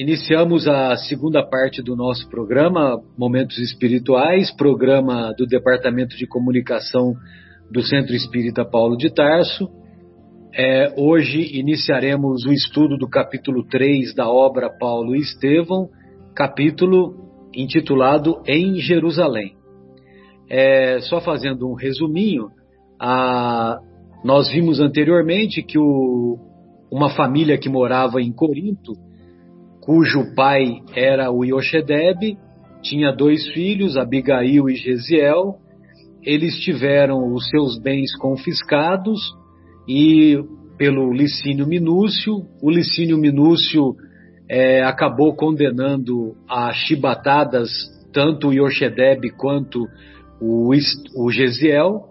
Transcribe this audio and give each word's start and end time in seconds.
iniciamos 0.00 0.66
a 0.66 0.96
segunda 0.96 1.46
parte 1.46 1.82
do 1.82 1.94
nosso 1.94 2.26
programa, 2.30 2.98
Momentos 3.18 3.58
Espirituais, 3.58 4.50
programa 4.50 5.30
do 5.36 5.44
Departamento 5.44 6.16
de 6.16 6.26
Comunicação 6.26 7.12
do 7.70 7.82
Centro 7.82 8.14
Espírita 8.14 8.64
Paulo 8.64 8.96
de 8.96 9.12
Tarso. 9.12 9.68
É, 10.54 10.94
hoje 10.96 11.54
iniciaremos 11.58 12.46
o 12.46 12.52
estudo 12.52 12.96
do 12.96 13.06
capítulo 13.06 13.62
3 13.66 14.14
da 14.14 14.26
obra 14.26 14.70
Paulo 14.70 15.14
e 15.14 15.18
Estevão, 15.18 15.90
capítulo 16.34 17.50
intitulado 17.54 18.40
Em 18.46 18.76
Jerusalém. 18.76 19.52
É, 20.48 20.98
só 21.00 21.20
fazendo 21.20 21.68
um 21.68 21.74
resuminho, 21.74 22.48
a, 22.98 23.76
nós 24.24 24.50
vimos 24.50 24.80
anteriormente 24.80 25.62
que 25.62 25.78
o, 25.78 26.38
uma 26.90 27.10
família 27.10 27.58
que 27.58 27.68
morava 27.68 28.22
em 28.22 28.32
Corinto, 28.32 28.94
cujo 29.80 30.34
pai 30.34 30.80
era 30.94 31.30
o 31.30 31.44
Yoshedeb, 31.44 32.36
tinha 32.82 33.12
dois 33.12 33.46
filhos, 33.48 33.96
Abigail 33.96 34.68
e 34.68 34.74
Gesiel. 34.74 35.56
Eles 36.22 36.58
tiveram 36.60 37.32
os 37.32 37.48
seus 37.48 37.78
bens 37.80 38.16
confiscados 38.16 39.20
e 39.88 40.38
pelo 40.78 41.12
Licínio 41.12 41.66
Minúcio. 41.66 42.42
O 42.62 42.70
Licínio 42.70 43.18
Minúcio 43.18 43.94
é, 44.48 44.82
acabou 44.82 45.34
condenando 45.34 46.34
a 46.48 46.72
chibatadas 46.72 47.70
tanto 48.12 48.48
o 48.48 48.52
Yoshedeb 48.52 49.30
quanto 49.36 49.86
o, 50.40 50.70
o 51.16 51.30
Gesiel. 51.30 52.08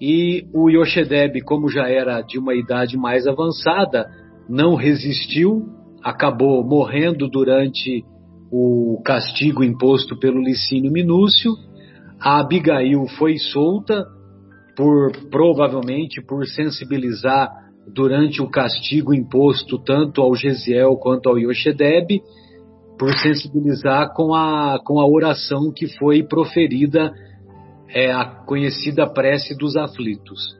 E 0.00 0.46
o 0.52 0.68
Yoshedeb, 0.68 1.40
como 1.42 1.68
já 1.68 1.88
era 1.88 2.20
de 2.20 2.38
uma 2.38 2.54
idade 2.54 2.96
mais 2.96 3.26
avançada, 3.26 4.06
não 4.48 4.74
resistiu, 4.74 5.75
acabou 6.06 6.62
morrendo 6.62 7.28
durante 7.28 8.04
o 8.48 9.02
castigo 9.04 9.64
imposto 9.64 10.16
pelo 10.16 10.40
Licínio 10.40 10.92
Minúcio. 10.92 11.50
A 12.20 12.38
Abigail 12.38 13.08
foi 13.18 13.36
solta 13.38 14.06
por 14.76 15.10
provavelmente 15.32 16.22
por 16.22 16.46
sensibilizar 16.46 17.50
durante 17.92 18.40
o 18.40 18.48
castigo 18.48 19.12
imposto 19.12 19.82
tanto 19.82 20.22
ao 20.22 20.36
Gesiel 20.36 20.96
quanto 20.96 21.28
ao 21.28 21.40
Yoshedeb, 21.40 22.22
por 22.96 23.12
sensibilizar 23.14 24.14
com 24.14 24.32
a, 24.32 24.78
com 24.84 25.00
a 25.00 25.06
oração 25.08 25.72
que 25.74 25.88
foi 25.98 26.22
proferida, 26.22 27.12
é, 27.88 28.12
a 28.12 28.24
conhecida 28.46 29.12
prece 29.12 29.56
dos 29.56 29.76
aflitos. 29.76 30.56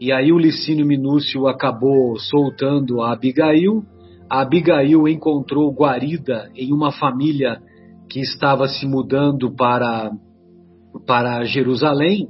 E 0.00 0.10
aí 0.10 0.32
o 0.32 0.38
Licínio 0.38 0.86
Minúcio 0.86 1.46
acabou 1.46 2.18
soltando 2.18 3.02
a 3.02 3.12
Abigail. 3.12 3.84
Abigail 4.28 5.08
encontrou 5.08 5.72
guarida 5.72 6.50
em 6.54 6.72
uma 6.72 6.92
família 6.92 7.60
que 8.08 8.20
estava 8.20 8.68
se 8.68 8.86
mudando 8.86 9.54
para, 9.54 10.10
para 11.06 11.44
Jerusalém 11.44 12.28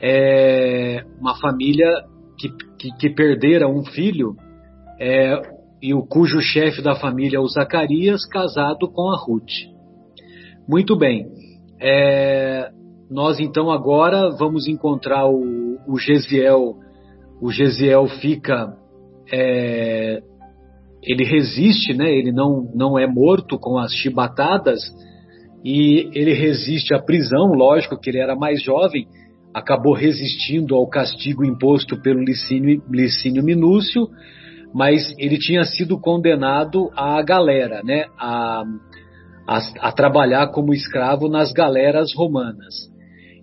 é, 0.00 1.04
uma 1.18 1.36
família 1.36 1.90
que, 2.38 2.48
que, 2.78 2.96
que, 2.98 3.10
perdera 3.10 3.68
um 3.68 3.84
filho 3.84 4.36
é, 5.00 5.40
e 5.82 5.94
o 5.94 6.02
cujo 6.04 6.40
chefe 6.40 6.82
da 6.82 6.94
família 6.94 7.38
é 7.38 7.40
o 7.40 7.48
Zacarias, 7.48 8.26
casado 8.26 8.88
com 8.90 9.10
a 9.10 9.16
Ruth. 9.16 9.52
Muito 10.68 10.96
bem. 10.96 11.26
É, 11.80 12.70
nós 13.10 13.38
então 13.38 13.70
agora 13.70 14.30
vamos 14.30 14.66
encontrar 14.66 15.26
o, 15.28 15.78
o 15.86 15.98
Gesiel. 15.98 16.76
O 17.40 17.50
Gesiel 17.50 18.06
fica, 18.20 18.74
é, 19.32 20.22
ele 21.06 21.24
resiste, 21.24 21.94
né? 21.94 22.10
Ele 22.10 22.32
não 22.32 22.70
não 22.74 22.98
é 22.98 23.06
morto 23.06 23.58
com 23.58 23.78
as 23.78 23.92
chibatadas 23.92 24.80
e 25.64 26.10
ele 26.12 26.32
resiste 26.32 26.94
à 26.94 26.98
prisão. 26.98 27.52
Lógico 27.54 27.98
que 27.98 28.10
ele 28.10 28.18
era 28.18 28.34
mais 28.34 28.62
jovem 28.62 29.06
acabou 29.56 29.94
resistindo 29.94 30.74
ao 30.74 30.86
castigo 30.86 31.42
imposto 31.42 31.98
pelo 32.02 32.22
Licínio, 32.22 32.82
Licínio 32.90 33.42
Minúcio, 33.42 34.06
mas 34.74 35.14
ele 35.18 35.38
tinha 35.38 35.64
sido 35.64 35.98
condenado 35.98 36.90
à 36.94 37.22
galera, 37.22 37.80
né, 37.82 38.04
a, 38.18 38.62
a, 39.48 39.88
a 39.88 39.92
trabalhar 39.92 40.48
como 40.48 40.74
escravo 40.74 41.26
nas 41.26 41.52
galeras 41.52 42.14
romanas. 42.14 42.74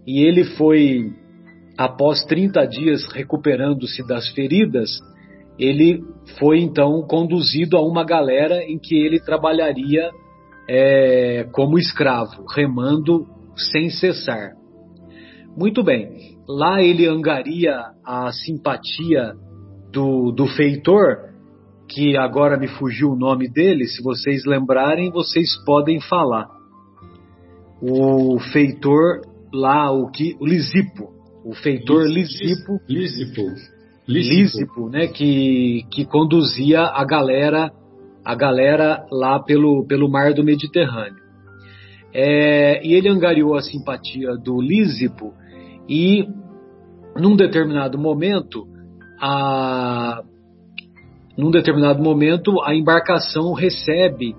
E 0.06 0.20
ele 0.24 0.44
foi, 0.44 1.12
após 1.80 2.24
30 2.26 2.64
dias 2.68 3.12
recuperando-se 3.12 4.06
das 4.08 4.30
feridas, 4.30 4.92
ele 5.58 6.04
foi 6.40 6.60
então 6.60 7.02
conduzido 7.08 7.78
a 7.78 7.82
uma 7.82 8.04
galera 8.04 8.64
em 8.64 8.80
que 8.80 8.96
ele 8.96 9.20
trabalharia 9.20 10.10
é, 10.68 11.48
como 11.52 11.78
escravo, 11.78 12.46
remando 12.56 13.26
sem 13.72 13.90
cessar. 13.90 14.54
Muito 15.56 15.84
bem. 15.84 16.38
Lá 16.48 16.82
ele 16.82 17.08
angaria 17.08 17.80
a 18.04 18.32
simpatia 18.32 19.34
do, 19.92 20.32
do 20.32 20.48
feitor, 20.48 21.32
que 21.88 22.18
agora 22.18 22.58
me 22.58 22.68
fugiu 22.68 23.10
o 23.10 23.16
nome 23.16 23.48
dele, 23.48 23.86
se 23.86 24.02
vocês 24.02 24.44
lembrarem, 24.46 25.12
vocês 25.12 25.56
podem 25.64 26.02
falar. 26.02 26.48
O 27.82 28.40
feitor 28.52 29.22
lá, 29.54 29.92
o 29.92 30.10
que 30.10 30.36
o 30.40 30.46
Lisipo, 30.46 31.14
o 31.46 31.54
feitor 31.54 32.08
Lisipo, 32.08 32.80
Lisipo, 32.90 33.44
Lisipo, 34.08 34.90
né, 34.90 35.08
que 35.08 35.86
que 35.92 36.06
conduzia 36.06 36.82
a 36.82 37.06
galera 37.06 37.72
a 38.26 38.36
galera 38.36 39.06
lá 39.12 39.40
pelo 39.40 39.86
pelo 39.86 40.10
mar 40.10 40.34
do 40.34 40.44
Mediterrâneo. 40.44 41.24
É, 42.14 42.86
e 42.86 42.94
ele 42.94 43.10
angariou 43.10 43.56
a 43.56 43.62
simpatia 43.62 44.36
do 44.36 44.62
Lísipo 44.62 45.34
e 45.90 46.28
num 47.18 47.36
determinado 47.36 47.98
momento 47.98 48.68
a 49.20 50.22
num 51.38 51.50
determinado 51.50 52.02
momento 52.02 52.62
a 52.64 52.76
embarcação 52.76 53.54
recebe 53.54 54.36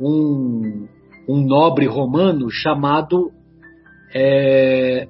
um, 0.00 0.86
um 1.28 1.44
nobre 1.44 1.86
romano 1.86 2.48
chamado 2.50 3.30
é, 4.14 5.06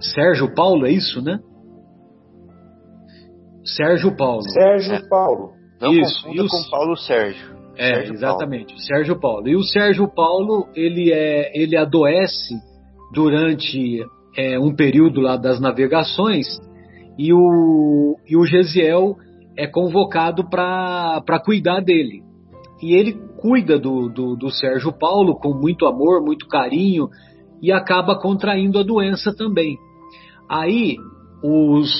Sérgio 0.00 0.52
Paulo, 0.54 0.86
é 0.86 0.90
isso, 0.90 1.22
né? 1.22 1.38
Sérgio 3.64 4.16
Paulo. 4.16 4.42
Sérgio 4.42 4.94
é. 4.94 5.08
Paulo. 5.08 5.52
Não 5.80 5.92
isso, 5.92 6.24
confunda 6.24 6.48
com 6.48 6.70
Paulo 6.70 6.96
Sérgio. 6.96 7.56
É, 7.76 7.94
Sérgio 7.94 8.14
exatamente, 8.14 8.66
Paulo. 8.66 8.82
Sérgio 8.82 9.20
Paulo. 9.20 9.48
E 9.48 9.56
o 9.56 9.62
Sérgio 9.62 10.08
Paulo, 10.08 10.68
ele 10.74 11.12
é, 11.12 11.50
ele 11.54 11.76
adoece 11.76 12.54
durante 13.12 14.04
é, 14.36 14.58
um 14.58 14.74
período 14.74 15.20
lá 15.20 15.36
das 15.36 15.60
navegações 15.60 16.46
e 17.18 17.32
o, 17.32 18.16
e 18.26 18.36
o 18.36 18.44
Gesiel 18.44 19.16
é 19.56 19.66
convocado 19.66 20.48
para 20.48 21.42
cuidar 21.44 21.80
dele. 21.80 22.22
E 22.82 22.94
ele 22.94 23.12
cuida 23.38 23.78
do, 23.78 24.08
do, 24.08 24.36
do 24.36 24.50
Sérgio 24.50 24.92
Paulo 24.92 25.36
com 25.36 25.52
muito 25.52 25.86
amor, 25.86 26.22
muito 26.22 26.48
carinho 26.48 27.08
e 27.60 27.70
acaba 27.70 28.18
contraindo 28.18 28.78
a 28.78 28.82
doença 28.82 29.34
também. 29.36 29.76
Aí 30.48 30.96
os, 31.44 31.90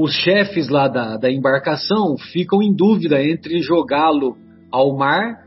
os 0.00 0.12
chefes 0.12 0.68
lá 0.68 0.86
da, 0.86 1.16
da 1.16 1.28
embarcação 1.28 2.16
ficam 2.16 2.62
em 2.62 2.72
dúvida 2.72 3.20
entre 3.20 3.60
jogá-lo 3.60 4.36
ao 4.70 4.96
mar 4.96 5.40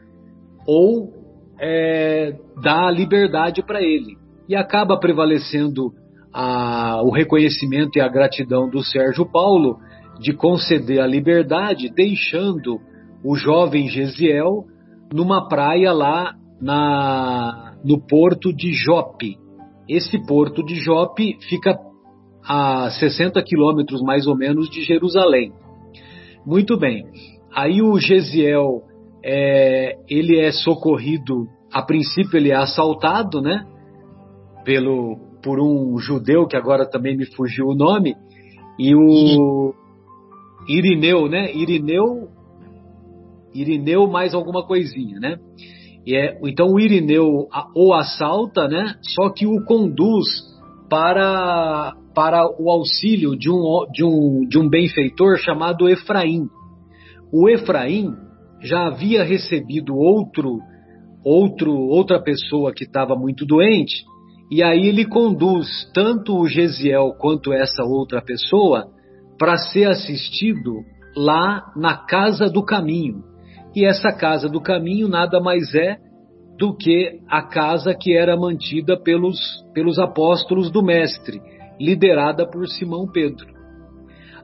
ou 0.67 1.09
é, 1.57 2.35
dar 2.61 2.91
liberdade 2.91 3.63
para 3.65 3.81
ele. 3.81 4.17
E 4.49 4.55
acaba 4.55 4.99
prevalecendo 4.99 5.93
a, 6.33 7.01
o 7.01 7.11
reconhecimento 7.11 7.97
e 7.97 8.01
a 8.01 8.09
gratidão 8.09 8.69
do 8.69 8.83
Sérgio 8.83 9.25
Paulo 9.25 9.77
de 10.19 10.33
conceder 10.33 10.99
a 10.99 11.07
liberdade, 11.07 11.89
deixando 11.89 12.77
o 13.23 13.37
jovem 13.37 13.87
Gesiel 13.87 14.65
numa 15.13 15.47
praia 15.47 15.93
lá 15.93 16.35
na, 16.61 17.77
no 17.85 18.01
porto 18.05 18.53
de 18.53 18.73
Jope. 18.73 19.37
Esse 19.87 20.19
porto 20.25 20.61
de 20.61 20.75
Jope 20.75 21.37
fica 21.47 21.73
a 22.47 22.89
60 22.91 23.41
quilômetros 23.43 24.01
mais 24.01 24.27
ou 24.27 24.35
menos 24.35 24.69
de 24.69 24.81
Jerusalém. 24.83 25.51
Muito 26.45 26.77
bem. 26.77 27.05
Aí 27.53 27.81
o 27.81 27.99
Gesiel 27.99 28.83
é, 29.23 29.97
ele 30.09 30.39
é 30.39 30.51
socorrido, 30.51 31.47
a 31.71 31.81
princípio 31.81 32.37
ele 32.37 32.51
é 32.51 32.55
assaltado, 32.55 33.41
né? 33.41 33.65
Pelo, 34.65 35.17
por 35.43 35.59
um 35.59 35.97
judeu 35.97 36.47
que 36.47 36.55
agora 36.55 36.89
também 36.89 37.15
me 37.15 37.25
fugiu 37.25 37.67
o 37.67 37.75
nome, 37.75 38.15
e 38.79 38.95
o 38.95 39.73
Irineu, 40.67 41.27
né? 41.27 41.53
Irineu, 41.53 42.29
Irineu 43.53 44.07
mais 44.07 44.33
alguma 44.33 44.65
coisinha, 44.65 45.19
né? 45.19 45.37
E 46.05 46.15
é, 46.15 46.39
então 46.43 46.67
o 46.67 46.79
Irineu 46.79 47.47
o 47.75 47.93
assalta, 47.93 48.67
né? 48.67 48.95
Só 49.01 49.29
que 49.29 49.45
o 49.45 49.63
conduz 49.65 50.25
para 50.89 51.93
para 52.13 52.45
o 52.59 52.69
auxílio 52.69 53.37
de 53.37 53.49
um, 53.49 53.85
de 53.91 54.03
um, 54.03 54.45
de 54.47 54.59
um 54.59 54.69
benfeitor 54.69 55.37
chamado 55.37 55.87
Efraim. 55.89 56.47
O 57.31 57.49
Efraim 57.49 58.13
já 58.61 58.87
havia 58.87 59.23
recebido 59.23 59.95
outro 59.95 60.59
outro, 61.23 61.71
outra 61.71 62.19
pessoa 62.21 62.73
que 62.73 62.83
estava 62.83 63.15
muito 63.15 63.45
doente, 63.45 64.03
e 64.49 64.61
aí 64.63 64.87
ele 64.87 65.05
conduz 65.05 65.89
tanto 65.93 66.37
o 66.37 66.47
Gesiel 66.47 67.13
quanto 67.17 67.53
essa 67.53 67.83
outra 67.83 68.21
pessoa 68.21 68.87
para 69.37 69.55
ser 69.57 69.87
assistido 69.87 70.83
lá 71.15 71.71
na 71.75 71.97
Casa 72.05 72.49
do 72.49 72.63
Caminho. 72.63 73.23
E 73.75 73.85
essa 73.85 74.11
Casa 74.11 74.49
do 74.49 74.59
Caminho 74.59 75.07
nada 75.07 75.39
mais 75.39 75.73
é 75.73 75.97
do 76.57 76.75
que 76.75 77.19
a 77.27 77.41
casa 77.41 77.95
que 77.95 78.15
era 78.15 78.37
mantida 78.37 78.95
pelos, 79.01 79.39
pelos 79.73 79.97
apóstolos 79.97 80.69
do 80.69 80.83
Mestre, 80.83 81.41
liderada 81.81 82.45
por 82.45 82.67
Simão 82.67 83.07
Pedro. 83.11 83.47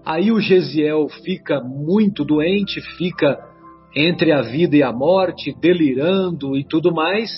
Aí 0.05 0.31
o 0.31 0.39
Gesiel 0.39 1.07
fica 1.23 1.61
muito 1.61 2.23
doente, 2.23 2.81
fica 2.97 3.37
entre 3.95 4.31
a 4.31 4.41
vida 4.41 4.75
e 4.75 4.83
a 4.83 4.91
morte, 4.91 5.55
delirando 5.59 6.55
e 6.55 6.63
tudo 6.63 6.93
mais. 6.93 7.29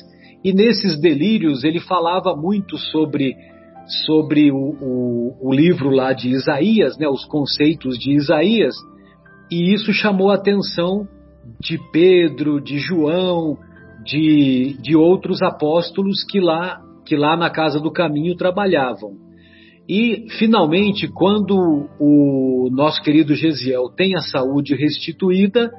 E 0.43 0.53
nesses 0.53 0.99
delírios 1.01 1.63
ele 1.63 1.79
falava 1.79 2.35
muito 2.35 2.77
sobre 2.77 3.35
sobre 4.05 4.51
o, 4.51 4.55
o, 4.55 5.49
o, 5.49 5.51
livro 5.51 5.89
lá 5.89 6.13
de 6.13 6.29
Isaías, 6.29 6.95
né, 6.99 7.07
os 7.07 7.25
conceitos 7.25 7.97
de 7.97 8.11
Isaías, 8.11 8.75
e 9.51 9.73
isso 9.73 9.91
chamou 9.91 10.29
a 10.29 10.35
atenção 10.35 11.07
de 11.59 11.79
Pedro, 11.91 12.61
de 12.61 12.77
João, 12.77 13.57
de, 14.05 14.77
de 14.79 14.95
outros 14.95 15.41
apóstolos 15.41 16.23
que 16.29 16.39
lá, 16.39 16.79
que 17.03 17.15
lá 17.15 17.35
na 17.35 17.49
Casa 17.49 17.79
do 17.79 17.91
Caminho 17.91 18.35
trabalhavam. 18.35 19.28
E, 19.89 20.27
finalmente, 20.37 21.07
quando 21.07 21.89
o 21.99 22.69
nosso 22.71 23.01
querido 23.01 23.33
Gesiel 23.33 23.89
tem 23.89 24.15
a 24.15 24.21
saúde 24.21 24.75
restituída, 24.75 25.71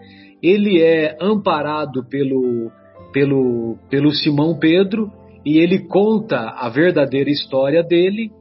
ele 0.42 0.82
é 0.82 1.16
amparado 1.20 2.04
pelo, 2.08 2.72
pelo, 3.12 3.78
pelo 3.88 4.10
Simão 4.10 4.58
Pedro 4.58 5.08
e 5.46 5.58
ele 5.58 5.86
conta 5.86 6.40
a 6.40 6.68
verdadeira 6.68 7.30
história 7.30 7.84
dele 7.84 8.32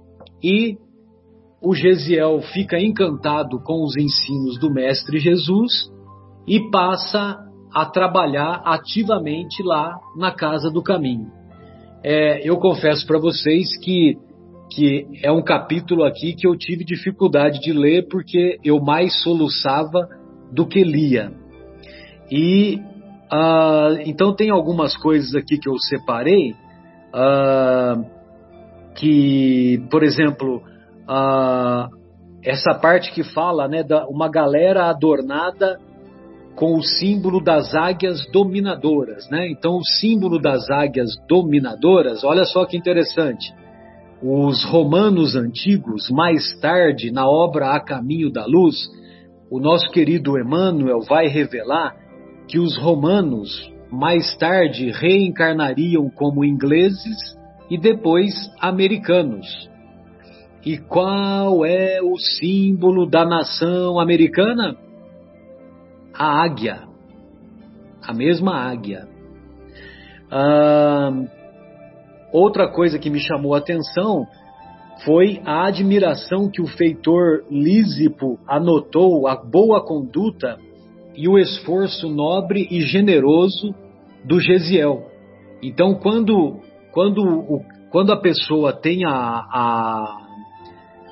e 0.44 0.76
o 1.62 1.76
Gesiel 1.76 2.42
fica 2.54 2.80
encantado 2.80 3.62
com 3.62 3.84
os 3.84 3.96
ensinos 3.96 4.58
do 4.60 4.74
Mestre 4.74 5.20
Jesus 5.20 5.92
e 6.48 6.70
passa 6.72 7.38
a 7.74 7.86
trabalhar 7.86 8.64
ativamente 8.66 9.62
lá 9.62 9.94
na 10.18 10.32
Casa 10.32 10.72
do 10.72 10.82
Caminho. 10.82 11.28
É, 12.04 12.48
eu 12.50 12.58
confesso 12.58 13.06
para 13.06 13.20
vocês 13.20 13.78
que, 13.84 14.18
que 14.70 15.08
é 15.24 15.32
um 15.32 15.42
capítulo 15.42 16.04
aqui 16.04 16.34
que 16.34 16.48
eu 16.48 16.56
tive 16.56 16.84
dificuldade 16.84 17.60
de 17.60 17.74
ler 17.74 18.08
porque 18.08 18.60
eu 18.64 18.80
mais 18.80 19.22
soluçava 19.24 20.08
do 20.52 20.68
que 20.68 20.84
lia. 20.84 21.32
E 22.32 22.80
uh, 23.32 24.02
então 24.06 24.36
tem 24.36 24.50
algumas 24.52 24.96
coisas 24.96 25.34
aqui 25.34 25.58
que 25.58 25.68
eu 25.68 25.78
separei 25.80 26.52
uh, 27.14 28.06
que, 28.96 29.84
por 29.90 30.04
exemplo, 30.04 30.62
uh, 31.08 31.90
essa 32.44 32.74
parte 32.76 33.12
que 33.12 33.24
fala, 33.24 33.68
né, 33.68 33.84
da 33.84 34.08
uma 34.08 34.30
galera 34.30 34.90
adornada 34.90 35.80
com 36.56 36.76
o 36.76 36.84
símbolo 36.84 37.42
das 37.42 37.74
águias 37.74 38.30
dominadoras, 38.32 39.30
né? 39.30 39.50
Então 39.50 39.78
o 39.78 39.86
símbolo 39.86 40.40
das 40.40 40.70
águias 40.70 41.10
dominadoras, 41.28 42.24
olha 42.24 42.44
só 42.44 42.66
que 42.66 42.76
interessante. 42.76 43.54
Os 44.22 44.66
romanos 44.66 45.36
antigos, 45.36 46.10
mais 46.10 46.60
tarde, 46.60 47.10
na 47.10 47.26
obra 47.26 47.74
A 47.74 47.80
Caminho 47.80 48.30
da 48.30 48.46
Luz, 48.46 48.76
o 49.50 49.60
nosso 49.60 49.90
querido 49.92 50.38
Emmanuel 50.38 51.00
vai 51.08 51.28
revelar 51.28 51.96
que 52.48 52.60
os 52.60 52.78
romanos 52.78 53.50
mais 53.90 54.36
tarde 54.38 54.92
reencarnariam 54.92 56.10
como 56.10 56.44
ingleses 56.44 57.18
e 57.70 57.78
depois 57.78 58.34
americanos. 58.60 59.48
E 60.66 60.78
qual 60.78 61.66
é 61.66 62.02
o 62.02 62.18
símbolo 62.18 63.10
da 63.10 63.26
nação 63.26 64.00
americana? 64.00 64.76
A 66.14 66.44
águia. 66.44 66.82
A 68.06 68.14
mesma 68.14 68.54
águia. 68.70 69.08
Ah, 70.30 71.10
outra 72.32 72.68
coisa 72.68 73.00
que 73.00 73.10
me 73.10 73.20
chamou 73.20 73.54
a 73.56 73.60
atenção 73.60 74.26
foi 75.04 75.42
a 75.46 75.68
admiração 75.68 76.50
que 76.50 76.62
o 76.62 76.68
feitor 76.68 77.44
Lísipo 77.50 78.38
anotou 78.48 79.28
a 79.28 79.36
boa 79.36 79.86
conduta 79.86 80.58
e 81.16 81.28
o 81.28 81.38
esforço 81.38 82.10
nobre 82.10 82.68
e 82.70 82.82
generoso 82.82 83.74
do 84.24 84.40
Gesiel. 84.40 85.08
Então, 85.62 85.96
quando, 85.96 86.60
quando, 86.92 87.22
o, 87.22 87.62
quando 87.90 88.12
a 88.12 88.20
pessoa 88.20 88.74
tem, 88.74 89.06
a, 89.06 89.12
a, 89.12 90.18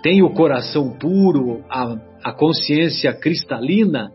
tem 0.01 0.21
o 0.21 0.33
coração 0.33 0.91
puro, 0.97 1.63
a, 1.69 1.95
a 2.23 2.31
consciência 2.33 3.13
cristalina, 3.13 4.11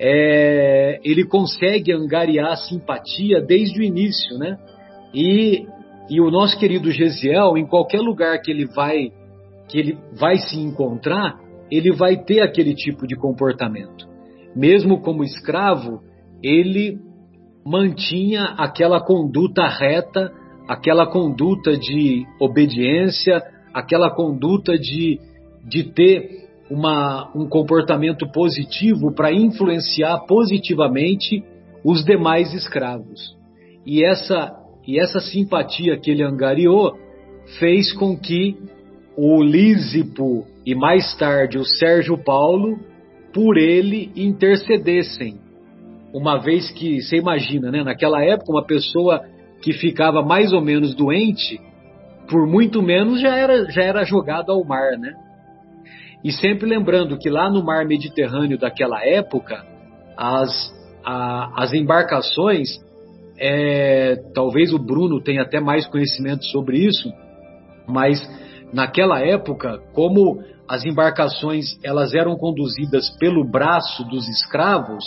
é, 0.00 1.00
ele 1.02 1.24
consegue 1.24 1.92
angariar 1.92 2.56
simpatia 2.56 3.40
desde 3.40 3.80
o 3.80 3.82
início, 3.82 4.38
né? 4.38 4.56
E, 5.12 5.66
e 6.10 6.20
o 6.20 6.30
nosso 6.30 6.58
querido 6.58 6.90
Gesiel, 6.90 7.56
em 7.56 7.66
qualquer 7.66 8.00
lugar 8.00 8.40
que 8.40 8.50
ele 8.50 8.66
vai 8.66 9.12
que 9.68 9.78
ele 9.78 9.98
vai 10.18 10.36
se 10.38 10.58
encontrar, 10.58 11.38
ele 11.70 11.92
vai 11.92 12.16
ter 12.16 12.40
aquele 12.40 12.74
tipo 12.74 13.06
de 13.06 13.14
comportamento 13.14 14.08
mesmo 14.58 15.00
como 15.00 15.22
escravo, 15.22 16.00
ele 16.42 16.98
mantinha 17.64 18.42
aquela 18.58 19.00
conduta 19.00 19.68
reta, 19.68 20.32
aquela 20.68 21.06
conduta 21.06 21.76
de 21.76 22.26
obediência, 22.40 23.40
aquela 23.72 24.10
conduta 24.10 24.76
de, 24.76 25.20
de 25.64 25.84
ter 25.92 26.48
uma, 26.70 27.30
um 27.36 27.48
comportamento 27.48 28.30
positivo 28.32 29.14
para 29.14 29.32
influenciar 29.32 30.26
positivamente 30.26 31.44
os 31.84 32.04
demais 32.04 32.52
escravos. 32.52 33.36
E 33.86 34.04
essa, 34.04 34.52
e 34.88 34.98
essa 34.98 35.20
simpatia 35.20 35.98
que 35.98 36.10
ele 36.10 36.22
angariou 36.22 36.98
fez 37.58 37.92
com 37.92 38.16
que 38.16 38.56
o 39.14 39.42
Lísipo 39.42 40.46
e 40.64 40.74
mais 40.74 41.14
tarde 41.18 41.58
o 41.58 41.64
Sérgio 41.64 42.16
Paulo 42.16 42.78
por 43.34 43.58
ele 43.58 44.10
intercedessem. 44.16 45.40
Uma 46.14 46.38
vez 46.38 46.70
que, 46.70 47.02
você 47.02 47.16
imagina, 47.16 47.70
né, 47.70 47.84
naquela 47.84 48.24
época, 48.24 48.50
uma 48.50 48.64
pessoa 48.64 49.20
que 49.60 49.74
ficava 49.74 50.22
mais 50.22 50.54
ou 50.54 50.62
menos 50.62 50.94
doente, 50.94 51.60
por 52.26 52.46
muito 52.46 52.80
menos 52.80 53.20
já 53.20 53.36
era, 53.36 53.70
já 53.70 53.82
era 53.82 54.04
jogado 54.04 54.50
ao 54.50 54.64
mar, 54.64 54.96
né? 54.96 55.12
E 56.24 56.32
sempre 56.32 56.66
lembrando 56.66 57.18
que 57.18 57.28
lá 57.28 57.50
no 57.50 57.62
mar 57.62 57.84
Mediterrâneo 57.84 58.58
daquela 58.58 59.04
época, 59.04 59.66
as, 60.16 60.74
a, 61.04 61.62
as 61.62 61.74
embarcações, 61.74 62.87
é, 63.38 64.16
talvez 64.34 64.72
o 64.72 64.78
Bruno 64.78 65.22
tenha 65.22 65.42
até 65.42 65.60
mais 65.60 65.86
conhecimento 65.86 66.44
sobre 66.46 66.78
isso, 66.78 67.12
mas 67.86 68.20
naquela 68.72 69.20
época, 69.20 69.78
como 69.92 70.42
as 70.68 70.84
embarcações 70.84 71.78
elas 71.82 72.12
eram 72.14 72.36
conduzidas 72.36 73.08
pelo 73.18 73.48
braço 73.48 74.04
dos 74.04 74.28
escravos, 74.28 75.04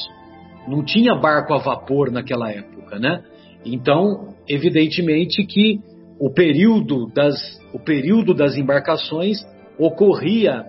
não 0.68 0.84
tinha 0.84 1.16
barco 1.16 1.54
a 1.54 1.58
vapor 1.58 2.12
naquela 2.12 2.50
época, 2.52 2.98
né? 2.98 3.24
Então, 3.66 4.34
evidentemente 4.48 5.44
que 5.46 5.80
o 6.20 6.32
período 6.32 7.08
das, 7.14 7.36
o 7.74 7.80
período 7.80 8.34
das 8.34 8.56
embarcações 8.56 9.38
ocorria, 9.78 10.66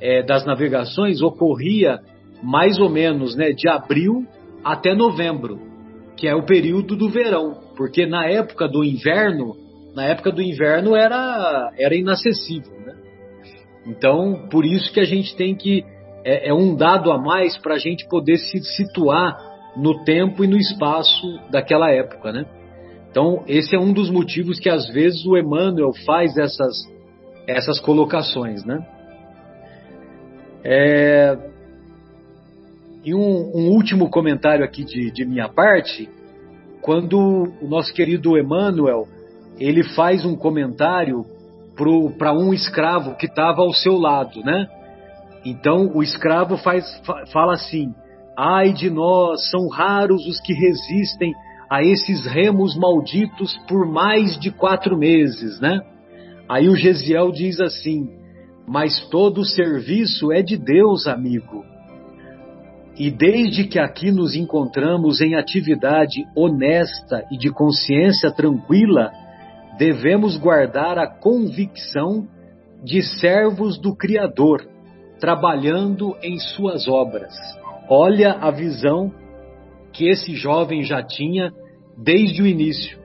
é, 0.00 0.22
das 0.22 0.44
navegações, 0.44 1.20
ocorria 1.20 2.00
mais 2.42 2.78
ou 2.78 2.88
menos 2.88 3.36
né, 3.36 3.52
de 3.52 3.68
abril 3.68 4.24
até 4.64 4.94
novembro, 4.94 5.67
que 6.18 6.26
é 6.26 6.34
o 6.34 6.44
período 6.44 6.96
do 6.96 7.08
verão, 7.08 7.60
porque 7.76 8.04
na 8.04 8.26
época 8.26 8.68
do 8.68 8.84
inverno, 8.84 9.56
na 9.94 10.04
época 10.04 10.32
do 10.32 10.42
inverno 10.42 10.94
era, 10.96 11.72
era 11.78 11.94
inacessível. 11.94 12.78
Então, 13.86 14.46
por 14.50 14.66
isso 14.66 14.92
que 14.92 15.00
a 15.00 15.04
gente 15.04 15.34
tem 15.34 15.54
que. 15.54 15.84
É, 16.24 16.50
é 16.50 16.54
um 16.54 16.76
dado 16.76 17.10
a 17.10 17.18
mais 17.18 17.56
para 17.56 17.74
a 17.74 17.78
gente 17.78 18.06
poder 18.08 18.36
se 18.36 18.60
situar 18.76 19.34
no 19.76 20.04
tempo 20.04 20.44
e 20.44 20.46
no 20.46 20.58
espaço 20.58 21.40
daquela 21.50 21.90
época, 21.90 22.32
né? 22.32 22.44
Então, 23.10 23.42
esse 23.46 23.74
é 23.74 23.78
um 23.78 23.92
dos 23.92 24.10
motivos 24.10 24.58
que 24.60 24.68
às 24.68 24.88
vezes 24.90 25.24
o 25.24 25.38
Emmanuel 25.38 25.92
faz 26.04 26.36
essas, 26.36 26.76
essas 27.46 27.80
colocações, 27.80 28.64
né? 28.64 28.86
É... 30.62 31.47
E 33.08 33.14
um, 33.14 33.50
um, 33.54 33.70
último 33.70 34.10
comentário 34.10 34.62
aqui 34.62 34.84
de, 34.84 35.10
de 35.10 35.24
minha 35.24 35.48
parte, 35.48 36.10
quando 36.82 37.18
o 37.58 37.66
nosso 37.66 37.90
querido 37.94 38.36
Emmanuel 38.36 39.08
ele 39.58 39.82
faz 39.82 40.26
um 40.26 40.36
comentário 40.36 41.24
para 42.18 42.34
um 42.34 42.52
escravo 42.52 43.16
que 43.16 43.24
estava 43.24 43.62
ao 43.62 43.72
seu 43.72 43.96
lado, 43.96 44.40
né? 44.40 44.68
Então 45.42 45.90
o 45.94 46.02
escravo 46.02 46.58
faz, 46.58 46.84
fala 47.32 47.54
assim: 47.54 47.94
ai 48.36 48.74
de 48.74 48.90
nós, 48.90 49.48
são 49.48 49.68
raros 49.68 50.26
os 50.26 50.38
que 50.42 50.52
resistem 50.52 51.32
a 51.70 51.82
esses 51.82 52.26
remos 52.26 52.76
malditos 52.76 53.56
por 53.66 53.90
mais 53.90 54.38
de 54.38 54.50
quatro 54.50 54.98
meses, 54.98 55.58
né? 55.60 55.80
Aí 56.46 56.68
o 56.68 56.76
Gesiel 56.76 57.32
diz 57.32 57.58
assim: 57.58 58.06
Mas 58.66 59.00
todo 59.08 59.46
serviço 59.46 60.30
é 60.30 60.42
de 60.42 60.58
Deus, 60.58 61.06
amigo. 61.06 61.67
E 62.98 63.10
desde 63.10 63.64
que 63.64 63.78
aqui 63.78 64.10
nos 64.10 64.34
encontramos 64.34 65.20
em 65.20 65.36
atividade 65.36 66.24
honesta 66.34 67.24
e 67.30 67.38
de 67.38 67.48
consciência 67.50 68.32
tranquila, 68.32 69.12
devemos 69.78 70.36
guardar 70.36 70.98
a 70.98 71.06
convicção 71.06 72.26
de 72.82 73.00
servos 73.02 73.78
do 73.78 73.94
Criador, 73.94 74.66
trabalhando 75.20 76.16
em 76.22 76.38
suas 76.38 76.88
obras. 76.88 77.32
Olha 77.88 78.32
a 78.32 78.50
visão 78.50 79.12
que 79.92 80.08
esse 80.08 80.34
jovem 80.34 80.82
já 80.82 81.00
tinha 81.00 81.52
desde 81.96 82.42
o 82.42 82.46
início. 82.46 82.98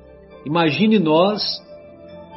Imagine 0.46 0.98
nós 0.98 1.42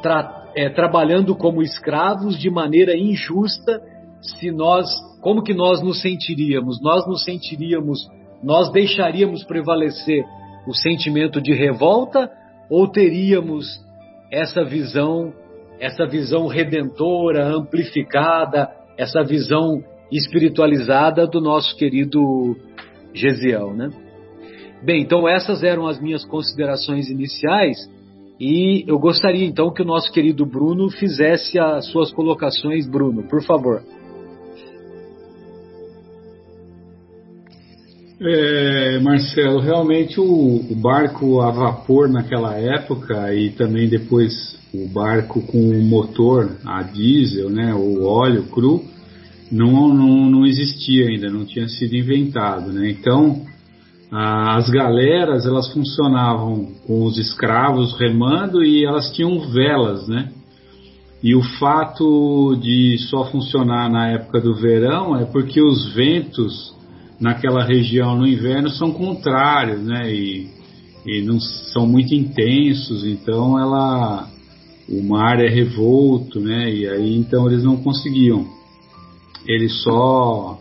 tra 0.01 0.37
é, 0.55 0.69
trabalhando 0.69 1.35
como 1.35 1.61
escravos 1.61 2.39
de 2.39 2.49
maneira 2.49 2.97
injusta, 2.97 3.79
se 4.21 4.51
nós, 4.51 4.87
como 5.21 5.43
que 5.43 5.53
nós 5.53 5.81
nos 5.81 6.01
sentiríamos? 6.01 6.81
Nós 6.81 7.05
nos 7.07 7.23
sentiríamos, 7.23 7.99
nós 8.43 8.71
deixaríamos 8.71 9.43
prevalecer 9.43 10.25
o 10.67 10.73
sentimento 10.73 11.41
de 11.41 11.53
revolta 11.53 12.29
ou 12.69 12.87
teríamos 12.87 13.79
essa 14.31 14.63
visão, 14.63 15.33
essa 15.79 16.05
visão 16.05 16.47
redentora, 16.47 17.47
amplificada, 17.47 18.69
essa 18.97 19.23
visão 19.23 19.81
espiritualizada 20.11 21.27
do 21.27 21.39
nosso 21.39 21.75
querido 21.77 22.55
Gesiel, 23.13 23.73
né? 23.73 23.89
Bem, 24.83 25.01
então 25.01 25.27
essas 25.27 25.63
eram 25.63 25.87
as 25.87 25.99
minhas 25.99 26.23
considerações 26.25 27.09
iniciais 27.09 27.77
e 28.39 28.83
eu 28.87 28.99
gostaria 28.99 29.45
então 29.45 29.73
que 29.73 29.81
o 29.81 29.85
nosso 29.85 30.11
querido 30.11 30.45
Bruno 30.45 30.89
fizesse 30.91 31.57
as 31.57 31.87
suas 31.87 32.11
colocações. 32.11 32.87
Bruno, 32.87 33.23
por 33.23 33.43
favor. 33.43 33.81
É, 38.19 38.99
Marcelo, 38.99 39.59
realmente 39.59 40.19
o, 40.19 40.25
o, 40.25 40.75
barco 40.75 41.39
a 41.39 41.51
vapor 41.51 42.09
naquela 42.09 42.55
época 42.55 43.31
e 43.31 43.51
também 43.51 43.87
depois 43.87 44.57
o 44.73 44.87
barco 44.87 45.39
com 45.41 45.69
o 45.69 45.83
motor 45.83 46.49
a 46.65 46.81
diesel, 46.81 47.47
né, 47.47 47.75
o 47.75 48.03
óleo 48.03 48.45
cru, 48.45 48.83
não, 49.51 49.93
não, 49.93 50.29
não 50.31 50.45
existia 50.47 51.05
ainda, 51.07 51.29
não 51.29 51.45
tinha 51.45 51.69
sido 51.69 51.95
inventado. 51.95 52.73
Né? 52.73 52.89
Então, 52.89 53.45
as 54.11 54.67
galeras 54.69 55.45
elas 55.45 55.71
funcionavam 55.71 56.71
com 56.87 57.03
os 57.03 57.19
escravos 57.19 57.97
remando 57.99 58.63
e 58.63 58.83
elas 58.83 59.11
tinham 59.11 59.39
velas, 59.51 60.07
né? 60.07 60.31
E 61.21 61.35
o 61.35 61.41
fato 61.59 62.55
de 62.61 62.97
só 63.09 63.25
funcionar 63.25 63.89
na 63.89 64.09
época 64.11 64.39
do 64.39 64.55
verão 64.55 65.15
é 65.17 65.25
porque 65.25 65.59
os 65.61 65.93
ventos 65.93 66.75
naquela 67.19 67.63
região 67.63 68.17
no 68.17 68.27
inverno 68.27 68.69
são 68.69 68.91
contrários, 68.91 69.81
né? 69.83 70.13
E, 70.13 70.47
e 71.05 71.21
não 71.21 71.39
são 71.39 71.87
muito 71.87 72.13
intensos, 72.13 73.05
então 73.05 73.57
ela 73.59 74.27
o 74.89 75.03
mar 75.03 75.39
é 75.39 75.49
revolto, 75.49 76.39
né? 76.39 76.71
E 76.71 76.87
aí 76.87 77.17
então 77.17 77.47
eles 77.47 77.63
não 77.63 77.77
conseguiam. 77.77 78.47
Eles 79.45 79.81
só 79.83 80.59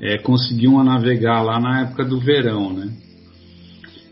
é, 0.00 0.18
conseguiam 0.18 0.82
navegar 0.82 1.42
lá 1.42 1.60
na 1.60 1.82
época 1.82 2.04
do 2.04 2.20
verão, 2.20 2.72
né? 2.72 2.90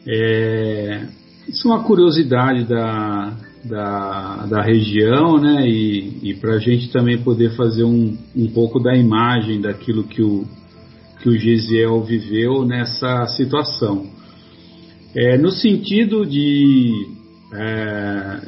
É, 0.06 1.06
isso 1.48 1.68
é 1.68 1.70
uma 1.70 1.84
curiosidade 1.84 2.64
da, 2.64 3.36
da, 3.64 4.46
da 4.46 4.62
região, 4.62 5.38
né? 5.38 5.68
E, 5.68 6.30
e 6.30 6.34
para 6.34 6.54
a 6.54 6.58
gente 6.58 6.90
também 6.90 7.18
poder 7.18 7.54
fazer 7.56 7.84
um, 7.84 8.16
um 8.34 8.48
pouco 8.48 8.80
da 8.80 8.96
imagem 8.96 9.60
daquilo 9.60 10.04
que 10.04 10.22
o, 10.22 10.46
que 11.22 11.28
o 11.28 11.38
Gisiel 11.38 12.02
viveu 12.02 12.64
nessa 12.64 13.26
situação. 13.28 14.10
É, 15.14 15.38
no 15.38 15.52
sentido 15.52 16.26
de, 16.26 17.06
é, 17.54 18.40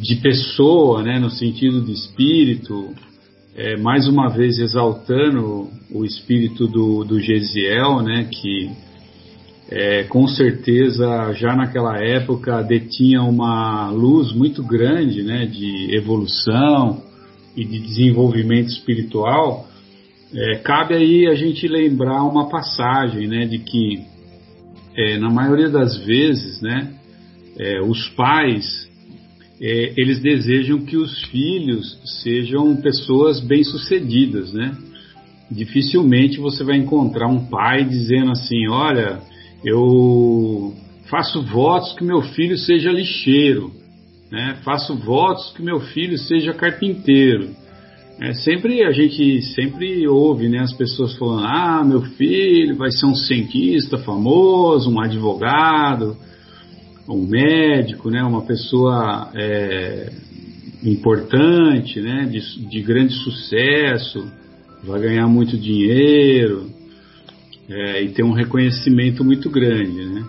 de 0.00 0.16
pessoa, 0.16 1.02
né? 1.02 1.18
No 1.18 1.30
sentido 1.30 1.80
de 1.80 1.92
espírito, 1.92 2.94
é, 3.56 3.76
mais 3.76 4.06
uma 4.06 4.28
vez 4.28 4.58
exaltando 4.58 5.68
o 5.90 6.04
espírito 6.04 6.66
do, 6.66 7.04
do 7.04 7.20
Gesiel, 7.20 8.00
né, 8.02 8.26
que 8.30 8.70
é, 9.68 10.04
com 10.04 10.26
certeza 10.26 11.32
já 11.34 11.54
naquela 11.54 11.98
época 11.98 12.62
detinha 12.62 13.22
uma 13.22 13.90
luz 13.90 14.32
muito 14.32 14.62
grande 14.62 15.22
né, 15.22 15.46
de 15.46 15.94
evolução 15.94 17.02
e 17.56 17.64
de 17.64 17.78
desenvolvimento 17.78 18.68
espiritual, 18.68 19.66
é, 20.34 20.56
cabe 20.58 20.94
aí 20.94 21.26
a 21.26 21.34
gente 21.34 21.66
lembrar 21.68 22.22
uma 22.24 22.48
passagem 22.48 23.26
né, 23.26 23.44
de 23.46 23.58
que, 23.58 24.02
é, 24.96 25.18
na 25.18 25.30
maioria 25.30 25.68
das 25.68 25.98
vezes, 26.04 26.60
né, 26.62 26.94
é, 27.58 27.80
os 27.82 28.08
pais 28.10 28.90
é, 29.62 29.92
eles 29.96 30.20
desejam 30.20 30.80
que 30.80 30.96
os 30.96 31.22
filhos 31.26 31.96
sejam 32.22 32.74
pessoas 32.76 33.40
bem-sucedidas, 33.40 34.52
né? 34.52 34.76
Dificilmente 35.48 36.40
você 36.40 36.64
vai 36.64 36.76
encontrar 36.76 37.28
um 37.28 37.46
pai 37.46 37.84
dizendo 37.84 38.32
assim: 38.32 38.68
olha, 38.68 39.20
eu 39.64 40.74
faço 41.08 41.42
votos 41.42 41.92
que 41.92 42.02
meu 42.02 42.22
filho 42.22 42.58
seja 42.58 42.90
lixeiro, 42.90 43.70
né? 44.32 44.58
Faço 44.64 44.96
votos 44.96 45.52
que 45.52 45.62
meu 45.62 45.78
filho 45.78 46.18
seja 46.18 46.52
carpinteiro. 46.52 47.50
É, 48.22 48.34
sempre 48.34 48.84
a 48.84 48.92
gente 48.92 49.42
sempre 49.54 50.06
ouve 50.06 50.48
né, 50.48 50.60
as 50.60 50.72
pessoas 50.72 51.16
falando: 51.16 51.44
ah, 51.44 51.84
meu 51.84 52.02
filho 52.02 52.76
vai 52.76 52.90
ser 52.90 53.06
um 53.06 53.14
cientista 53.14 53.98
famoso, 53.98 54.90
um 54.90 55.00
advogado 55.00 56.16
um 57.08 57.26
médico, 57.26 58.10
né, 58.10 58.22
uma 58.22 58.42
pessoa 58.42 59.30
é, 59.34 60.12
importante, 60.82 62.00
né, 62.00 62.26
de, 62.26 62.68
de, 62.68 62.80
grande 62.80 63.12
sucesso, 63.14 64.30
vai 64.84 65.00
ganhar 65.00 65.26
muito 65.26 65.56
dinheiro 65.56 66.70
é, 67.68 68.02
e 68.02 68.08
ter 68.10 68.22
um 68.22 68.32
reconhecimento 68.32 69.24
muito 69.24 69.50
grande, 69.50 70.04
né. 70.04 70.24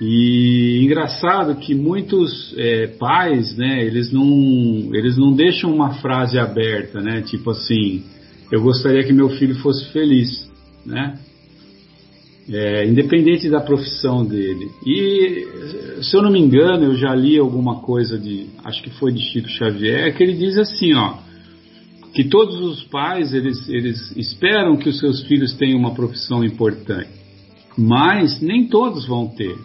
E 0.00 0.82
engraçado 0.82 1.56
que 1.56 1.74
muitos 1.74 2.54
é, 2.56 2.86
pais, 2.86 3.54
né, 3.56 3.84
eles 3.84 4.10
não, 4.10 4.94
eles 4.94 5.18
não 5.18 5.34
deixam 5.34 5.74
uma 5.74 5.94
frase 5.94 6.38
aberta, 6.38 7.00
né, 7.00 7.20
tipo 7.20 7.50
assim, 7.50 8.02
eu 8.50 8.62
gostaria 8.62 9.04
que 9.04 9.12
meu 9.12 9.28
filho 9.28 9.56
fosse 9.56 9.92
feliz, 9.92 10.50
né, 10.86 11.18
é, 12.48 12.86
independente 12.86 13.50
da 13.50 13.60
profissão 13.60 14.24
dele. 14.24 14.70
E, 14.86 16.02
se 16.02 16.16
eu 16.16 16.22
não 16.22 16.32
me 16.32 16.40
engano, 16.40 16.84
eu 16.84 16.96
já 16.96 17.14
li 17.14 17.38
alguma 17.38 17.80
coisa 17.82 18.18
de, 18.18 18.46
acho 18.64 18.82
que 18.82 18.90
foi 18.90 19.12
de 19.12 19.20
Chico 19.20 19.50
Xavier, 19.50 20.16
que 20.16 20.22
ele 20.22 20.32
diz 20.32 20.56
assim, 20.56 20.94
ó, 20.94 21.18
que 22.14 22.24
todos 22.24 22.58
os 22.58 22.82
pais 22.84 23.34
eles, 23.34 23.68
eles 23.68 24.16
esperam 24.16 24.78
que 24.78 24.88
os 24.88 24.98
seus 24.98 25.22
filhos 25.24 25.52
tenham 25.52 25.78
uma 25.78 25.94
profissão 25.94 26.42
importante, 26.42 27.10
mas 27.76 28.40
nem 28.40 28.66
todos 28.66 29.06
vão 29.06 29.28
ter, 29.28 29.56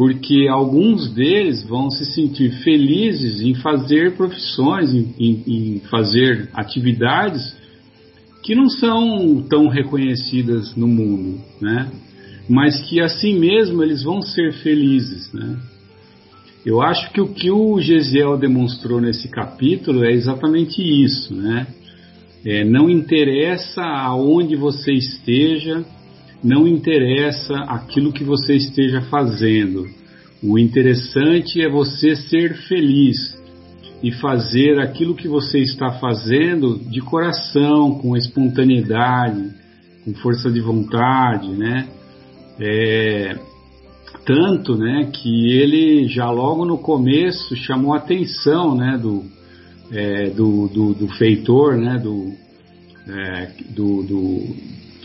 porque 0.00 0.48
alguns 0.48 1.10
deles 1.10 1.62
vão 1.62 1.90
se 1.90 2.06
sentir 2.06 2.52
felizes 2.62 3.42
em 3.42 3.54
fazer 3.54 4.16
profissões, 4.16 4.94
em, 4.94 5.14
em, 5.18 5.42
em 5.46 5.80
fazer 5.90 6.48
atividades 6.54 7.54
que 8.42 8.54
não 8.54 8.70
são 8.70 9.42
tão 9.42 9.68
reconhecidas 9.68 10.74
no 10.74 10.88
mundo, 10.88 11.38
né? 11.60 11.90
Mas 12.48 12.80
que 12.88 12.98
assim 12.98 13.38
mesmo 13.38 13.82
eles 13.82 14.02
vão 14.02 14.22
ser 14.22 14.54
felizes, 14.62 15.30
né? 15.34 15.58
Eu 16.64 16.80
acho 16.80 17.12
que 17.12 17.20
o 17.20 17.34
que 17.34 17.50
o 17.50 17.78
Gesiel 17.78 18.38
demonstrou 18.38 19.02
nesse 19.02 19.28
capítulo 19.28 20.02
é 20.02 20.12
exatamente 20.12 20.80
isso, 20.80 21.34
né? 21.34 21.66
É, 22.42 22.64
não 22.64 22.88
interessa 22.88 23.82
aonde 23.82 24.56
você 24.56 24.94
esteja, 24.94 25.84
não 26.42 26.66
interessa 26.66 27.54
aquilo 27.68 28.12
que 28.12 28.24
você 28.24 28.54
esteja 28.54 29.02
fazendo. 29.02 29.86
O 30.42 30.58
interessante 30.58 31.60
é 31.60 31.68
você 31.68 32.16
ser 32.16 32.54
feliz, 32.66 33.40
e 34.02 34.10
fazer 34.12 34.80
aquilo 34.80 35.14
que 35.14 35.28
você 35.28 35.58
está 35.58 35.92
fazendo 35.92 36.78
de 36.78 37.00
coração, 37.00 37.98
com 37.98 38.16
espontaneidade, 38.16 39.50
com 40.04 40.14
força 40.14 40.50
de 40.50 40.60
vontade, 40.60 41.48
né? 41.50 41.86
É, 42.58 43.36
tanto, 44.24 44.76
né, 44.76 45.10
que 45.12 45.52
ele 45.52 46.06
já 46.08 46.30
logo 46.30 46.64
no 46.64 46.78
começo 46.78 47.56
chamou 47.56 47.94
a 47.94 47.98
atenção, 47.98 48.74
né, 48.74 48.98
do, 48.98 49.24
é, 49.90 50.30
do, 50.30 50.68
do, 50.68 50.94
do, 50.94 51.08
feitor, 51.08 51.76
né, 51.76 51.98
do, 51.98 52.32
é, 53.08 53.50
do, 53.70 54.02
do 54.02 54.56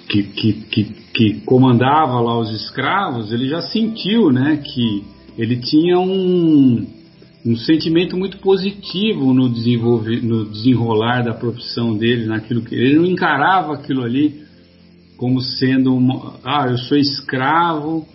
que, 0.10 0.24
que, 0.24 0.54
que 0.54 1.05
que 1.16 1.40
comandava 1.46 2.20
lá 2.20 2.38
os 2.38 2.52
escravos, 2.52 3.32
ele 3.32 3.48
já 3.48 3.62
sentiu, 3.62 4.32
né, 4.32 4.58
que 4.58 5.04
ele 5.38 5.56
tinha 5.56 5.98
um, 5.98 6.86
um 7.46 7.56
sentimento 7.56 8.18
muito 8.18 8.38
positivo 8.40 9.34
no, 9.34 9.50
desenvolver, 9.50 10.22
no 10.22 10.44
desenrolar 10.44 11.24
da 11.24 11.34
profissão 11.34 11.96
dele, 11.96 12.26
naquilo 12.26 12.62
que 12.62 12.76
ele 12.76 12.96
não 12.96 13.06
encarava 13.06 13.74
aquilo 13.74 14.04
ali 14.04 14.44
como 15.16 15.40
sendo 15.40 15.96
uma, 15.96 16.34
ah, 16.44 16.68
eu 16.70 16.78
sou 16.78 16.98
escravo 16.98 18.06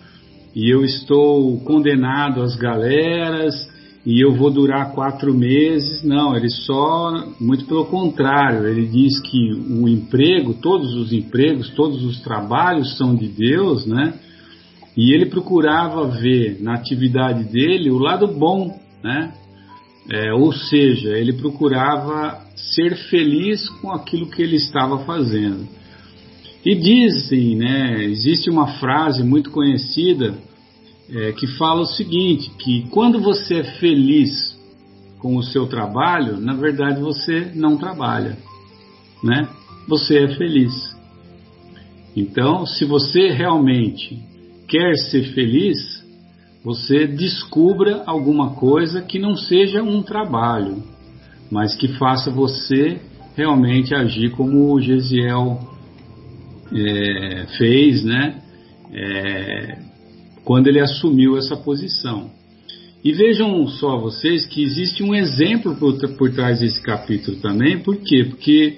e 0.55 0.71
eu 0.71 0.85
estou 0.85 1.59
condenado 1.61 2.43
às 2.43 2.55
galeras 2.55 3.70
e 4.05 4.19
eu 4.19 4.33
vou 4.33 4.49
durar 4.49 4.93
quatro 4.93 5.33
meses. 5.33 6.03
Não, 6.03 6.35
ele 6.35 6.49
só, 6.49 7.27
muito 7.39 7.65
pelo 7.65 7.85
contrário, 7.85 8.67
ele 8.67 8.87
diz 8.87 9.19
que 9.19 9.53
o 9.53 9.87
emprego, 9.87 10.55
todos 10.55 10.95
os 10.95 11.13
empregos, 11.13 11.69
todos 11.69 12.03
os 12.03 12.19
trabalhos 12.21 12.97
são 12.97 13.15
de 13.15 13.27
Deus, 13.27 13.85
né? 13.85 14.13
E 14.97 15.13
ele 15.13 15.27
procurava 15.27 16.07
ver 16.07 16.61
na 16.61 16.73
atividade 16.73 17.43
dele 17.45 17.89
o 17.91 17.97
lado 17.97 18.27
bom, 18.27 18.77
né? 19.03 19.33
É, 20.09 20.33
ou 20.33 20.51
seja, 20.51 21.15
ele 21.17 21.33
procurava 21.33 22.41
ser 22.55 22.95
feliz 23.09 23.69
com 23.69 23.91
aquilo 23.91 24.29
que 24.29 24.41
ele 24.41 24.55
estava 24.55 24.99
fazendo. 25.05 25.67
E 26.65 26.75
dizem, 26.75 27.55
né, 27.55 28.03
existe 28.03 28.49
uma 28.49 28.67
frase 28.79 29.23
muito 29.23 29.51
conhecida 29.51 30.35
é, 31.13 31.31
que 31.33 31.47
fala 31.57 31.81
o 31.81 31.85
seguinte, 31.85 32.49
que 32.57 32.87
quando 32.89 33.19
você 33.19 33.55
é 33.55 33.63
feliz 33.79 34.57
com 35.19 35.35
o 35.35 35.43
seu 35.43 35.67
trabalho, 35.67 36.39
na 36.39 36.53
verdade 36.53 37.01
você 37.01 37.51
não 37.53 37.77
trabalha, 37.77 38.37
né? 39.23 39.47
Você 39.87 40.17
é 40.19 40.35
feliz. 40.35 40.73
Então, 42.15 42.65
se 42.65 42.85
você 42.85 43.29
realmente 43.29 44.19
quer 44.67 44.95
ser 44.95 45.33
feliz, 45.33 46.01
você 46.63 47.07
descubra 47.07 48.03
alguma 48.05 48.51
coisa 48.51 49.01
que 49.01 49.19
não 49.19 49.35
seja 49.35 49.83
um 49.83 50.01
trabalho, 50.01 50.83
mas 51.51 51.75
que 51.75 51.87
faça 51.97 52.31
você 52.31 52.99
realmente 53.35 53.93
agir 53.93 54.31
como 54.31 54.73
o 54.73 54.79
Gesiel 54.79 55.59
é, 56.73 57.45
fez, 57.57 58.03
né? 58.03 58.41
É, 58.93 59.90
quando 60.43 60.67
ele 60.67 60.79
assumiu 60.79 61.37
essa 61.37 61.55
posição. 61.55 62.29
E 63.03 63.11
vejam 63.13 63.67
só 63.67 63.97
vocês 63.97 64.45
que 64.45 64.63
existe 64.63 65.01
um 65.01 65.15
exemplo 65.15 65.75
por, 65.75 65.97
por 66.17 66.31
trás 66.31 66.59
desse 66.59 66.81
capítulo 66.81 67.37
também, 67.37 67.79
por 67.79 67.97
quê? 67.97 68.25
Porque, 68.29 68.77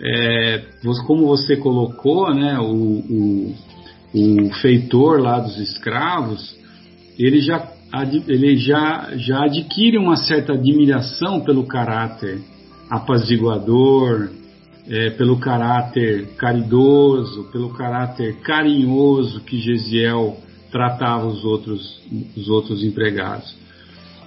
é, 0.00 0.62
como 1.06 1.26
você 1.26 1.56
colocou, 1.56 2.34
né, 2.34 2.58
o, 2.58 2.64
o, 2.64 3.54
o, 4.12 4.52
feitor 4.54 5.20
lá 5.20 5.38
dos 5.38 5.56
escravos, 5.58 6.56
ele 7.16 7.40
já, 7.40 7.70
ele 8.26 8.56
já, 8.56 9.10
já 9.14 9.44
adquire 9.44 9.98
uma 9.98 10.16
certa 10.16 10.54
admiração 10.54 11.40
pelo 11.40 11.64
caráter 11.64 12.40
apaziguador, 12.90 14.30
é, 14.88 15.10
pelo 15.10 15.38
caráter 15.38 16.26
caridoso, 16.36 17.44
pelo 17.52 17.70
caráter 17.70 18.34
carinhoso 18.40 19.40
que 19.40 19.58
Gesiel 19.58 20.36
tratava 20.74 21.28
os 21.28 21.44
outros, 21.44 22.00
os 22.36 22.48
outros 22.48 22.82
empregados, 22.82 23.56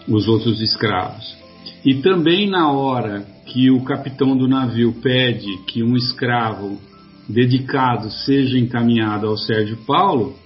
os 0.07 0.29
outros 0.29 0.61
escravos. 0.61 1.35
E 1.83 1.95
também 1.95 2.49
na 2.49 2.71
hora 2.71 3.25
que 3.47 3.69
o 3.69 3.83
capitão 3.83 4.37
do 4.37 4.47
navio 4.47 4.93
pede 5.01 5.57
que 5.65 5.83
um 5.83 5.97
escravo 5.97 6.79
dedicado 7.27 8.09
seja 8.09 8.57
encaminhado 8.57 9.27
ao 9.27 9.35
Sérgio 9.35 9.75
Paulo, 9.85 10.37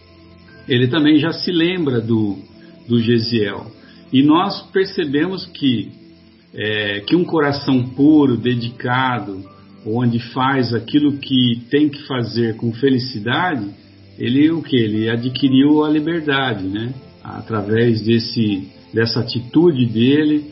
ele 0.67 0.87
também 0.87 1.19
já 1.19 1.31
se 1.31 1.51
lembra 1.51 2.01
do, 2.01 2.35
do 2.89 2.99
Gesiel. 2.99 3.67
E 4.11 4.23
nós 4.23 4.59
percebemos 4.71 5.45
que, 5.45 5.91
é, 6.51 7.01
que 7.01 7.15
um 7.15 7.23
coração 7.23 7.89
puro, 7.89 8.37
dedicado, 8.37 9.43
onde 9.85 10.17
faz 10.33 10.73
aquilo 10.73 11.19
que 11.19 11.61
tem 11.69 11.89
que 11.89 12.01
fazer 12.07 12.55
com 12.55 12.73
felicidade, 12.73 13.69
ele 14.21 14.51
o 14.51 14.61
que? 14.61 14.75
Ele 14.75 15.09
adquiriu 15.09 15.83
a 15.83 15.89
liberdade, 15.89 16.63
né? 16.63 16.93
Através 17.23 18.01
desse, 18.01 18.67
dessa 18.93 19.19
atitude 19.21 19.87
dele, 19.87 20.45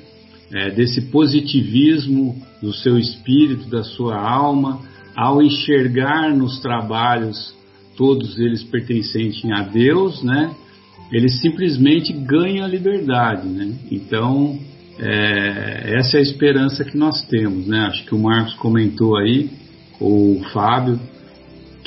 é, 0.51 0.71
desse 0.71 1.03
positivismo 1.11 2.35
do 2.61 2.73
seu 2.73 2.97
espírito, 2.97 3.69
da 3.69 3.83
sua 3.83 4.17
alma, 4.17 4.81
ao 5.15 5.41
enxergar 5.41 6.35
nos 6.35 6.59
trabalhos 6.59 7.53
todos 7.95 8.39
eles 8.39 8.63
pertencentes 8.63 9.43
a 9.51 9.61
Deus, 9.61 10.23
né? 10.23 10.51
Ele 11.11 11.29
simplesmente 11.29 12.11
ganha 12.11 12.65
a 12.65 12.67
liberdade, 12.67 13.47
né? 13.47 13.75
Então 13.91 14.57
é, 14.97 15.95
essa 15.97 16.17
é 16.17 16.19
a 16.19 16.23
esperança 16.23 16.83
que 16.83 16.97
nós 16.97 17.21
temos, 17.27 17.67
né? 17.67 17.81
Acho 17.81 18.03
que 18.05 18.15
o 18.15 18.19
Marcos 18.19 18.55
comentou 18.55 19.15
aí, 19.15 19.49
o 19.99 20.41
Fábio, 20.51 20.99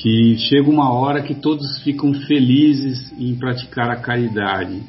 que 0.03 0.37
chega 0.37 0.69
uma 0.69 0.93
hora 0.93 1.23
que 1.23 1.33
todos 1.33 1.81
ficam 1.85 2.13
felizes 2.13 3.13
em 3.17 3.37
praticar 3.37 3.89
a 3.89 3.95
caridade, 3.95 4.83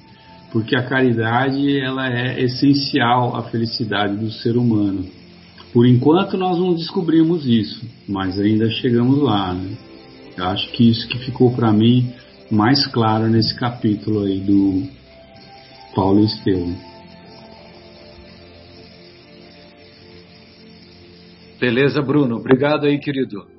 porque 0.52 0.76
a 0.76 0.82
caridade 0.82 1.80
ela 1.80 2.12
é 2.12 2.42
essencial 2.42 3.36
à 3.36 3.44
felicidade 3.44 4.18
do 4.18 4.32
ser 4.32 4.58
humano. 4.58 5.06
Por 5.72 5.86
enquanto 5.86 6.36
nós 6.36 6.58
não 6.58 6.74
descobrimos 6.74 7.46
isso, 7.46 7.86
mas 8.10 8.40
ainda 8.40 8.68
chegamos 8.72 9.22
lá. 9.22 9.54
Né? 9.54 9.78
Eu 10.36 10.46
acho 10.46 10.72
que 10.72 10.90
isso 10.90 11.08
que 11.08 11.20
ficou 11.20 11.54
para 11.56 11.72
mim 11.72 12.12
mais 12.50 12.88
claro 12.88 13.28
nesse 13.28 13.54
capítulo 13.56 14.24
aí 14.24 14.40
do 14.40 14.82
Paulo 15.94 16.26
Estevam. 16.26 16.76
Beleza, 21.60 22.02
Bruno. 22.02 22.38
Obrigado 22.38 22.88
aí, 22.88 22.98
querido. 22.98 23.53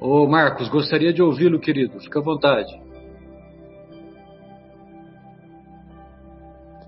Ô, 0.00 0.26
Marcos, 0.26 0.68
gostaria 0.68 1.12
de 1.12 1.22
ouvi-lo, 1.22 1.60
querido. 1.60 2.00
Fica 2.00 2.20
à 2.20 2.22
vontade. 2.22 2.72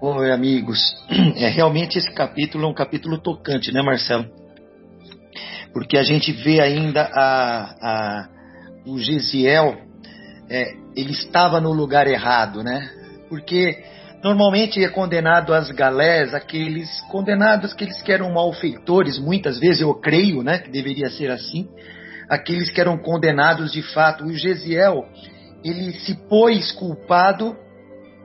Oi, 0.01 0.33
amigos. 0.33 0.81
É 1.37 1.48
realmente 1.48 1.98
esse 1.98 2.11
capítulo 2.14 2.64
é 2.64 2.68
um 2.68 2.75
capítulo 2.75 3.18
tocante, 3.18 3.70
né, 3.70 3.83
Marcelo? 3.83 4.25
Porque 5.75 5.98
a 5.98 6.03
gente 6.03 6.33
vê 6.33 6.61
ainda 6.61 7.03
a, 7.12 7.75
a 7.83 8.29
o 8.87 8.98
Gesiel, 8.98 9.77
é, 10.48 10.75
ele 10.96 11.12
estava 11.12 11.61
no 11.61 11.72
lugar 11.72 12.07
errado, 12.07 12.62
né? 12.62 12.90
Porque 13.29 13.85
Normalmente 14.22 14.83
é 14.85 14.88
condenado 14.88 15.53
às 15.53 15.68
galés 15.72 16.33
aqueles 16.33 17.01
condenados, 17.11 17.72
aqueles 17.72 18.01
que 18.03 18.12
eram 18.12 18.33
malfeitores, 18.33 19.18
muitas 19.18 19.59
vezes 19.59 19.81
eu 19.81 19.92
creio, 19.96 20.44
né, 20.44 20.59
que 20.59 20.70
deveria 20.70 21.11
ser 21.11 21.29
assim, 21.29 21.68
aqueles 22.33 22.71
que 22.71 22.81
eram 22.81 22.97
condenados 22.97 23.71
de 23.73 23.83
fato. 23.83 24.25
O 24.25 24.33
Gesiel, 24.33 25.07
ele 25.62 25.92
se 26.01 26.14
pôs 26.14 26.73
culpado 26.73 27.55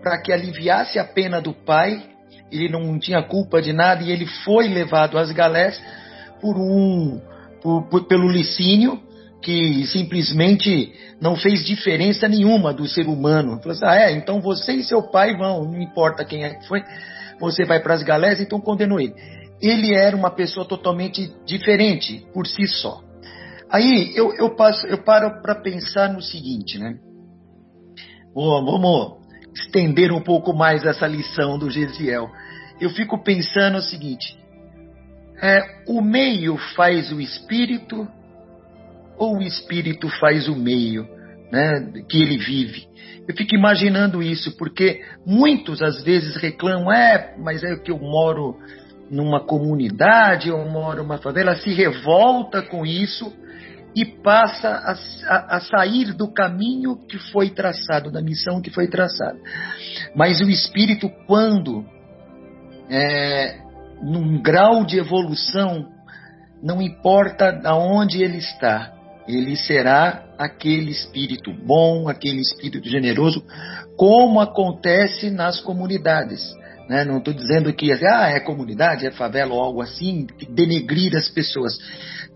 para 0.02 0.22
que 0.22 0.32
aliviasse 0.32 0.98
a 0.98 1.04
pena 1.04 1.42
do 1.42 1.54
pai, 1.54 2.02
ele 2.50 2.70
não 2.70 2.98
tinha 2.98 3.22
culpa 3.22 3.62
de 3.62 3.74
nada 3.74 4.02
e 4.02 4.10
ele 4.10 4.26
foi 4.46 4.70
levado 4.70 5.18
às 5.18 5.30
galés 5.34 5.82
por 6.40 6.56
um 6.56 7.20
por, 7.62 7.90
por, 7.90 8.08
pelo 8.08 8.30
Licínio, 8.30 9.02
que 9.42 9.86
simplesmente 9.88 10.94
não 11.20 11.36
fez 11.36 11.66
diferença 11.66 12.30
nenhuma 12.30 12.74
do 12.74 12.88
ser 12.88 13.08
humano. 13.08 13.58
Falou 13.58 13.72
assim, 13.72 13.86
ah, 13.86 13.96
é, 13.96 14.12
então 14.12 14.40
você 14.40 14.74
e 14.74 14.84
seu 14.84 15.04
pai 15.04 15.36
vão, 15.36 15.66
não 15.66 15.82
importa 15.82 16.24
quem 16.24 16.46
é 16.46 16.54
que 16.54 16.66
foi, 16.66 16.82
você 17.42 17.66
vai 17.66 17.82
para 17.82 17.94
as 17.94 18.04
galés, 18.04 18.40
então 18.40 18.62
condenou 18.62 19.02
ele. 19.02 19.14
Ele 19.62 19.94
era 19.94 20.16
uma 20.16 20.30
pessoa 20.30 20.66
totalmente 20.66 21.30
diferente 21.46 22.26
por 22.34 22.48
si 22.48 22.68
só. 22.68 23.07
Aí 23.70 24.14
eu, 24.16 24.34
eu, 24.34 24.56
passo, 24.56 24.86
eu 24.88 25.04
paro 25.04 25.42
para 25.42 25.56
pensar 25.56 26.12
no 26.14 26.22
seguinte, 26.22 26.80
né? 26.80 26.98
vamos 28.34 29.18
estender 29.54 30.12
um 30.12 30.22
pouco 30.22 30.54
mais 30.54 30.86
essa 30.86 31.08
lição 31.08 31.58
do 31.58 31.70
Gesiel. 31.70 32.30
Eu 32.80 32.90
fico 32.92 33.22
pensando 33.24 33.78
o 33.78 33.82
seguinte: 33.82 34.38
é, 35.42 35.84
o 35.88 36.02
meio 36.02 36.58
faz 36.76 37.12
o 37.12 37.20
espírito 37.20 38.08
ou 39.18 39.38
o 39.38 39.42
espírito 39.42 40.08
faz 40.20 40.48
o 40.48 40.56
meio 40.56 41.08
né, 41.52 42.04
que 42.08 42.22
ele 42.22 42.38
vive? 42.38 42.88
Eu 43.28 43.36
fico 43.36 43.56
imaginando 43.56 44.22
isso, 44.22 44.56
porque 44.56 45.02
muitos 45.26 45.82
às 45.82 46.02
vezes 46.04 46.38
reclamam, 46.38 46.92
é, 46.94 47.36
mas 47.38 47.64
é 47.64 47.76
que 47.76 47.92
eu 47.92 47.98
moro 47.98 48.58
numa 49.10 49.42
comunidade, 49.42 50.50
eu 50.50 50.58
moro 50.70 51.04
numa 51.04 51.18
favela, 51.18 51.56
se 51.56 51.74
revolta 51.74 52.62
com 52.62 52.86
isso 52.86 53.34
e 53.98 54.06
passa 54.06 54.70
a, 54.70 54.94
a, 55.26 55.58
a, 55.58 55.60
sair 55.60 56.14
do 56.14 56.32
caminho 56.32 56.96
que 57.08 57.18
foi 57.18 57.50
traçado, 57.50 58.12
da 58.12 58.22
missão 58.22 58.62
que 58.62 58.70
foi 58.70 58.88
traçada. 58.88 59.40
Mas 60.16 60.40
o 60.40 60.48
espírito, 60.48 61.10
quando 61.26 61.84
é, 62.92 63.58
num 64.04 64.40
grau 64.40 64.86
de 64.86 65.00
evolução, 65.00 65.88
não 66.62 66.80
importa 66.80 67.60
aonde 67.64 68.22
ele 68.22 68.38
está, 68.38 68.94
ele 69.28 69.56
será 69.56 70.24
aquele 70.38 70.92
espírito 70.92 71.52
bom, 71.52 72.08
aquele 72.08 72.40
espírito 72.40 72.88
generoso, 72.88 73.44
como 73.98 74.40
acontece 74.40 75.32
nas 75.32 75.60
comunidades. 75.60 76.44
Né? 76.88 77.04
Não 77.04 77.18
estou 77.18 77.34
dizendo 77.34 77.74
que 77.74 77.92
ah, 77.92 78.30
é 78.30 78.40
comunidade, 78.40 79.08
é 79.08 79.12
favela 79.12 79.56
ou 79.56 79.60
algo 79.60 79.82
assim, 79.82 80.28
denegrir 80.50 81.16
as 81.16 81.30
pessoas. 81.30 81.78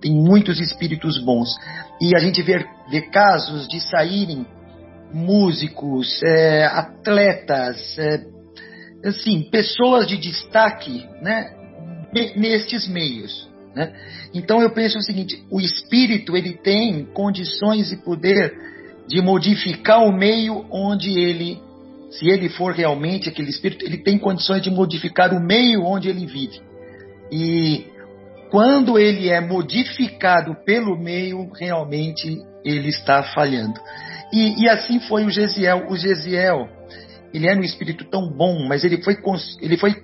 Tem 0.02 0.12
muitos 0.12 0.60
espíritos 0.60 1.24
bons. 1.24 1.56
E 2.02 2.16
a 2.16 2.20
gente 2.20 2.42
vê, 2.42 2.66
vê 2.90 3.02
casos 3.02 3.68
de 3.68 3.80
saírem 3.80 4.46
músicos, 5.14 6.22
é, 6.24 6.66
atletas, 6.66 7.98
é, 8.00 8.26
assim, 9.06 9.44
pessoas 9.44 10.08
de 10.08 10.18
destaque 10.18 11.06
né, 11.22 11.54
nestes 12.36 12.88
meios. 12.88 13.50
Né? 13.76 13.94
Então 14.34 14.62
eu 14.62 14.72
penso 14.72 14.98
o 14.98 15.04
seguinte: 15.04 15.44
o 15.50 15.60
espírito 15.60 16.36
ele 16.36 16.54
tem 16.54 17.06
condições 17.06 17.92
e 17.92 17.98
poder 17.98 18.54
de 19.08 19.22
modificar 19.22 20.04
o 20.04 20.12
meio 20.12 20.66
onde 20.72 21.18
ele, 21.18 21.60
se 22.12 22.28
ele 22.30 22.50
for 22.50 22.74
realmente 22.74 23.30
aquele 23.30 23.50
espírito, 23.50 23.86
ele 23.86 23.98
tem 23.98 24.18
condições 24.18 24.62
de 24.62 24.70
modificar 24.70 25.34
o 25.34 25.40
meio 25.40 25.84
onde 25.84 26.10
ele 26.10 26.26
vive. 26.26 26.62
E 27.32 27.86
quando 28.52 29.00
ele 29.00 29.30
é 29.30 29.40
modificado 29.40 30.54
pelo 30.66 30.98
meio, 30.98 31.50
realmente 31.54 32.38
ele 32.64 32.90
está 32.90 33.24
falhando. 33.24 33.80
E, 34.32 34.64
e 34.64 34.70
assim 34.70 35.00
foi 35.00 35.26
o 35.26 35.30
Gesiel. 35.30 35.88
O 35.90 35.96
Gesiel, 35.96 36.68
ele 37.34 37.48
era 37.48 37.60
um 37.60 37.64
espírito 37.64 38.06
tão 38.06 38.30
bom, 38.30 38.68
mas 38.68 38.84
ele 38.84 39.02
foi, 39.02 39.16
ele 39.62 39.78
foi 39.78 39.96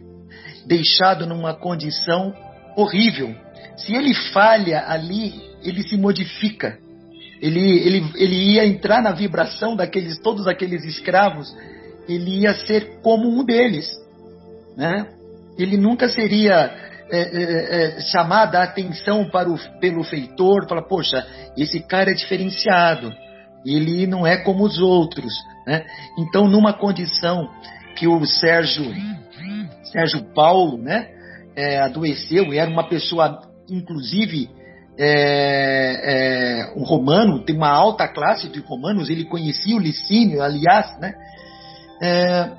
deixado 0.65 1.27
numa 1.27 1.53
condição 1.53 2.33
horrível 2.75 3.35
se 3.77 3.93
ele 3.93 4.13
falha 4.33 4.85
ali, 4.87 5.33
ele 5.63 5.83
se 5.83 5.95
modifica. 5.97 6.77
Ele, 7.39 7.59
ele, 7.59 8.11
ele 8.15 8.53
ia 8.53 8.65
entrar 8.65 9.01
na 9.01 9.11
vibração 9.11 9.75
daqueles 9.75 10.17
todos 10.19 10.47
aqueles 10.47 10.83
escravos, 10.83 11.55
ele 12.09 12.39
ia 12.41 12.53
ser 12.65 12.99
como 13.03 13.29
um 13.29 13.45
deles, 13.45 13.87
né? 14.75 15.07
Ele 15.57 15.77
nunca 15.77 16.09
seria 16.09 16.86
é, 17.09 17.19
é, 17.19 17.97
é, 17.97 18.01
chamado 18.01 18.55
a 18.55 18.63
atenção 18.63 19.29
para 19.29 19.49
o, 19.49 19.57
pelo 19.79 20.03
feitor, 20.03 20.67
falar, 20.67 20.83
poxa, 20.83 21.25
esse 21.57 21.79
cara 21.79 22.11
é 22.11 22.13
diferenciado, 22.13 23.13
ele 23.65 24.05
não 24.07 24.25
é 24.25 24.37
como 24.37 24.63
os 24.63 24.79
outros, 24.79 25.33
né? 25.65 25.85
Então, 26.17 26.47
numa 26.47 26.73
condição 26.73 27.49
que 27.95 28.07
o 28.07 28.25
Sérgio, 28.25 28.93
Sérgio 29.83 30.33
Paulo, 30.33 30.77
né, 30.77 31.09
é, 31.55 31.79
adoeceu 31.79 32.53
era 32.53 32.69
uma 32.69 32.87
pessoa 32.87 33.41
inclusive 33.69 34.49
é, 34.99 36.63
é, 36.69 36.73
um 36.75 36.83
romano, 36.83 37.43
tem 37.43 37.55
uma 37.55 37.69
alta 37.69 38.07
classe 38.07 38.47
de 38.49 38.59
romanos, 38.61 39.09
ele 39.09 39.25
conhecia 39.25 39.75
o 39.75 39.79
Licínio, 39.79 40.41
aliás, 40.41 40.99
né? 40.99 41.13
É, 42.01 42.49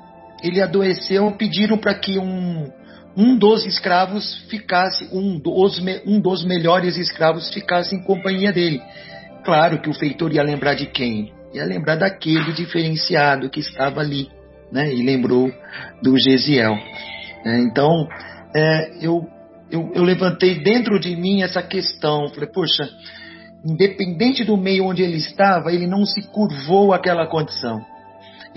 ele 0.41 0.61
adoeceu, 0.61 1.29
pediram 1.37 1.77
para 1.77 1.93
que 1.95 2.17
um, 2.17 2.71
um 3.15 3.37
dos 3.37 3.65
escravos 3.65 4.45
ficasse, 4.49 5.09
um 5.11 5.37
dos, 5.39 5.81
um 6.05 6.19
dos 6.19 6.45
melhores 6.45 6.97
escravos 6.97 7.53
ficasse 7.53 7.95
em 7.95 8.03
companhia 8.03 8.51
dele. 8.51 8.81
Claro 9.43 9.81
que 9.81 9.89
o 9.89 9.93
feitor 9.93 10.33
ia 10.33 10.43
lembrar 10.43 10.75
de 10.75 10.85
quem? 10.85 11.33
Ia 11.53 11.65
lembrar 11.65 11.95
daquele 11.95 12.53
diferenciado 12.53 13.49
que 13.49 13.59
estava 13.59 14.01
ali, 14.01 14.29
né? 14.71 14.93
E 14.93 15.03
lembrou 15.03 15.51
do 16.01 16.17
Gesiel. 16.17 16.75
É, 17.45 17.59
então, 17.61 18.07
é, 18.55 19.05
eu 19.05 19.27
eu, 19.71 19.91
eu 19.93 20.03
levantei 20.03 20.63
dentro 20.63 20.99
de 20.99 21.15
mim 21.15 21.43
essa 21.43 21.61
questão. 21.61 22.27
Falei, 22.29 22.49
poxa, 22.49 22.89
independente 23.63 24.43
do 24.43 24.57
meio 24.57 24.85
onde 24.85 25.03
ele 25.03 25.17
estava, 25.17 25.71
ele 25.71 25.87
não 25.87 26.05
se 26.05 26.21
curvou 26.29 26.93
àquela 26.93 27.27
condição. 27.27 27.79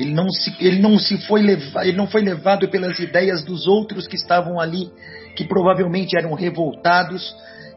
Ele 0.03 0.13
não 0.13 0.29
se, 0.31 0.53
ele 0.59 0.81
não 0.81 0.99
se 0.99 1.17
foi 1.27 1.43
levado, 1.43 1.87
ele 1.87 1.97
não 1.97 2.09
foi 2.09 2.23
levado 2.23 2.69
pelas 2.69 2.99
ideias 2.99 3.45
dos 3.45 3.69
outros 3.69 4.09
que 4.09 4.17
estavam 4.17 4.59
ali, 4.59 4.91
que 5.37 5.45
provavelmente 5.45 6.17
eram 6.17 6.35
revoltados, 6.35 7.33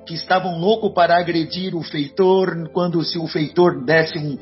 que 0.07 0.15
estavam 0.15 0.59
loucos 0.59 0.91
para 0.93 1.17
agredir 1.17 1.75
o 1.75 1.83
feitor, 1.83 2.69
quando 2.73 3.03
se 3.03 3.19
o 3.19 3.27
feitor 3.27 3.85
desse 3.85 4.17
um, 4.17 4.37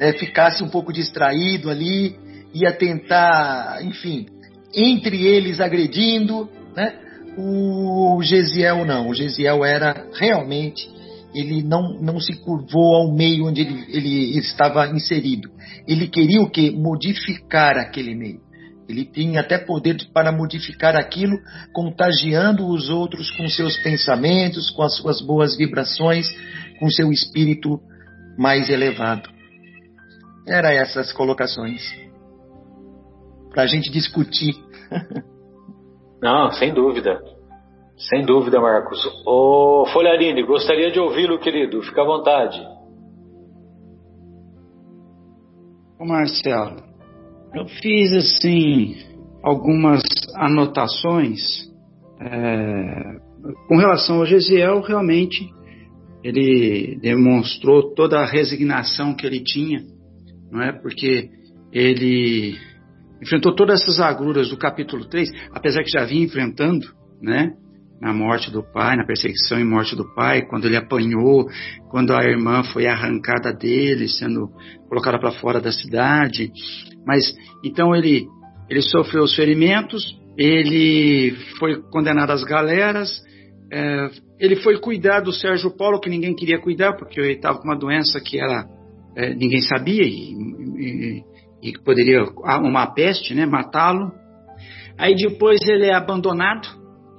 é, 0.00 0.12
ficasse 0.14 0.62
um 0.62 0.68
pouco 0.68 0.92
distraído 0.92 1.70
ali, 1.70 2.16
ia 2.54 2.72
tentar, 2.72 3.80
enfim, 3.82 4.26
entre 4.74 5.26
eles 5.26 5.60
agredindo, 5.60 6.48
né? 6.74 6.94
O 7.36 8.18
Gesiel 8.22 8.86
não. 8.86 9.08
O 9.08 9.14
Gesiel 9.14 9.62
era 9.62 10.06
realmente, 10.18 10.88
ele 11.36 11.62
não, 11.62 12.00
não 12.00 12.18
se 12.18 12.34
curvou 12.40 12.94
ao 12.96 13.14
meio 13.14 13.46
onde 13.46 13.60
ele, 13.60 13.84
ele 13.90 14.38
estava 14.38 14.86
inserido. 14.88 15.50
Ele 15.86 16.08
queria 16.08 16.40
o 16.40 16.48
que? 16.48 16.70
Modificar 16.70 17.76
aquele 17.76 18.14
meio. 18.14 18.40
Ele 18.88 19.04
tinha 19.04 19.40
até 19.40 19.58
poder 19.58 19.96
para 20.14 20.32
modificar 20.32 20.96
aquilo, 20.96 21.36
contagiando 21.74 22.66
os 22.66 22.88
outros 22.88 23.30
com 23.36 23.48
seus 23.48 23.76
pensamentos, 23.82 24.70
com 24.70 24.82
as 24.82 24.96
suas 24.96 25.20
boas 25.20 25.56
vibrações, 25.56 26.26
com 26.78 26.88
seu 26.88 27.12
espírito 27.12 27.80
mais 28.38 28.70
elevado. 28.70 29.28
Era 30.46 30.72
essas 30.72 31.12
colocações 31.12 31.82
para 33.50 33.64
a 33.64 33.66
gente 33.66 33.90
discutir. 33.90 34.54
Não, 36.22 36.50
sem 36.52 36.72
dúvida. 36.72 37.35
Sem 37.96 38.26
dúvida, 38.26 38.60
Marcos. 38.60 38.98
Ô 39.26 39.86
Folharini, 39.92 40.42
gostaria 40.42 40.90
de 40.90 41.00
ouvi-lo, 41.00 41.38
querido. 41.38 41.82
Fica 41.82 42.02
à 42.02 42.04
vontade. 42.04 42.60
Ô 45.98 46.04
Marcelo, 46.04 46.82
eu 47.54 47.66
fiz 47.80 48.12
assim 48.12 48.96
algumas 49.42 50.02
anotações 50.34 51.40
é, 52.20 53.16
com 53.66 53.78
relação 53.78 54.18
ao 54.18 54.26
Gesiel. 54.26 54.82
Realmente, 54.82 55.48
ele 56.22 56.98
demonstrou 57.00 57.94
toda 57.94 58.18
a 58.18 58.26
resignação 58.26 59.14
que 59.14 59.26
ele 59.26 59.42
tinha, 59.42 59.80
não 60.50 60.60
é? 60.60 60.70
Porque 60.70 61.30
ele 61.72 62.58
enfrentou 63.22 63.54
todas 63.54 63.80
essas 63.80 64.00
agruras 64.00 64.50
do 64.50 64.58
capítulo 64.58 65.06
3, 65.08 65.30
apesar 65.50 65.82
que 65.82 65.90
já 65.90 66.04
vinha 66.04 66.26
enfrentando, 66.26 66.86
né? 67.22 67.54
Na 68.00 68.12
morte 68.12 68.50
do 68.50 68.62
pai, 68.62 68.94
na 68.96 69.06
perseguição 69.06 69.58
e 69.58 69.64
morte 69.64 69.96
do 69.96 70.14
pai, 70.14 70.42
quando 70.42 70.66
ele 70.66 70.76
apanhou, 70.76 71.46
quando 71.88 72.12
a 72.12 72.22
irmã 72.22 72.62
foi 72.62 72.86
arrancada 72.86 73.54
dele, 73.54 74.06
sendo 74.06 74.50
colocada 74.88 75.18
para 75.18 75.32
fora 75.32 75.60
da 75.60 75.72
cidade. 75.72 76.52
Mas 77.06 77.34
então 77.64 77.96
ele 77.96 78.26
ele 78.68 78.82
sofreu 78.82 79.22
os 79.22 79.34
ferimentos, 79.34 80.02
ele 80.36 81.36
foi 81.58 81.80
condenado 81.90 82.30
às 82.30 82.44
galeras, 82.44 83.22
é, 83.72 84.10
ele 84.38 84.56
foi 84.56 84.78
cuidar 84.78 85.20
do 85.20 85.32
Sérgio 85.32 85.76
Paulo, 85.76 86.00
que 86.00 86.10
ninguém 86.10 86.34
queria 86.34 86.60
cuidar, 86.60 86.94
porque 86.96 87.20
ele 87.20 87.32
estava 87.32 87.58
com 87.58 87.64
uma 87.64 87.78
doença 87.78 88.20
que 88.20 88.38
era, 88.38 88.66
é, 89.16 89.34
ninguém 89.34 89.62
sabia, 89.62 90.02
e, 90.02 90.32
e, 90.78 91.22
e 91.62 91.72
poderia, 91.84 92.24
uma 92.60 92.86
peste, 92.88 93.34
né, 93.34 93.46
matá-lo. 93.46 94.12
Aí 94.98 95.14
depois 95.14 95.60
ele 95.66 95.86
é 95.86 95.94
abandonado, 95.94 96.68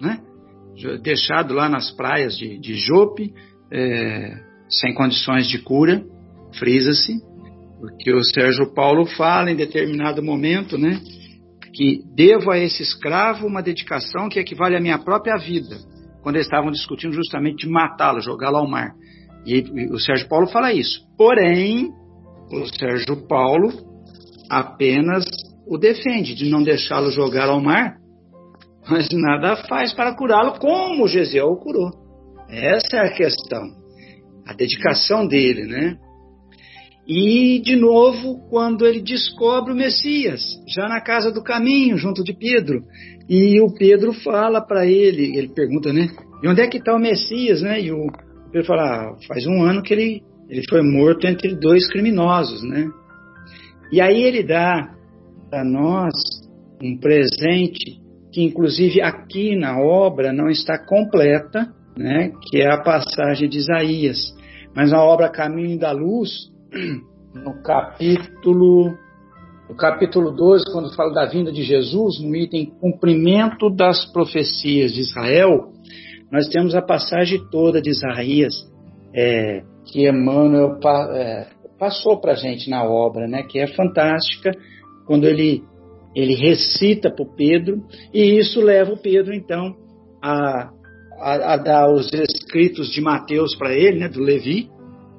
né, 0.01 0.19
deixado 1.01 1.53
lá 1.53 1.67
nas 1.67 1.91
praias 1.91 2.37
de, 2.37 2.59
de 2.59 2.75
Jope, 2.75 3.33
é, 3.71 4.37
sem 4.69 4.93
condições 4.93 5.47
de 5.47 5.59
cura, 5.59 6.03
frisa-se, 6.57 7.13
porque 7.79 8.13
o 8.13 8.23
Sérgio 8.23 8.73
Paulo 8.73 9.05
fala 9.05 9.51
em 9.51 9.55
determinado 9.55 10.23
momento, 10.23 10.77
né, 10.77 10.99
que 11.73 12.01
devo 12.15 12.51
a 12.51 12.57
esse 12.57 12.81
escravo 12.81 13.45
uma 13.45 13.61
dedicação 13.61 14.29
que 14.29 14.39
equivale 14.39 14.75
à 14.75 14.79
minha 14.79 14.97
própria 14.97 15.37
vida, 15.37 15.77
quando 16.21 16.35
eles 16.35 16.47
estavam 16.47 16.71
discutindo 16.71 17.13
justamente 17.13 17.65
de 17.65 17.71
matá-lo, 17.71 18.19
jogá-lo 18.19 18.57
ao 18.57 18.67
mar. 18.67 18.93
E, 19.45 19.59
e 19.59 19.93
o 19.93 19.99
Sérgio 19.99 20.27
Paulo 20.27 20.47
fala 20.47 20.73
isso. 20.73 21.01
Porém, 21.17 21.89
o 22.51 22.65
Sérgio 22.77 23.27
Paulo 23.27 23.71
apenas 24.49 25.25
o 25.67 25.77
defende, 25.77 26.33
de 26.33 26.49
não 26.49 26.63
deixá-lo 26.63 27.11
jogar 27.11 27.49
ao 27.49 27.61
mar, 27.61 27.97
mas 28.89 29.07
nada 29.11 29.55
faz 29.67 29.93
para 29.93 30.15
curá-lo 30.15 30.59
como 30.59 31.07
Gesiel 31.07 31.47
o 31.47 31.57
curou. 31.57 31.91
Essa 32.49 32.97
é 32.97 33.07
a 33.07 33.13
questão. 33.13 33.63
A 34.45 34.53
dedicação 34.53 35.27
dele, 35.27 35.65
né? 35.65 35.97
E, 37.07 37.59
de 37.59 37.75
novo, 37.77 38.49
quando 38.49 38.85
ele 38.85 39.01
descobre 39.01 39.71
o 39.71 39.75
Messias, 39.75 40.41
já 40.67 40.89
na 40.89 40.99
casa 40.99 41.31
do 41.31 41.41
caminho, 41.41 41.97
junto 41.97 42.21
de 42.21 42.33
Pedro. 42.33 42.83
E 43.29 43.61
o 43.61 43.73
Pedro 43.73 44.13
fala 44.13 44.61
para 44.61 44.85
ele, 44.85 45.37
ele 45.37 45.49
pergunta, 45.49 45.93
né? 45.93 46.09
E 46.43 46.47
onde 46.47 46.61
é 46.61 46.67
que 46.67 46.77
está 46.77 46.93
o 46.93 46.99
Messias, 46.99 47.61
né? 47.61 47.81
E 47.81 47.91
o 47.93 48.07
Pedro 48.51 48.67
fala, 48.67 48.83
ah, 48.83 49.15
faz 49.27 49.45
um 49.47 49.63
ano 49.63 49.81
que 49.81 49.93
ele, 49.93 50.21
ele 50.49 50.61
foi 50.69 50.81
morto 50.81 51.25
entre 51.27 51.55
dois 51.55 51.89
criminosos, 51.89 52.61
né? 52.63 52.89
E 53.91 54.01
aí 54.01 54.23
ele 54.23 54.43
dá 54.43 54.93
para 55.49 55.63
nós 55.63 56.13
um 56.83 56.97
presente 56.97 58.01
que, 58.31 58.43
inclusive, 58.43 59.01
aqui 59.01 59.55
na 59.55 59.79
obra 59.79 60.33
não 60.33 60.49
está 60.49 60.77
completa, 60.77 61.73
né? 61.97 62.31
Que 62.49 62.61
é 62.61 62.71
a 62.71 62.81
passagem 62.81 63.49
de 63.49 63.57
Isaías. 63.57 64.35
Mas 64.75 64.91
na 64.91 65.03
obra 65.03 65.29
Caminho 65.29 65.79
da 65.79 65.91
Luz 65.91 66.29
no 67.33 67.61
capítulo 67.63 68.95
no 69.69 69.75
capítulo 69.75 70.31
12, 70.31 70.71
quando 70.71 70.95
fala 70.95 71.13
da 71.13 71.25
vinda 71.25 71.51
de 71.51 71.61
Jesus, 71.61 72.21
no 72.21 72.33
item 72.33 72.71
cumprimento 72.79 73.69
das 73.69 74.05
profecias 74.13 74.93
de 74.93 75.01
Israel, 75.01 75.73
nós 76.31 76.47
temos 76.47 76.73
a 76.73 76.81
passagem 76.81 77.45
toda 77.51 77.81
de 77.81 77.89
Isaías 77.89 78.53
é, 79.13 79.63
que 79.85 80.07
Emmanuel 80.07 80.79
é, 81.13 81.47
passou 81.77 82.19
para 82.19 82.31
a 82.33 82.35
gente 82.35 82.69
na 82.69 82.83
obra, 82.83 83.27
né, 83.27 83.43
que 83.43 83.59
é 83.59 83.67
fantástica, 83.67 84.51
quando 85.05 85.25
ele, 85.25 85.63
ele 86.17 86.33
recita 86.33 87.11
para 87.11 87.23
o 87.23 87.35
Pedro, 87.35 87.83
e 88.11 88.39
isso 88.39 88.59
leva 88.59 88.91
o 88.91 88.97
Pedro, 88.97 89.35
então, 89.35 89.75
a, 90.19 90.71
a, 91.19 91.53
a 91.53 91.57
dar 91.57 91.93
os 91.93 92.11
escritos 92.11 92.89
de 92.89 92.99
Mateus 92.99 93.55
para 93.55 93.71
ele, 93.71 93.99
né, 93.99 94.09
do 94.09 94.19
Levi, 94.19 94.67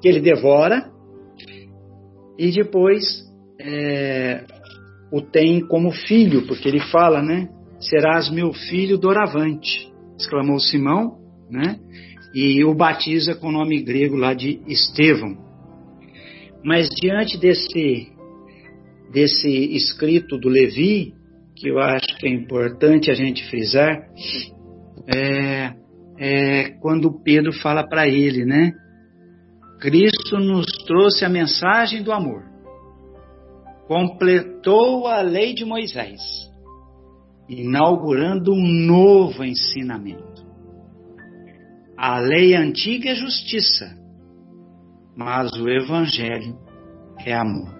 que 0.01 0.09
ele 0.09 0.19
devora, 0.19 0.91
e 2.37 2.51
depois 2.51 3.01
é, 3.61 4.43
o 5.09 5.21
tem 5.21 5.65
como 5.65 5.89
filho, 5.89 6.45
porque 6.45 6.67
ele 6.67 6.81
fala, 6.81 7.21
né, 7.21 7.47
serás 7.79 8.29
meu 8.29 8.51
filho 8.51 8.97
doravante, 8.97 9.89
exclamou 10.19 10.59
Simão, 10.59 11.17
né, 11.49 11.79
e 12.35 12.61
o 12.65 12.75
batiza 12.75 13.35
com 13.35 13.47
o 13.47 13.53
nome 13.53 13.81
grego 13.81 14.17
lá 14.17 14.33
de 14.33 14.59
Estevão. 14.67 15.37
Mas 16.61 16.89
diante 16.89 17.37
desse, 17.37 18.09
desse 19.11 19.47
escrito 19.47 20.37
do 20.37 20.49
Levi, 20.49 21.13
que 21.55 21.69
eu 21.69 21.79
acho 21.79 22.17
que 22.17 22.27
é 22.27 22.29
importante 22.29 23.11
a 23.11 23.13
gente 23.13 23.47
frisar, 23.49 24.07
é, 25.07 25.73
é 26.17 26.69
quando 26.79 27.21
Pedro 27.23 27.51
fala 27.53 27.87
para 27.87 28.07
ele, 28.07 28.45
né? 28.45 28.73
Cristo 29.79 30.37
nos 30.37 30.65
trouxe 30.85 31.25
a 31.25 31.29
mensagem 31.29 32.03
do 32.03 32.11
amor, 32.11 32.43
completou 33.87 35.07
a 35.07 35.21
lei 35.21 35.53
de 35.53 35.65
Moisés, 35.65 36.19
inaugurando 37.47 38.53
um 38.53 38.85
novo 38.85 39.43
ensinamento. 39.43 40.47
A 41.97 42.19
lei 42.19 42.55
antiga 42.55 43.09
é 43.09 43.15
justiça, 43.15 43.97
mas 45.15 45.51
o 45.53 45.67
Evangelho 45.67 46.57
é 47.25 47.33
amor. 47.33 47.78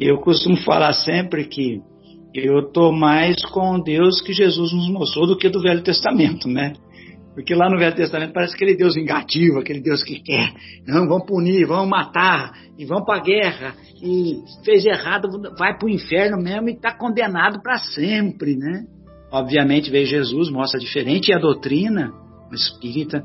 Eu 0.00 0.18
costumo 0.18 0.56
falar 0.58 0.92
sempre 0.92 1.44
que 1.44 1.80
eu 2.34 2.60
estou 2.60 2.92
mais 2.92 3.44
com 3.46 3.80
Deus 3.80 4.20
que 4.20 4.32
Jesus 4.32 4.72
nos 4.72 4.88
mostrou 4.90 5.26
do 5.26 5.36
que 5.36 5.48
do 5.48 5.60
Velho 5.60 5.82
Testamento, 5.82 6.48
né? 6.48 6.74
Porque 7.34 7.54
lá 7.54 7.68
no 7.70 7.78
Velho 7.78 7.94
Testamento 7.94 8.32
parece 8.32 8.54
aquele 8.54 8.76
Deus 8.76 8.94
vingativo, 8.94 9.58
aquele 9.58 9.80
Deus 9.80 10.02
que 10.02 10.20
quer, 10.20 10.52
não, 10.86 11.08
vão 11.08 11.20
punir, 11.20 11.66
vão 11.66 11.86
matar, 11.86 12.52
e 12.76 12.84
vão 12.84 13.04
para 13.04 13.18
a 13.18 13.22
guerra, 13.22 13.74
e 14.02 14.40
fez 14.64 14.84
errado, 14.84 15.28
vai 15.56 15.76
para 15.76 15.86
o 15.86 15.90
inferno 15.90 16.36
mesmo 16.36 16.68
e 16.68 16.72
está 16.72 16.92
condenado 16.96 17.60
para 17.62 17.78
sempre, 17.78 18.56
né? 18.56 18.84
Obviamente 19.32 19.90
veio 19.90 20.06
Jesus, 20.06 20.50
mostra 20.50 20.80
diferente, 20.80 21.30
e 21.30 21.34
a 21.34 21.38
doutrina 21.38 22.12
espírita, 22.52 23.22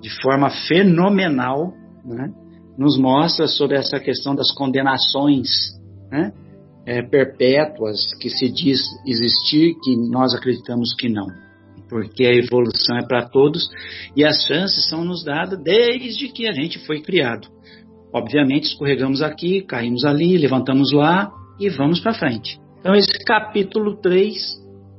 de 0.00 0.10
forma 0.20 0.50
fenomenal, 0.68 1.72
né, 2.04 2.30
nos 2.78 2.98
mostra 2.98 3.46
sobre 3.46 3.76
essa 3.76 3.98
questão 3.98 4.34
das 4.34 4.52
condenações 4.52 5.75
né, 6.16 6.32
é, 6.86 7.02
perpétuas 7.02 8.14
que 8.20 8.30
se 8.30 8.48
diz 8.48 8.80
existir, 9.06 9.74
que 9.82 9.96
nós 9.96 10.34
acreditamos 10.34 10.94
que 10.94 11.08
não. 11.08 11.26
Porque 11.88 12.24
a 12.24 12.34
evolução 12.34 12.96
é 12.96 13.06
para 13.06 13.28
todos 13.28 13.68
e 14.16 14.24
as 14.24 14.44
chances 14.46 14.88
são 14.88 15.04
nos 15.04 15.24
dadas 15.24 15.60
desde 15.62 16.28
que 16.28 16.48
a 16.48 16.52
gente 16.52 16.78
foi 16.86 17.00
criado. 17.00 17.48
Obviamente, 18.12 18.64
escorregamos 18.64 19.20
aqui, 19.20 19.62
caímos 19.62 20.04
ali, 20.04 20.38
levantamos 20.38 20.92
lá 20.92 21.30
e 21.60 21.68
vamos 21.68 22.00
para 22.00 22.14
frente. 22.14 22.58
Então, 22.80 22.94
esse 22.94 23.24
capítulo 23.24 23.96
3, 23.96 24.36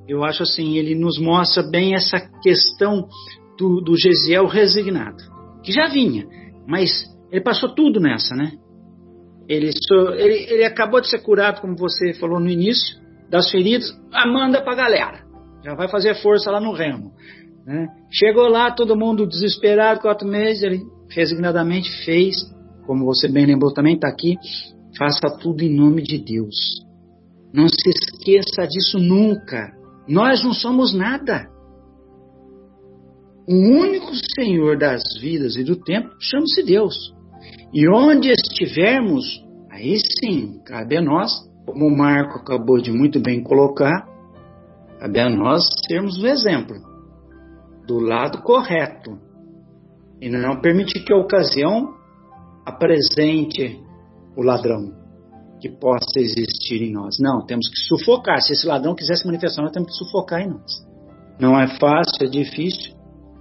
eu 0.07 0.23
acho 0.23 0.43
assim, 0.43 0.77
ele 0.77 0.93
nos 0.93 1.17
mostra 1.17 1.63
bem 1.63 1.95
essa 1.95 2.19
questão 2.41 3.07
do, 3.57 3.81
do 3.81 3.97
Gesiel 3.97 4.45
resignado, 4.45 5.17
que 5.63 5.71
já 5.71 5.87
vinha, 5.87 6.27
mas 6.67 7.05
ele 7.31 7.41
passou 7.41 7.73
tudo 7.73 7.99
nessa, 7.99 8.35
né? 8.35 8.51
Ele, 9.47 9.71
ele, 10.17 10.53
ele 10.53 10.63
acabou 10.65 10.99
de 10.99 11.09
ser 11.09 11.19
curado, 11.19 11.61
como 11.61 11.75
você 11.75 12.13
falou 12.13 12.39
no 12.39 12.49
início, 12.49 12.97
das 13.29 13.49
feridas, 13.49 13.97
ah, 14.13 14.27
manda 14.27 14.61
pra 14.61 14.75
galera. 14.75 15.25
Já 15.63 15.73
vai 15.75 15.87
fazer 15.87 16.15
força 16.15 16.51
lá 16.51 16.59
no 16.59 16.73
remo. 16.73 17.11
Né? 17.65 17.87
Chegou 18.11 18.47
lá, 18.47 18.71
todo 18.71 18.95
mundo 18.95 19.27
desesperado, 19.27 20.01
quatro 20.01 20.27
meses, 20.27 20.63
ele 20.63 20.81
resignadamente 21.09 21.89
fez, 22.05 22.35
como 22.85 23.05
você 23.05 23.27
bem 23.27 23.45
lembrou 23.45 23.73
também, 23.73 23.95
está 23.95 24.07
aqui, 24.07 24.37
faça 24.97 25.29
tudo 25.41 25.61
em 25.61 25.75
nome 25.75 26.01
de 26.01 26.17
Deus. 26.17 26.55
Não 27.53 27.67
se 27.67 27.89
esqueça 27.89 28.67
disso 28.67 28.99
nunca. 28.99 29.71
Nós 30.07 30.43
não 30.43 30.53
somos 30.53 30.93
nada. 30.93 31.47
O 33.47 33.53
único 33.53 34.11
Senhor 34.35 34.77
das 34.77 35.01
vidas 35.21 35.55
e 35.55 35.63
do 35.63 35.75
tempo 35.77 36.09
chama-se 36.19 36.63
Deus. 36.63 37.13
E 37.73 37.87
onde 37.89 38.29
estivermos, 38.31 39.25
aí 39.69 39.97
sim, 39.99 40.61
cabe 40.65 40.97
a 40.97 41.01
nós, 41.01 41.31
como 41.65 41.85
o 41.85 41.97
Marco 41.97 42.39
acabou 42.39 42.81
de 42.81 42.91
muito 42.91 43.19
bem 43.19 43.43
colocar, 43.43 44.07
cabe 44.99 45.19
a 45.19 45.29
nós 45.29 45.63
sermos 45.87 46.17
o 46.21 46.27
exemplo 46.27 46.75
do 47.85 47.99
lado 47.99 48.41
correto 48.41 49.17
e 50.21 50.29
não 50.29 50.59
permitir 50.61 51.03
que 51.03 51.13
a 51.13 51.17
ocasião 51.17 51.93
apresente 52.65 53.81
o 54.35 54.43
ladrão 54.43 54.93
que 55.59 55.69
possa 55.69 56.19
existir 56.19 56.81
em 56.81 56.91
nós. 56.91 57.17
Não, 57.19 57.45
temos 57.45 57.67
que 57.69 57.79
sufocar. 57.87 58.41
Se 58.41 58.53
esse 58.53 58.67
ladrão 58.67 58.95
quiser 58.95 59.15
se 59.15 59.25
manifestar, 59.25 59.63
nós 59.63 59.71
temos 59.71 59.89
que 59.89 60.05
sufocar 60.05 60.41
em 60.41 60.49
nós. 60.49 60.85
Não 61.39 61.59
é 61.59 61.67
fácil, 61.79 62.25
é 62.25 62.27
difícil, 62.27 62.93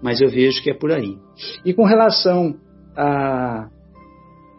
mas 0.02 0.20
eu 0.20 0.28
vejo 0.28 0.62
que 0.62 0.70
é 0.70 0.74
por 0.74 0.92
aí. 0.92 1.16
E 1.64 1.74
com 1.74 1.84
relação 1.84 2.54
a, 2.96 3.68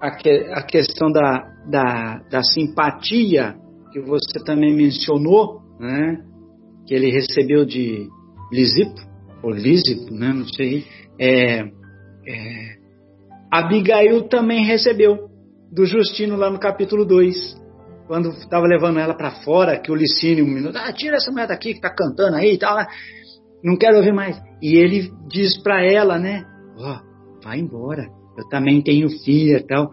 a, 0.01 0.11
que, 0.11 0.29
a 0.29 0.61
questão 0.63 1.11
da, 1.11 1.47
da, 1.69 2.21
da, 2.29 2.43
simpatia 2.43 3.55
que 3.91 3.99
você 4.01 4.43
também 4.45 4.75
mencionou, 4.75 5.61
né, 5.79 6.23
que 6.85 6.93
ele 6.93 7.11
recebeu 7.11 7.65
de 7.65 8.07
Lisipo, 8.51 8.99
ou 9.43 9.51
Lísipo, 9.51 10.13
né, 10.13 10.33
não 10.33 10.47
sei, 10.47 10.85
é, 11.19 11.61
é, 11.61 12.77
Abigail 13.51 14.23
também 14.27 14.65
recebeu 14.65 15.29
do 15.71 15.85
Justino 15.85 16.35
lá 16.35 16.49
no 16.49 16.59
capítulo 16.59 17.05
2 17.05 17.57
quando 18.07 18.29
estava 18.29 18.65
levando 18.65 18.99
ela 18.99 19.13
para 19.13 19.31
fora, 19.43 19.77
que 19.77 19.91
o 19.91 19.95
Licínio, 19.95 20.45
um 20.45 20.47
minuto, 20.47 20.77
ah, 20.77 20.93
tira 20.93 21.17
essa 21.17 21.29
mulher 21.29 21.47
daqui 21.47 21.71
que 21.71 21.79
está 21.79 21.93
cantando 21.93 22.37
aí 22.37 22.53
e 22.53 22.57
tal, 22.57 22.77
né? 22.77 22.87
não 23.63 23.77
quero 23.77 23.97
ouvir 23.97 24.13
mais. 24.13 24.39
E 24.61 24.77
ele 24.77 25.11
diz 25.27 25.61
para 25.61 25.83
ela, 25.83 26.17
né? 26.17 26.45
Ó, 26.77 26.93
oh, 26.93 27.43
vai 27.43 27.59
embora. 27.59 28.07
Eu 28.37 28.47
também 28.49 28.81
tenho 28.81 29.09
filha, 29.23 29.63
tal. 29.67 29.91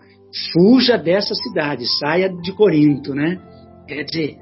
Fuja 0.53 0.99
dessa 0.99 1.35
cidade, 1.35 1.87
saia 1.99 2.29
de 2.29 2.53
Corinto, 2.53 3.15
né? 3.15 3.41
Quer 3.87 4.05
dizer, 4.05 4.37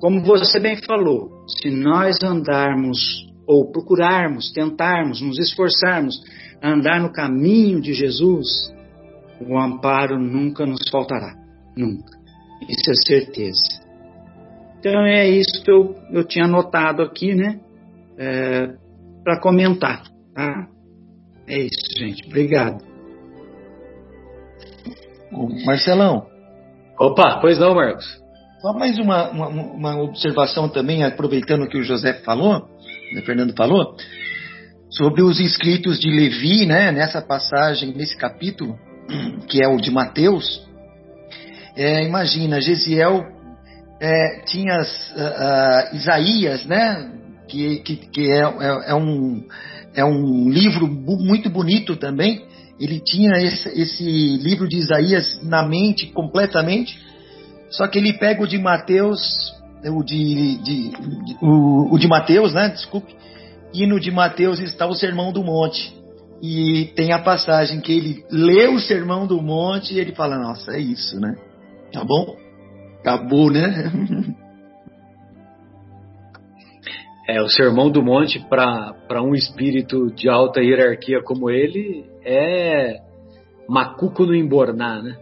como 0.00 0.22
você 0.22 0.60
bem 0.60 0.76
falou, 0.76 1.30
se 1.48 1.70
nós 1.70 2.22
andarmos 2.22 3.26
ou 3.46 3.70
procurarmos, 3.70 4.52
tentarmos, 4.52 5.20
nos 5.20 5.38
esforçarmos 5.38 6.16
a 6.62 6.72
andar 6.72 7.00
no 7.00 7.12
caminho 7.12 7.80
de 7.80 7.92
Jesus, 7.92 8.72
o 9.40 9.58
amparo 9.58 10.18
nunca 10.18 10.64
nos 10.64 10.88
faltará, 10.90 11.34
nunca. 11.76 12.16
Isso 12.68 12.90
é 12.90 12.94
certeza. 13.06 13.86
Então 14.78 15.04
é 15.04 15.28
isso 15.28 15.62
que 15.64 15.70
eu, 15.70 15.94
eu 16.10 16.24
tinha 16.24 16.44
anotado 16.44 17.02
aqui, 17.02 17.34
né? 17.34 17.60
é, 18.18 18.74
para 19.22 19.40
comentar. 19.40 20.02
Tá? 20.34 20.68
É 21.46 21.58
isso, 21.58 21.98
gente. 21.98 22.26
Obrigado. 22.26 22.84
Marcelão. 25.64 26.26
Opa, 26.98 27.38
pois 27.40 27.58
não, 27.58 27.74
Marcos. 27.74 28.06
Só 28.60 28.72
mais 28.72 28.98
uma, 28.98 29.30
uma, 29.30 29.48
uma 29.48 30.02
observação 30.02 30.68
também, 30.68 31.04
aproveitando 31.04 31.64
o 31.64 31.68
que 31.68 31.78
o 31.78 31.82
José 31.82 32.14
falou, 32.24 32.66
o 33.16 33.22
Fernando 33.22 33.54
falou, 33.54 33.94
sobre 34.90 35.22
os 35.22 35.38
escritos 35.38 35.98
de 35.98 36.10
Levi, 36.10 36.64
né, 36.64 36.90
nessa 36.90 37.20
passagem, 37.20 37.92
nesse 37.94 38.16
capítulo, 38.16 38.78
que 39.48 39.62
é 39.62 39.68
o 39.68 39.76
de 39.76 39.90
Mateus. 39.90 40.66
É, 41.76 42.04
imagina, 42.04 42.60
Gesiel 42.60 43.22
é, 44.00 44.40
tinha 44.46 44.74
uh, 44.74 45.92
uh, 45.92 45.96
Isaías, 45.96 46.64
né, 46.64 47.12
que, 47.46 47.76
que, 47.80 47.96
que 47.96 48.32
é, 48.32 48.40
é, 48.40 48.90
é, 48.90 48.94
um, 48.94 49.44
é 49.94 50.04
um 50.04 50.48
livro 50.48 50.88
muito 50.88 51.50
bonito 51.50 51.96
também. 51.96 52.45
Ele 52.78 53.00
tinha 53.00 53.32
esse, 53.38 53.68
esse 53.68 54.04
livro 54.36 54.68
de 54.68 54.76
Isaías 54.76 55.40
na 55.42 55.66
mente 55.66 56.06
completamente, 56.08 56.98
só 57.70 57.86
que 57.88 57.98
ele 57.98 58.12
pega 58.12 58.42
o 58.42 58.46
de 58.46 58.58
Mateus, 58.58 59.52
o 59.84 60.02
de, 60.02 60.56
de, 60.58 60.88
de 60.90 61.36
o, 61.40 61.94
o, 61.94 61.98
de 61.98 62.06
Mateus, 62.06 62.52
né? 62.52 62.68
Desculpe. 62.68 63.14
E 63.72 63.86
no 63.86 63.98
de 63.98 64.10
Mateus 64.10 64.60
está 64.60 64.86
o 64.86 64.94
Sermão 64.94 65.32
do 65.32 65.42
Monte. 65.42 65.94
E 66.42 66.92
tem 66.94 67.12
a 67.12 67.18
passagem 67.18 67.80
que 67.80 67.92
ele 67.92 68.24
lê 68.30 68.68
o 68.68 68.78
Sermão 68.78 69.26
do 69.26 69.40
Monte 69.40 69.94
e 69.94 69.98
ele 69.98 70.14
fala: 70.14 70.38
Nossa, 70.38 70.72
é 70.72 70.78
isso, 70.78 71.18
né? 71.18 71.34
Tá 71.92 72.04
bom? 72.04 72.36
Acabou, 73.00 73.50
né? 73.50 73.90
É, 77.28 77.42
o 77.42 77.48
Sermão 77.48 77.90
do 77.90 78.04
Monte, 78.04 78.38
para 78.48 79.20
um 79.20 79.34
espírito 79.34 80.06
de 80.14 80.28
alta 80.28 80.60
hierarquia 80.60 81.20
como 81.20 81.50
ele, 81.50 82.04
é 82.26 83.00
macuco 83.68 84.26
no 84.26 84.34
embornar, 84.34 85.00
né? 85.02 85.16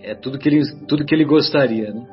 É 0.00 0.14
tudo 0.14 0.38
que 0.38 0.48
ele, 0.48 0.62
tudo 0.86 1.04
que 1.04 1.12
ele 1.12 1.24
gostaria, 1.24 1.92
né? 1.92 2.06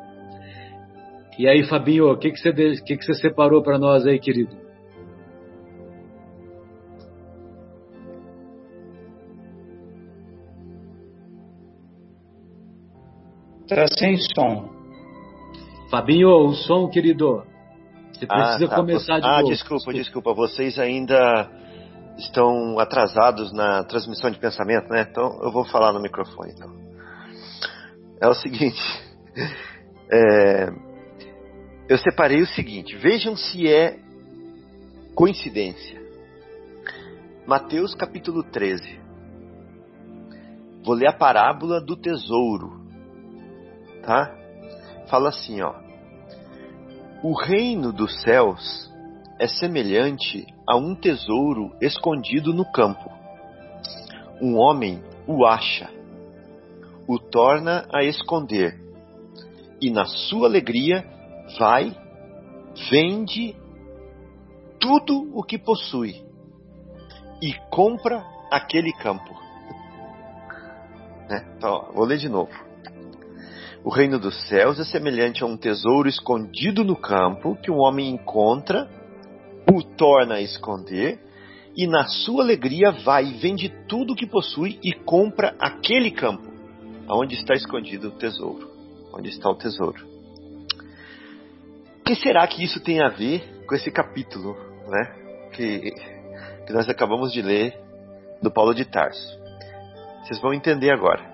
E 1.37 1.47
aí, 1.47 1.63
Fabinho, 1.65 2.11
o 2.11 2.17
que, 2.17 2.31
que, 2.31 2.39
você, 2.39 2.51
que, 2.81 2.97
que 2.97 3.05
você 3.05 3.13
separou 3.13 3.61
para 3.61 3.77
nós 3.77 4.07
aí, 4.07 4.19
querido? 4.19 4.55
Tá 13.67 13.85
sem 13.97 14.17
som. 14.35 14.69
Fabinho, 15.91 16.29
o 16.29 16.53
som, 16.53 16.87
querido. 16.87 17.43
Você 18.13 18.25
precisa 18.25 18.65
ah, 18.65 18.69
tá. 18.69 18.75
começar 18.75 19.19
de 19.19 19.25
ah, 19.25 19.37
novo. 19.37 19.47
Ah, 19.47 19.51
desculpa, 19.51 19.93
desculpa. 19.93 20.33
Vocês 20.33 20.79
ainda 20.79 21.51
estão 22.17 22.79
atrasados 22.79 23.51
na 23.51 23.83
transmissão 23.83 24.29
de 24.29 24.39
pensamento, 24.39 24.89
né? 24.89 25.07
Então 25.09 25.39
eu 25.41 25.51
vou 25.51 25.65
falar 25.65 25.91
no 25.93 26.01
microfone. 26.01 26.53
Então. 26.53 26.73
É 28.21 28.27
o 28.27 28.33
seguinte. 28.33 28.81
É, 30.07 30.71
eu 31.89 31.97
separei 31.97 32.39
o 32.39 32.45
seguinte. 32.45 32.95
Vejam 32.95 33.35
se 33.35 33.67
é 33.67 33.99
coincidência. 35.15 35.99
Mateus 37.47 37.95
capítulo 37.95 38.43
13. 38.43 38.99
Vou 40.83 40.93
ler 40.93 41.09
a 41.09 41.13
parábola 41.13 41.81
do 41.81 41.95
tesouro. 41.95 42.85
Tá? 44.03 44.31
Fala 45.09 45.29
assim, 45.29 45.61
ó. 45.61 45.73
O 47.23 47.33
reino 47.33 47.91
dos 47.91 48.21
céus 48.21 48.91
é 49.39 49.47
semelhante 49.47 50.45
a 50.67 50.75
um 50.75 50.95
tesouro 50.95 51.75
escondido 51.81 52.53
no 52.53 52.65
campo. 52.71 53.11
Um 54.41 54.57
homem 54.57 55.01
o 55.27 55.45
acha, 55.45 55.89
o 57.07 57.17
torna 57.17 57.87
a 57.93 58.03
esconder, 58.03 58.79
e 59.81 59.89
na 59.89 60.05
sua 60.05 60.47
alegria 60.47 61.05
vai, 61.57 61.95
vende 62.89 63.55
tudo 64.79 65.31
o 65.33 65.43
que 65.43 65.57
possui 65.57 66.23
e 67.41 67.53
compra 67.69 68.23
aquele 68.51 68.91
campo. 68.93 69.33
Né? 71.29 71.45
Então, 71.57 71.91
vou 71.93 72.05
ler 72.05 72.17
de 72.17 72.29
novo. 72.29 72.53
O 73.83 73.89
reino 73.89 74.17
dos 74.17 74.47
céus 74.47 74.79
é 74.79 74.83
semelhante 74.83 75.43
a 75.43 75.45
um 75.45 75.55
tesouro 75.55 76.09
escondido 76.09 76.83
no 76.83 76.95
campo 76.95 77.55
que 77.55 77.69
um 77.69 77.77
homem 77.77 78.09
encontra, 78.09 78.89
o 79.71 79.81
torna 79.81 80.35
a 80.35 80.41
esconder 80.41 81.19
e 81.75 81.87
na 81.87 82.05
sua 82.05 82.43
alegria 82.43 82.91
vai, 82.91 83.33
vende 83.33 83.69
tudo 83.87 84.13
o 84.13 84.15
que 84.15 84.25
possui 84.25 84.79
e 84.81 84.93
compra 84.93 85.55
aquele 85.59 86.09
campo, 86.11 86.47
aonde 87.07 87.35
está 87.35 87.53
escondido 87.53 88.07
o 88.07 88.11
tesouro. 88.11 88.69
Onde 89.13 89.29
está 89.29 89.49
o 89.49 89.55
tesouro? 89.55 90.05
O 91.99 92.03
que 92.05 92.15
será 92.15 92.47
que 92.47 92.63
isso 92.63 92.79
tem 92.81 93.01
a 93.01 93.09
ver 93.09 93.65
com 93.65 93.75
esse 93.75 93.91
capítulo, 93.91 94.55
né? 94.87 95.49
Que, 95.53 95.91
que 96.65 96.73
nós 96.73 96.87
acabamos 96.87 97.31
de 97.33 97.41
ler 97.41 97.77
do 98.41 98.51
Paulo 98.51 98.73
de 98.73 98.85
Tarso. 98.85 99.37
Vocês 100.23 100.39
vão 100.39 100.53
entender 100.53 100.91
agora. 100.91 101.33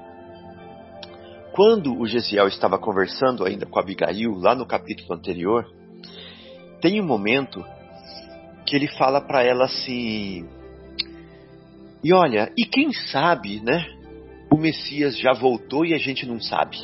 Quando 1.52 2.00
o 2.00 2.08
Gesiel 2.08 2.48
estava 2.48 2.80
conversando 2.80 3.46
ainda 3.46 3.66
com 3.66 3.78
Abigail, 3.78 4.34
lá 4.40 4.56
no 4.56 4.66
capítulo 4.66 5.14
anterior, 5.14 5.66
tem 6.80 7.02
um 7.02 7.06
momento 7.06 7.64
que 8.72 8.78
ele 8.78 8.88
fala 8.88 9.20
para 9.20 9.44
ela 9.44 9.66
assim: 9.66 10.48
E 12.02 12.14
olha, 12.14 12.50
e 12.58 12.66
quem 12.66 12.94
sabe, 12.94 13.60
né? 13.60 13.86
O 14.50 14.56
Messias 14.56 15.20
já 15.20 15.34
voltou 15.34 15.86
e 15.86 15.94
a 15.94 15.98
gente 15.98 16.26
não 16.26 16.40
sabe. 16.40 16.78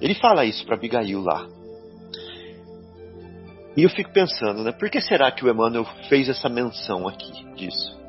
Ele 0.00 0.14
fala 0.14 0.44
isso 0.44 0.64
para 0.64 0.76
Abigail 0.76 1.20
lá. 1.20 1.48
E 3.76 3.82
eu 3.82 3.90
fico 3.90 4.12
pensando, 4.12 4.62
né? 4.62 4.70
Por 4.70 4.88
que 4.88 5.00
será 5.00 5.32
que 5.32 5.44
o 5.44 5.50
Emmanuel 5.50 5.84
fez 6.08 6.28
essa 6.28 6.48
menção 6.48 7.08
aqui 7.08 7.44
disso? 7.56 8.00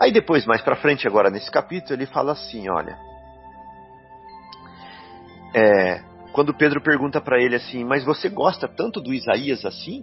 Aí 0.00 0.10
depois, 0.10 0.46
mais 0.46 0.62
para 0.62 0.76
frente, 0.76 1.06
agora 1.06 1.28
nesse 1.28 1.50
capítulo, 1.50 1.96
ele 1.96 2.06
fala 2.06 2.32
assim: 2.32 2.66
olha, 2.70 2.96
é, 5.54 6.00
quando 6.32 6.54
Pedro 6.54 6.80
pergunta 6.80 7.20
para 7.20 7.38
ele 7.38 7.56
assim, 7.56 7.84
mas 7.84 8.06
você 8.06 8.30
gosta 8.30 8.66
tanto 8.66 9.02
do 9.02 9.12
Isaías 9.12 9.66
assim? 9.66 10.02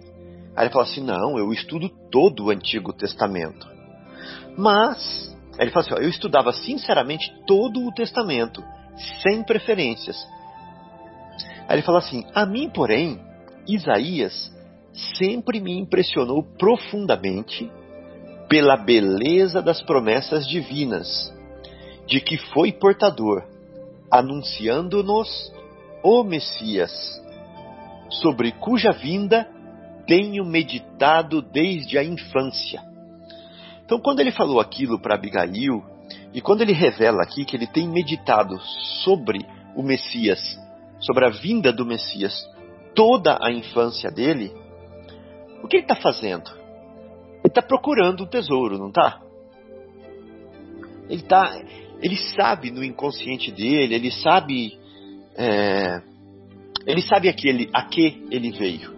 Aí 0.56 0.64
ele 0.64 0.72
fala 0.72 0.84
assim, 0.84 1.02
não, 1.02 1.38
eu 1.38 1.52
estudo 1.52 1.90
todo 2.10 2.46
o 2.46 2.50
Antigo 2.50 2.92
Testamento. 2.92 3.68
Mas, 4.56 5.36
ele 5.58 5.70
fala 5.70 5.84
assim, 5.84 5.94
ó, 5.94 5.98
eu 5.98 6.08
estudava 6.08 6.50
sinceramente 6.52 7.30
todo 7.46 7.86
o 7.86 7.92
Testamento, 7.92 8.64
sem 9.22 9.42
preferências. 9.42 10.16
Aí 11.68 11.76
ele 11.76 11.82
fala 11.82 11.98
assim, 11.98 12.24
a 12.34 12.46
mim, 12.46 12.70
porém, 12.70 13.20
Isaías 13.68 14.50
sempre 15.18 15.60
me 15.60 15.78
impressionou 15.78 16.42
profundamente 16.58 17.70
pela 18.48 18.76
beleza 18.78 19.60
das 19.60 19.82
promessas 19.82 20.48
divinas, 20.48 21.30
de 22.06 22.20
que 22.20 22.38
foi 22.38 22.72
portador 22.72 23.44
anunciando-nos 24.10 25.52
o 26.02 26.22
Messias, 26.22 26.92
sobre 28.08 28.52
cuja 28.52 28.92
vinda 28.92 29.48
tenho 30.06 30.44
meditado 30.44 31.42
desde 31.42 31.98
a 31.98 32.04
infância. 32.04 32.82
Então, 33.84 34.00
quando 34.00 34.20
ele 34.20 34.30
falou 34.30 34.60
aquilo 34.60 35.00
para 35.00 35.14
Abigail, 35.14 35.84
e 36.32 36.40
quando 36.40 36.62
ele 36.62 36.72
revela 36.72 37.22
aqui 37.22 37.44
que 37.44 37.56
ele 37.56 37.66
tem 37.66 37.88
meditado 37.88 38.58
sobre 39.04 39.38
o 39.74 39.82
Messias, 39.82 40.58
sobre 41.00 41.26
a 41.26 41.30
vinda 41.30 41.72
do 41.72 41.84
Messias, 41.84 42.34
toda 42.94 43.38
a 43.40 43.50
infância 43.50 44.10
dele, 44.10 44.52
o 45.62 45.68
que 45.68 45.76
ele 45.76 45.84
está 45.84 45.96
fazendo? 45.96 46.50
Ele 46.50 47.48
está 47.48 47.62
procurando 47.62 48.22
o 48.22 48.26
tesouro, 48.26 48.78
não 48.78 48.88
está? 48.88 49.20
Ele 51.08 51.22
está 51.22 51.60
ele 52.00 52.16
sabe 52.16 52.70
no 52.70 52.84
inconsciente 52.84 53.50
dele, 53.50 53.94
ele 53.94 54.10
sabe. 54.10 54.78
É, 55.36 56.00
ele 56.86 57.02
sabe 57.02 57.28
a 57.28 57.32
que 57.32 57.48
ele 58.30 58.50
veio. 58.52 58.95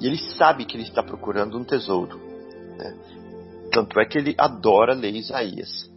E 0.00 0.06
ele 0.06 0.18
sabe 0.36 0.64
que 0.64 0.76
ele 0.76 0.84
está 0.84 1.02
procurando 1.02 1.58
um 1.58 1.64
tesouro. 1.64 2.18
Né? 2.78 2.94
Tanto 3.72 4.00
é 4.00 4.04
que 4.04 4.18
ele 4.18 4.34
adora 4.38 4.94
ler 4.94 5.14
Isaías. 5.14 5.90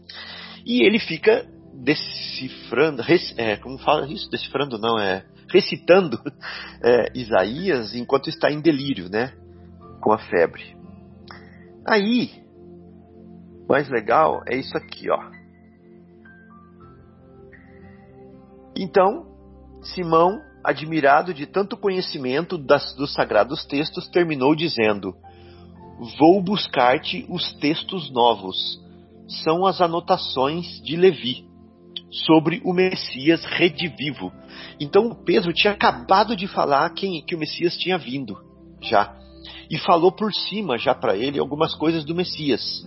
E 0.66 0.86
ele 0.86 1.00
fica 1.00 1.48
decifrando, 1.74 3.04
é, 3.38 3.58
como 3.58 3.78
fala 3.80 4.08
isso? 4.08 4.30
Decifrando 4.30 4.78
não, 4.78 5.00
é 5.00 5.26
recitando 5.54 6.20
é, 6.84 7.12
Isaías 7.14 7.94
enquanto 7.94 8.28
está 8.28 8.52
em 8.52 8.60
delírio, 8.60 9.08
né? 9.10 9.34
Com 10.02 10.12
a 10.12 10.18
febre. 10.18 10.76
Aí, 11.88 12.44
mais 13.70 13.88
legal 13.90 14.44
é 14.48 14.58
isso 14.58 14.76
aqui, 14.76 15.10
ó. 15.10 15.20
Então, 18.76 19.28
Simão, 19.84 20.42
admirado 20.64 21.34
de 21.34 21.46
tanto 21.46 21.78
conhecimento 21.78 22.58
das, 22.58 22.94
dos 22.96 23.14
sagrados 23.14 23.66
textos, 23.66 24.08
terminou 24.08 24.56
dizendo: 24.56 25.14
Vou 26.18 26.42
buscar-te 26.42 27.26
os 27.30 27.54
textos 27.54 28.12
novos. 28.12 28.82
São 29.44 29.66
as 29.66 29.82
anotações 29.82 30.82
de 30.84 30.96
Levi 30.96 31.46
sobre 32.12 32.62
o 32.64 32.74
Messias 32.74 33.44
redivivo. 33.46 34.32
Então 34.80 35.16
Pedro 35.26 35.54
tinha 35.54 35.74
acabado 35.74 36.36
de 36.36 36.48
falar 36.48 36.90
quem, 36.92 37.24
que 37.26 37.36
o 37.36 37.40
Messias 37.40 37.76
tinha 37.78 37.98
vindo 37.98 38.38
já 38.82 39.16
e 39.70 39.78
falou 39.78 40.12
por 40.12 40.34
cima 40.34 40.78
já 40.78 40.94
para 40.94 41.16
ele 41.16 41.40
algumas 41.40 41.74
coisas 41.76 42.06
do 42.06 42.16
Messias. 42.16 42.86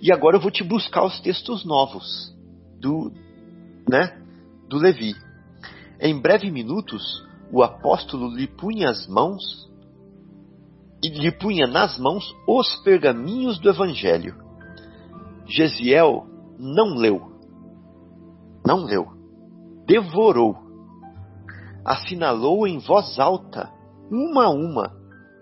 E 0.00 0.12
agora 0.12 0.36
eu 0.36 0.40
vou 0.40 0.50
te 0.50 0.62
buscar 0.62 1.04
os 1.04 1.18
textos 1.20 1.64
novos 1.64 2.32
do, 2.80 3.12
né, 3.88 4.16
do 4.68 4.76
Levi. 4.78 5.14
Em 6.00 6.18
breve 6.20 6.50
minutos, 6.50 7.26
o 7.50 7.62
apóstolo 7.62 8.34
lhe 8.34 8.46
punha 8.46 8.90
as 8.90 9.06
mãos 9.06 9.42
e 11.02 11.08
lhe 11.08 11.30
punha 11.30 11.66
nas 11.66 11.98
mãos 11.98 12.34
os 12.46 12.76
pergaminhos 12.82 13.58
do 13.58 13.70
evangelho. 13.70 14.36
Gesiel 15.46 16.26
não 16.58 16.94
leu. 16.96 17.32
Não 18.66 18.84
leu. 18.84 19.06
Devorou. 19.86 20.56
Assinalou 21.84 22.66
em 22.66 22.78
voz 22.78 23.18
alta, 23.18 23.70
uma 24.10 24.46
a 24.46 24.50
uma, 24.50 24.92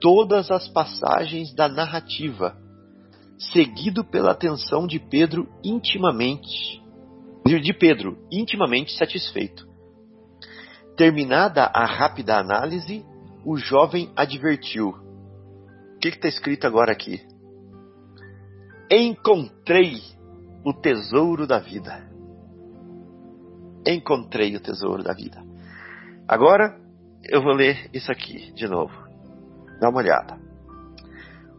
todas 0.01 0.51
as 0.51 0.69
passagens 0.69 1.55
da 1.55 1.69
narrativa, 1.69 2.55
seguido 3.39 4.05
pela 4.05 4.33
atenção 4.33 4.87
de 4.87 4.99
Pedro 4.99 5.49
intimamente, 5.65 6.83
de 7.47 7.73
Pedro 7.73 8.19
intimamente 8.31 8.93
satisfeito. 8.93 9.74
Terminada 10.97 11.71
a 11.75 11.85
rápida 11.85 12.37
análise, 12.37 13.05
o 13.45 13.57
jovem 13.57 14.13
advertiu. 14.15 14.89
O 14.89 15.99
que 15.99 16.09
está 16.09 16.29
escrito 16.29 16.67
agora 16.67 16.93
aqui? 16.93 17.21
Encontrei 18.91 20.01
o 20.65 20.73
tesouro 20.73 21.47
da 21.47 21.59
vida. 21.59 22.09
Encontrei 23.87 24.55
o 24.57 24.61
tesouro 24.61 25.03
da 25.03 25.13
vida. 25.13 25.43
Agora 26.29 26.79
eu 27.25 27.43
vou 27.43 27.53
ler 27.53 27.91
isso 27.93 28.11
aqui 28.13 28.53
de 28.53 28.69
novo. 28.69 28.95
Dá 29.81 29.89
uma 29.89 29.99
olhada. 29.99 30.39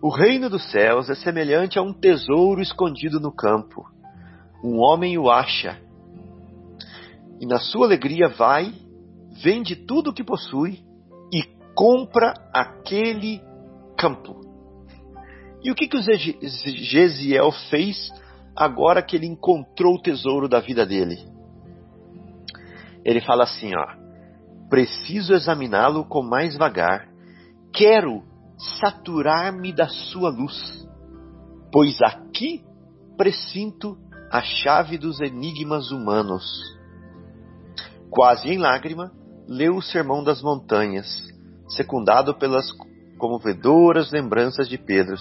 O 0.02 0.10
reino 0.10 0.50
dos 0.50 0.72
céus 0.72 1.10
é 1.10 1.16
semelhante 1.16 1.78
a 1.78 1.82
um 1.82 1.94
tesouro 1.94 2.62
escondido 2.62 3.20
no 3.20 3.32
campo. 3.32 3.86
Um 4.64 4.80
homem 4.80 5.18
o 5.18 5.30
acha 5.30 5.80
e, 7.40 7.46
na 7.46 7.60
sua 7.60 7.86
alegria, 7.86 8.30
vai, 8.30 8.74
vende 9.42 9.76
tudo 9.76 10.10
o 10.10 10.14
que 10.14 10.24
possui 10.24 10.84
e 11.34 11.44
compra 11.74 12.34
aquele 12.54 13.42
campo. 13.98 14.42
E 15.64 15.72
o 15.72 15.76
que, 15.76 15.88
que 15.88 15.98
o 15.98 16.02
Gesiel 16.02 17.52
fez 17.70 18.12
agora 18.56 19.02
que 19.02 19.16
ele 19.16 19.26
encontrou 19.26 19.96
o 19.96 20.02
tesouro 20.02 20.48
da 20.48 20.60
vida 20.60 20.86
dele? 20.86 21.18
Ele 23.04 23.20
fala 23.22 23.44
assim, 23.44 23.72
ó: 23.76 23.86
Preciso 24.70 25.34
examiná-lo 25.34 26.06
com 26.06 26.22
mais 26.22 26.56
vagar. 26.56 27.08
Quero 27.74 28.24
saturar-me 28.80 29.74
da 29.74 29.88
sua 29.88 30.30
luz, 30.30 30.88
pois 31.72 32.02
aqui 32.02 32.64
presinto 33.18 33.98
a 34.32 34.42
chave 34.42 34.98
dos 34.98 35.20
enigmas 35.20 35.92
humanos. 35.92 36.44
Quase 38.10 38.50
em 38.50 38.58
lágrima, 38.58 39.12
leu 39.48 39.76
o 39.76 39.82
Sermão 39.82 40.24
das 40.24 40.42
Montanhas, 40.42 41.08
secundado 41.70 42.36
pelas 42.36 42.66
comovedoras 43.18 44.12
lembranças 44.12 44.68
de 44.68 44.78
Pedro, 44.78 45.16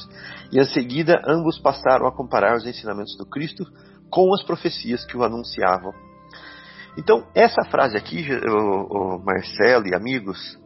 e 0.53 0.59
em 0.59 0.65
seguida 0.65 1.23
ambos 1.27 1.59
passaram 1.59 2.07
a 2.07 2.13
comparar 2.13 2.57
os 2.57 2.67
ensinamentos 2.67 3.17
do 3.17 3.27
Cristo 3.27 3.65
com 4.11 4.33
as 4.35 4.43
profecias 4.43 5.05
que 5.05 5.17
o 5.17 5.25
anunciavam. 5.25 5.93
Então, 6.97 7.27
essa 7.35 7.65
frase 7.65 7.97
aqui, 7.97 8.25
o, 8.47 9.17
o 9.17 9.25
Marcelo 9.25 9.87
e 9.89 9.95
amigos, 9.95 10.59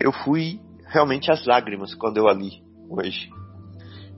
eu 0.00 0.12
fui 0.12 0.60
realmente 0.86 1.30
às 1.30 1.44
lágrimas 1.44 1.94
quando 1.94 2.16
eu 2.16 2.28
a 2.28 2.32
li 2.32 2.62
hoje. 2.88 3.28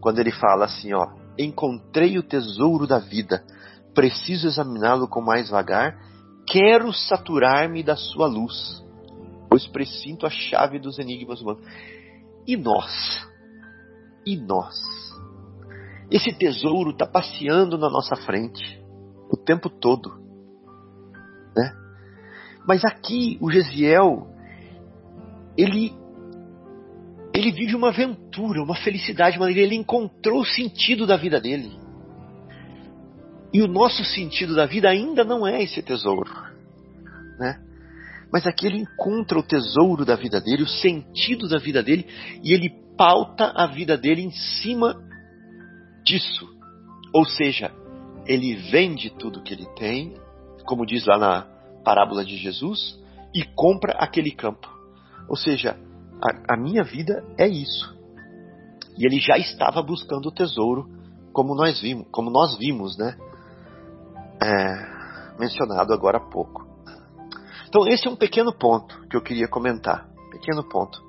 Quando 0.01 0.20
ele 0.20 0.30
fala 0.30 0.66
assim, 0.66 0.92
ó, 0.94 1.09
encontrei 1.36 2.18
o 2.18 2.22
tesouro 2.22 2.86
da 2.86 2.99
vida, 2.99 3.42
preciso 3.94 4.46
examiná-lo 4.46 5.09
com 5.09 5.20
mais 5.20 5.51
vagar, 5.51 5.99
quero 6.51 6.92
saturar-me 6.92 7.82
da 7.82 7.96
sua 7.96 8.26
luz, 8.26 8.84
pois 9.49 9.66
presinto 9.66 10.26
a 10.26 10.30
chave 10.30 10.78
dos 10.78 10.99
enigmas 10.99 11.40
humanos. 11.40 11.62
E 12.46 12.57
nós? 12.57 13.26
E 14.26 14.36
nós? 14.36 14.74
Esse 16.11 16.32
tesouro 16.32 16.90
está 16.90 17.07
passeando 17.07 17.76
na 17.76 17.90
nossa 17.90 18.16
frente 18.16 18.82
o 19.30 19.36
tempo 19.36 19.68
todo, 19.68 20.11
né? 21.55 21.74
Mas 22.66 22.84
aqui 22.84 23.38
o 23.40 23.51
Gesiel 23.51 24.26
ele 25.57 25.94
ele 27.34 27.53
vive 27.53 27.76
uma 27.76 27.88
aventura, 27.88 28.62
uma 28.62 28.74
felicidade, 28.74 29.36
uma 29.36 29.51
ele 29.51 29.74
encontrou 29.74 30.40
o 30.40 30.46
sentido 30.46 31.07
da 31.07 31.16
vida 31.16 31.40
dele. 31.40 31.88
E 33.53 33.62
o 33.62 33.66
nosso 33.66 34.05
sentido 34.05 34.55
da 34.55 34.66
vida 34.66 34.88
ainda 34.88 35.24
não 35.24 35.46
é 35.46 35.62
esse 35.62 35.82
tesouro, 35.82 36.30
né? 37.38 37.61
Mas 38.30 38.46
aqui 38.46 38.66
ele 38.66 38.78
encontra 38.78 39.38
o 39.38 39.42
tesouro 39.42 40.05
da 40.05 40.14
vida 40.14 40.40
dele, 40.40 40.62
o 40.62 40.68
sentido 40.68 41.49
da 41.49 41.59
vida 41.59 41.82
dele, 41.82 42.07
e 42.42 42.53
ele 42.53 42.70
pauta 42.96 43.53
a 43.57 43.66
vida 43.66 43.96
dele 43.96 44.22
em 44.22 44.30
cima 44.30 45.03
disso. 46.05 46.46
Ou 47.14 47.24
seja, 47.24 47.72
ele 48.26 48.55
vende 48.70 49.09
tudo 49.09 49.42
que 49.42 49.55
ele 49.55 49.66
tem, 49.76 50.14
como 50.66 50.84
diz 50.84 51.07
lá 51.07 51.16
na 51.16 51.42
parábola 51.82 52.22
de 52.22 52.36
Jesus, 52.36 52.99
e 53.34 53.42
compra 53.55 53.92
aquele 53.92 54.30
campo. 54.30 54.68
Ou 55.26 55.36
seja, 55.36 55.78
a, 56.22 56.55
a 56.55 56.57
minha 56.57 56.84
vida 56.84 57.24
é 57.38 57.49
isso. 57.49 57.96
E 58.99 59.07
ele 59.07 59.18
já 59.20 59.38
estava 59.38 59.82
buscando 59.82 60.26
o 60.26 60.32
tesouro, 60.32 60.86
como 61.32 61.55
nós 61.55 61.80
vimos, 61.80 62.07
como 62.11 62.30
nós 62.30 62.59
vimos, 62.59 62.99
né? 62.99 63.16
É, 64.43 65.39
mencionado 65.39 65.93
agora 65.93 66.18
há 66.18 66.20
pouco. 66.20 66.66
Então 67.68 67.86
esse 67.86 68.07
é 68.07 68.11
um 68.11 68.16
pequeno 68.16 68.53
ponto 68.53 69.07
que 69.09 69.16
eu 69.16 69.22
queria 69.22 69.49
comentar. 69.49 70.09
Pequeno 70.30 70.62
ponto. 70.68 71.03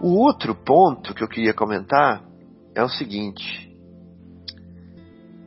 O 0.00 0.18
outro 0.18 0.54
ponto 0.54 1.14
que 1.14 1.24
eu 1.24 1.28
queria 1.28 1.54
comentar 1.54 2.22
é 2.74 2.82
o 2.82 2.88
seguinte: 2.88 3.68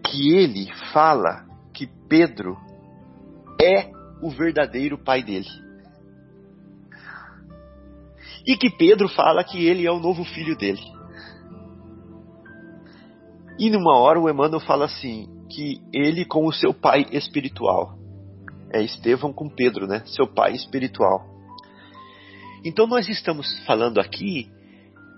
que 0.06 0.34
ele 0.34 0.72
fala 0.92 1.46
que 1.74 1.88
Pedro 2.10 2.58
é 3.62 3.92
o 4.22 4.30
verdadeiro 4.30 4.98
pai 4.98 5.24
dele. 5.24 5.50
E 8.46 8.58
que 8.58 8.70
Pedro 8.70 9.08
fala 9.08 9.44
que 9.44 9.66
ele 9.66 9.86
é 9.86 9.92
o 9.92 10.00
novo 10.00 10.24
filho 10.26 10.58
dele. 10.58 10.82
E 13.60 13.70
numa 13.70 13.96
hora 13.98 14.20
o 14.20 14.28
Emmanuel 14.28 14.60
fala 14.60 14.86
assim, 14.86 15.30
que 15.52 15.82
ele 15.94 16.26
com 16.26 16.46
o 16.46 16.54
seu 16.54 16.74
pai 16.74 17.06
espiritual. 17.12 17.98
É 18.74 18.82
Estevão 18.82 19.34
com 19.34 19.50
Pedro, 19.50 19.86
né? 19.86 20.02
Seu 20.06 20.28
pai 20.28 20.54
espiritual. 20.54 21.26
Então 22.64 22.88
nós 22.88 23.10
estamos 23.10 23.48
falando 23.66 24.00
aqui, 24.00 24.50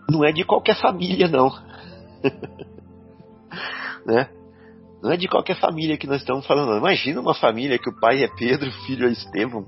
não 0.09 0.25
é 0.25 0.31
de 0.31 0.43
qualquer 0.43 0.75
família, 0.75 1.27
não. 1.27 1.49
né? 4.05 4.29
Não 5.01 5.11
é 5.11 5.17
de 5.17 5.27
qualquer 5.27 5.59
família 5.59 5.97
que 5.97 6.07
nós 6.07 6.21
estamos 6.21 6.47
falando. 6.47 6.77
Imagina 6.77 7.19
uma 7.19 7.35
família 7.35 7.77
que 7.77 7.89
o 7.89 7.99
pai 7.99 8.23
é 8.23 8.27
Pedro, 8.27 8.69
o 8.69 8.85
filho 8.85 9.07
é 9.07 9.11
Estevão, 9.11 9.65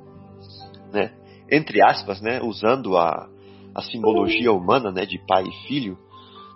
né? 0.92 1.12
Entre 1.52 1.84
aspas, 1.84 2.22
né? 2.22 2.42
Usando 2.42 2.98
a, 2.98 3.30
a 3.76 3.82
simbologia 3.82 4.52
humana 4.52 4.92
né, 4.92 5.06
de 5.06 5.20
pai 5.28 5.44
e 5.44 5.68
filho, 5.68 5.98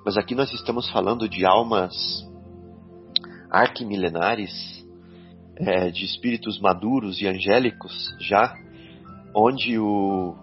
mas 0.06 0.18
aqui 0.18 0.34
nós 0.34 0.52
estamos 0.54 0.90
falando 0.90 1.28
de 1.28 1.46
almas 1.46 1.94
arquimilenares, 3.50 4.52
é, 5.56 5.90
de 5.92 6.06
espíritos 6.06 6.60
maduros 6.60 7.22
e 7.22 7.28
angélicos 7.28 8.16
já, 8.20 8.54
onde 9.36 9.78
o, 9.78 10.36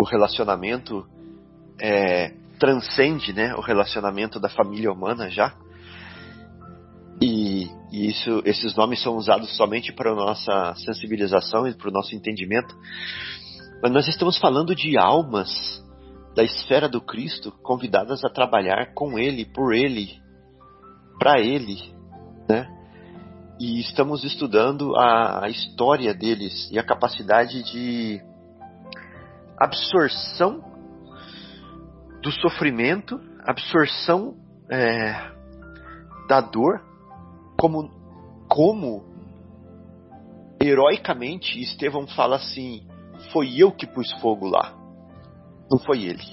o 0.00 0.04
relacionamento 0.04 1.06
é, 1.80 2.32
transcende 2.58 3.32
né, 3.32 3.54
o 3.54 3.60
relacionamento 3.60 4.40
da 4.40 4.48
família 4.48 4.90
humana 4.90 5.30
já. 5.30 5.54
E, 7.20 7.70
e 7.92 8.08
isso, 8.08 8.42
esses 8.44 8.74
nomes 8.74 9.02
são 9.02 9.16
usados 9.16 9.56
somente 9.56 9.92
para 9.92 10.10
a 10.10 10.14
nossa 10.14 10.74
sensibilização 10.84 11.66
e 11.66 11.74
para 11.74 11.88
o 11.88 11.92
nosso 11.92 12.14
entendimento. 12.14 12.74
Mas 13.82 13.92
nós 13.92 14.08
estamos 14.08 14.38
falando 14.38 14.74
de 14.74 14.98
almas 14.98 15.50
da 16.34 16.42
esfera 16.42 16.88
do 16.88 17.00
Cristo 17.00 17.50
convidadas 17.62 18.22
a 18.24 18.28
trabalhar 18.28 18.92
com 18.94 19.18
Ele, 19.18 19.46
por 19.46 19.74
Ele, 19.74 20.20
para 21.18 21.40
Ele, 21.40 21.95
né? 22.48 22.68
E 23.58 23.80
estamos 23.80 24.22
estudando 24.24 24.94
a, 24.96 25.44
a 25.44 25.48
história 25.48 26.12
deles 26.14 26.70
e 26.70 26.78
a 26.78 26.84
capacidade 26.84 27.62
de 27.62 28.20
absorção 29.58 30.62
do 32.22 32.30
sofrimento, 32.30 33.20
absorção 33.46 34.34
é, 34.70 35.12
da 36.28 36.40
dor, 36.40 36.82
como, 37.58 37.88
como 38.48 39.04
heroicamente 40.60 41.60
Estevão 41.60 42.06
fala 42.08 42.36
assim: 42.36 42.86
foi 43.32 43.56
eu 43.56 43.72
que 43.72 43.86
pus 43.86 44.12
fogo 44.20 44.48
lá. 44.48 44.74
Não 45.70 45.78
foi 45.78 46.04
ele. 46.04 46.24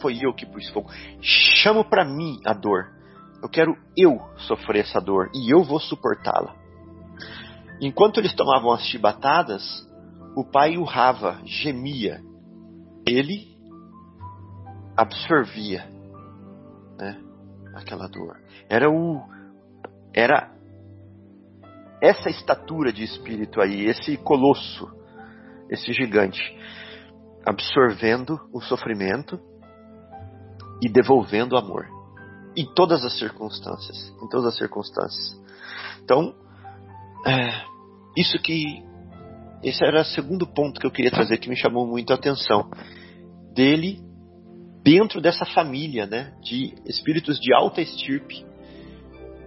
Foi 0.00 0.18
eu 0.20 0.34
que 0.34 0.46
pus 0.46 0.68
fogo. 0.70 0.90
Chamo 1.20 1.84
para 1.84 2.04
mim 2.04 2.40
a 2.44 2.52
dor. 2.52 2.99
Eu 3.42 3.48
quero 3.48 3.76
eu 3.96 4.20
sofrer 4.46 4.80
essa 4.80 5.00
dor 5.00 5.30
e 5.34 5.50
eu 5.50 5.64
vou 5.64 5.80
suportá-la. 5.80 6.54
Enquanto 7.80 8.18
eles 8.18 8.34
tomavam 8.34 8.72
as 8.72 8.82
chibatadas, 8.82 9.62
o 10.36 10.44
pai 10.44 10.76
urrava, 10.76 11.40
gemia. 11.44 12.20
Ele 13.06 13.56
absorvia 14.96 15.88
né, 16.98 17.18
aquela 17.74 18.06
dor. 18.06 18.38
Era 18.68 18.90
o 18.90 19.22
era 20.12 20.50
essa 22.02 22.28
estatura 22.28 22.92
de 22.92 23.04
espírito 23.04 23.60
aí, 23.60 23.86
esse 23.86 24.16
colosso, 24.16 24.90
esse 25.70 25.92
gigante 25.92 26.40
absorvendo 27.44 28.38
o 28.52 28.60
sofrimento 28.60 29.40
e 30.82 30.88
devolvendo 30.88 31.54
o 31.54 31.58
amor. 31.58 31.99
Em 32.56 32.66
todas 32.74 33.04
as 33.04 33.18
circunstâncias, 33.18 34.12
em 34.22 34.28
todas 34.28 34.46
as 34.46 34.56
circunstâncias. 34.56 35.40
Então, 36.02 36.34
é, 37.26 37.64
isso 38.16 38.38
que 38.38 38.82
esse 39.62 39.84
era 39.84 40.00
o 40.00 40.04
segundo 40.04 40.46
ponto 40.46 40.80
que 40.80 40.86
eu 40.86 40.90
queria 40.90 41.10
trazer 41.10 41.38
que 41.38 41.48
me 41.48 41.56
chamou 41.56 41.86
muito 41.86 42.12
a 42.12 42.16
atenção 42.16 42.70
dele 43.52 44.00
dentro 44.82 45.20
dessa 45.20 45.44
família, 45.44 46.06
né, 46.06 46.32
de 46.42 46.74
espíritos 46.86 47.38
de 47.38 47.54
alta 47.54 47.82
estirpe, 47.82 48.44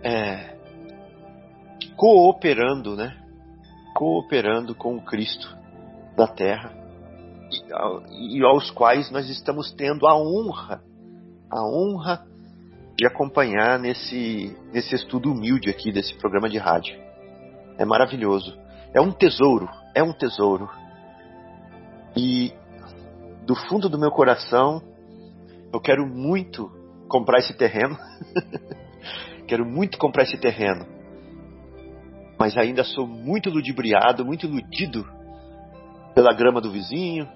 é, 0.03 0.55
cooperando, 1.95 2.95
né, 2.95 3.19
cooperando 3.95 4.75
com 4.75 4.95
o 4.95 5.03
Cristo 5.03 5.57
da 6.15 6.27
Terra 6.27 6.71
e, 8.11 8.37
e 8.37 8.43
aos 8.43 8.69
quais 8.71 9.09
nós 9.11 9.27
estamos 9.29 9.71
tendo 9.73 10.07
a 10.07 10.15
honra, 10.15 10.83
a 11.49 11.65
honra 11.65 12.32
de 12.97 13.07
acompanhar 13.07 13.79
nesse, 13.79 14.55
nesse 14.71 14.95
estudo 14.95 15.31
humilde 15.31 15.69
aqui 15.69 15.91
desse 15.91 16.13
programa 16.15 16.49
de 16.49 16.57
rádio. 16.57 16.95
É 17.77 17.85
maravilhoso. 17.85 18.57
É 18.93 19.01
um 19.01 19.11
tesouro, 19.11 19.67
é 19.95 20.03
um 20.03 20.13
tesouro. 20.13 20.69
E 22.15 22.53
do 23.45 23.55
fundo 23.55 23.89
do 23.89 23.99
meu 23.99 24.11
coração, 24.11 24.81
eu 25.73 25.79
quero 25.79 26.05
muito 26.05 26.71
comprar 27.07 27.39
esse 27.39 27.53
terreno. 27.57 27.97
quero 29.47 29.65
muito 29.65 29.97
comprar 29.97 30.23
esse 30.23 30.37
terreno. 30.37 30.85
Mas 32.39 32.55
ainda 32.57 32.83
sou 32.83 33.07
muito 33.07 33.49
ludibriado, 33.49 34.23
muito 34.23 34.45
iludido 34.45 35.07
pela 36.13 36.33
grama 36.33 36.61
do 36.61 36.71
vizinho, 36.71 37.27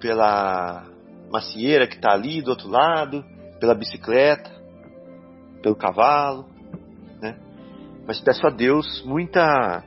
pela 0.00 0.84
macieira 1.30 1.86
que 1.86 1.94
está 1.94 2.12
ali 2.12 2.42
do 2.42 2.50
outro 2.50 2.68
lado, 2.68 3.24
pela 3.58 3.74
bicicleta, 3.74 4.50
pelo 5.62 5.74
cavalo, 5.74 6.46
né? 7.20 7.36
Mas 8.06 8.20
peço 8.20 8.46
a 8.46 8.50
Deus 8.50 9.02
muita 9.04 9.82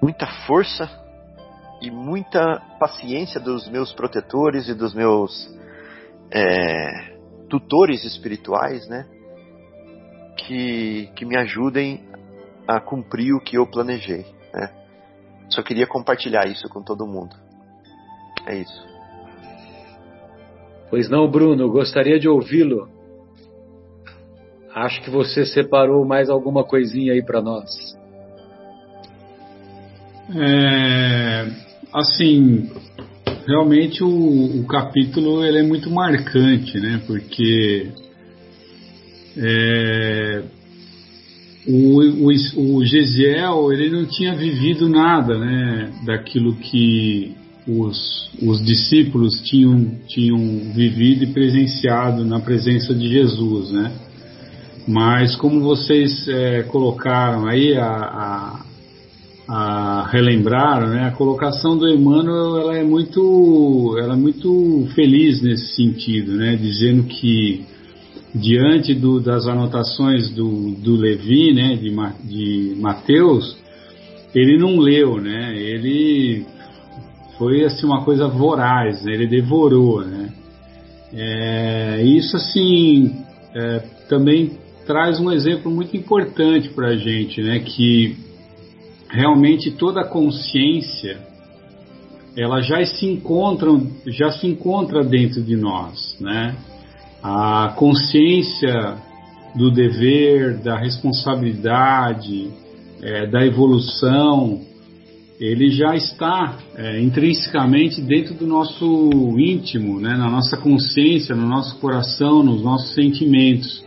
muita 0.00 0.26
força 0.46 0.88
e 1.80 1.90
muita 1.90 2.60
paciência 2.78 3.40
dos 3.40 3.68
meus 3.68 3.92
protetores 3.92 4.68
e 4.68 4.74
dos 4.74 4.94
meus 4.94 5.48
é, 6.30 7.16
tutores 7.48 8.04
espirituais, 8.04 8.86
né? 8.88 9.06
Que, 10.36 11.10
que 11.16 11.24
me 11.24 11.36
ajudem 11.36 12.08
a 12.66 12.80
cumprir 12.80 13.34
o 13.34 13.40
que 13.40 13.56
eu 13.56 13.66
planejei, 13.66 14.26
né? 14.52 14.72
Só 15.48 15.62
queria 15.62 15.86
compartilhar 15.86 16.46
isso 16.46 16.68
com 16.68 16.82
todo 16.82 17.06
mundo. 17.06 17.34
É 18.46 18.56
isso. 18.56 18.97
Pois 20.90 21.08
não, 21.08 21.30
Bruno, 21.30 21.70
gostaria 21.70 22.18
de 22.18 22.28
ouvi-lo. 22.28 22.88
Acho 24.74 25.02
que 25.02 25.10
você 25.10 25.44
separou 25.44 26.06
mais 26.06 26.30
alguma 26.30 26.64
coisinha 26.64 27.12
aí 27.12 27.22
para 27.22 27.42
nós. 27.42 27.68
É, 30.34 31.46
assim, 31.92 32.70
realmente 33.46 34.04
o, 34.04 34.60
o, 34.60 34.66
capítulo 34.66 35.44
ele 35.44 35.58
é 35.58 35.62
muito 35.62 35.90
marcante, 35.90 36.78
né? 36.78 37.02
Porque 37.06 37.88
é, 39.36 40.42
o, 41.66 42.26
o, 42.26 42.76
o 42.76 42.84
Gesiel 42.84 43.72
ele 43.72 43.90
não 43.90 44.06
tinha 44.06 44.34
vivido 44.34 44.88
nada, 44.88 45.38
né? 45.38 45.92
Daquilo 46.04 46.54
que 46.56 47.37
os, 47.68 48.30
os 48.42 48.64
discípulos 48.64 49.40
tinham, 49.42 49.90
tinham 50.08 50.38
vivido 50.72 51.24
e 51.24 51.26
presenciado 51.26 52.24
na 52.24 52.40
presença 52.40 52.94
de 52.94 53.06
Jesus, 53.08 53.70
né? 53.70 53.92
Mas 54.86 55.36
como 55.36 55.60
vocês 55.60 56.26
é, 56.28 56.62
colocaram 56.62 57.46
aí, 57.46 57.76
a, 57.76 57.86
a, 57.86 58.64
a, 59.46 60.08
relembraram, 60.10 60.88
né? 60.88 61.08
A 61.08 61.10
colocação 61.10 61.76
do 61.76 61.86
Emmanuel 61.86 62.58
ela 62.58 62.78
é 62.78 62.82
muito, 62.82 63.96
ela 63.98 64.14
é 64.14 64.16
muito 64.16 64.88
feliz 64.94 65.42
nesse 65.42 65.74
sentido, 65.76 66.32
né? 66.32 66.56
Dizendo 66.56 67.02
que 67.02 67.66
diante 68.34 68.94
do, 68.94 69.20
das 69.20 69.46
anotações 69.46 70.30
do, 70.30 70.70
do 70.72 70.96
Levi, 70.96 71.52
né? 71.52 71.76
De, 71.76 71.90
de 72.26 72.80
Mateus, 72.80 73.58
ele 74.34 74.56
não 74.56 74.78
leu, 74.78 75.20
né? 75.20 75.54
Ele 75.54 76.46
foi 77.38 77.64
assim 77.64 77.86
uma 77.86 78.04
coisa 78.04 78.26
voraz, 78.26 79.02
né? 79.04 79.12
ele 79.12 79.28
devorou, 79.28 80.04
né? 80.04 80.32
É, 81.14 82.02
isso 82.02 82.36
assim 82.36 83.24
é, 83.54 83.78
também 84.08 84.58
traz 84.86 85.18
um 85.20 85.30
exemplo 85.30 85.70
muito 85.70 85.96
importante 85.96 86.68
para 86.70 86.88
a 86.88 86.96
gente, 86.96 87.40
né? 87.40 87.60
Que 87.60 88.16
realmente 89.10 89.70
toda 89.70 90.02
a 90.02 90.08
consciência 90.08 91.18
ela 92.36 92.60
já 92.60 92.84
se 92.84 93.06
encontra, 93.06 93.68
já 94.06 94.30
se 94.32 94.46
encontra 94.46 95.02
dentro 95.02 95.42
de 95.42 95.56
nós, 95.56 96.16
né? 96.20 96.56
A 97.22 97.72
consciência 97.76 98.96
do 99.54 99.70
dever, 99.70 100.58
da 100.58 100.76
responsabilidade, 100.76 102.50
é, 103.02 103.26
da 103.26 103.44
evolução, 103.44 104.60
ele 105.40 105.70
já 105.70 105.94
está 105.94 106.58
é, 106.74 107.00
intrinsecamente 107.00 108.00
dentro 108.00 108.34
do 108.34 108.46
nosso 108.46 109.10
íntimo, 109.38 110.00
né, 110.00 110.16
na 110.16 110.28
nossa 110.28 110.56
consciência, 110.56 111.34
no 111.34 111.46
nosso 111.46 111.78
coração, 111.78 112.42
nos 112.42 112.62
nossos 112.62 112.94
sentimentos. 112.94 113.86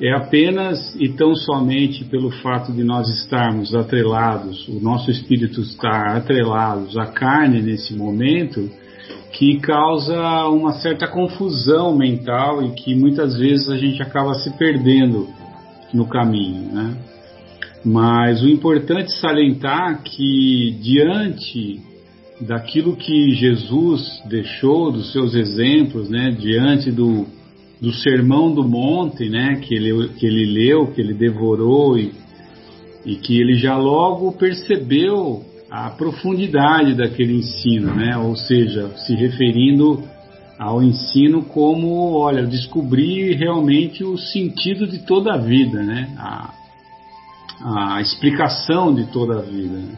É 0.00 0.14
apenas 0.14 0.94
e 0.94 1.08
tão 1.08 1.34
somente 1.34 2.04
pelo 2.04 2.30
fato 2.30 2.72
de 2.72 2.84
nós 2.84 3.08
estarmos 3.08 3.74
atrelados, 3.74 4.68
o 4.68 4.78
nosso 4.78 5.10
espírito 5.10 5.60
estar 5.60 6.16
atrelados 6.16 6.96
à 6.96 7.06
carne 7.06 7.60
nesse 7.60 7.94
momento, 7.94 8.70
que 9.32 9.58
causa 9.58 10.46
uma 10.46 10.72
certa 10.74 11.08
confusão 11.08 11.96
mental 11.96 12.62
e 12.62 12.70
que 12.70 12.94
muitas 12.94 13.36
vezes 13.36 13.68
a 13.68 13.76
gente 13.76 14.00
acaba 14.00 14.34
se 14.34 14.50
perdendo 14.56 15.28
no 15.92 16.06
caminho, 16.06 16.72
né? 16.72 17.07
Mas 17.84 18.42
o 18.42 18.48
importante 18.48 19.12
salientar 19.12 20.02
que 20.02 20.76
diante 20.82 21.80
daquilo 22.40 22.96
que 22.96 23.30
Jesus 23.32 24.22
deixou, 24.28 24.92
dos 24.92 25.12
seus 25.12 25.34
exemplos, 25.34 26.08
né, 26.08 26.30
diante 26.30 26.90
do, 26.90 27.26
do 27.80 27.92
sermão 27.92 28.52
do 28.52 28.62
monte, 28.62 29.28
né, 29.28 29.56
que 29.56 29.74
ele, 29.74 30.08
que 30.10 30.26
ele 30.26 30.46
leu, 30.46 30.88
que 30.88 31.00
ele 31.00 31.14
devorou 31.14 31.98
e, 31.98 32.12
e 33.04 33.16
que 33.16 33.40
ele 33.40 33.54
já 33.54 33.76
logo 33.76 34.32
percebeu 34.32 35.42
a 35.70 35.90
profundidade 35.90 36.94
daquele 36.94 37.36
ensino, 37.36 37.94
né, 37.94 38.16
ou 38.16 38.36
seja, 38.36 38.88
se 38.98 39.14
referindo 39.14 40.02
ao 40.58 40.82
ensino 40.82 41.42
como, 41.42 42.14
olha, 42.16 42.44
descobrir 42.44 43.36
realmente 43.36 44.02
o 44.02 44.16
sentido 44.16 44.86
de 44.86 44.98
toda 45.00 45.34
a 45.34 45.38
vida, 45.38 45.82
né, 45.82 46.14
a, 46.18 46.52
a 47.60 48.00
explicação 48.00 48.94
de 48.94 49.06
toda 49.06 49.38
a 49.38 49.42
vida. 49.42 49.76
Né? 49.76 49.96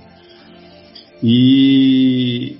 E, 1.22 2.56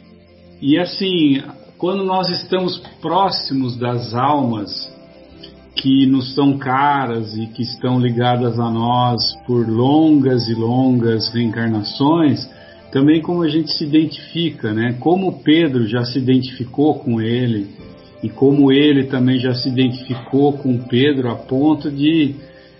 e 0.60 0.78
assim, 0.78 1.42
quando 1.78 2.04
nós 2.04 2.28
estamos 2.28 2.78
próximos 3.00 3.76
das 3.76 4.14
almas 4.14 4.70
que 5.76 6.06
nos 6.06 6.34
são 6.34 6.58
caras 6.58 7.34
e 7.36 7.46
que 7.46 7.62
estão 7.62 7.98
ligadas 7.98 8.58
a 8.60 8.70
nós 8.70 9.22
por 9.46 9.66
longas 9.66 10.46
e 10.48 10.54
longas 10.54 11.32
reencarnações, 11.32 12.46
também 12.92 13.22
como 13.22 13.42
a 13.42 13.48
gente 13.48 13.72
se 13.72 13.84
identifica, 13.84 14.74
né? 14.74 14.96
Como 15.00 15.40
Pedro 15.40 15.86
já 15.86 16.04
se 16.04 16.18
identificou 16.18 16.96
com 16.98 17.20
ele 17.20 17.68
e 18.22 18.28
como 18.28 18.70
ele 18.70 19.04
também 19.04 19.38
já 19.38 19.54
se 19.54 19.68
identificou 19.68 20.52
com 20.54 20.76
Pedro 20.78 21.30
a 21.30 21.36
ponto 21.36 21.90
de 21.90 22.34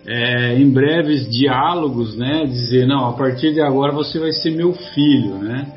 é, 0.07 0.57
em 0.59 0.71
breves 0.71 1.29
diálogos, 1.31 2.17
né, 2.17 2.45
dizer 2.47 2.87
não, 2.87 3.07
a 3.09 3.13
partir 3.13 3.53
de 3.53 3.61
agora 3.61 3.93
você 3.93 4.19
vai 4.19 4.33
ser 4.33 4.51
meu 4.51 4.73
filho, 4.73 5.37
né? 5.39 5.75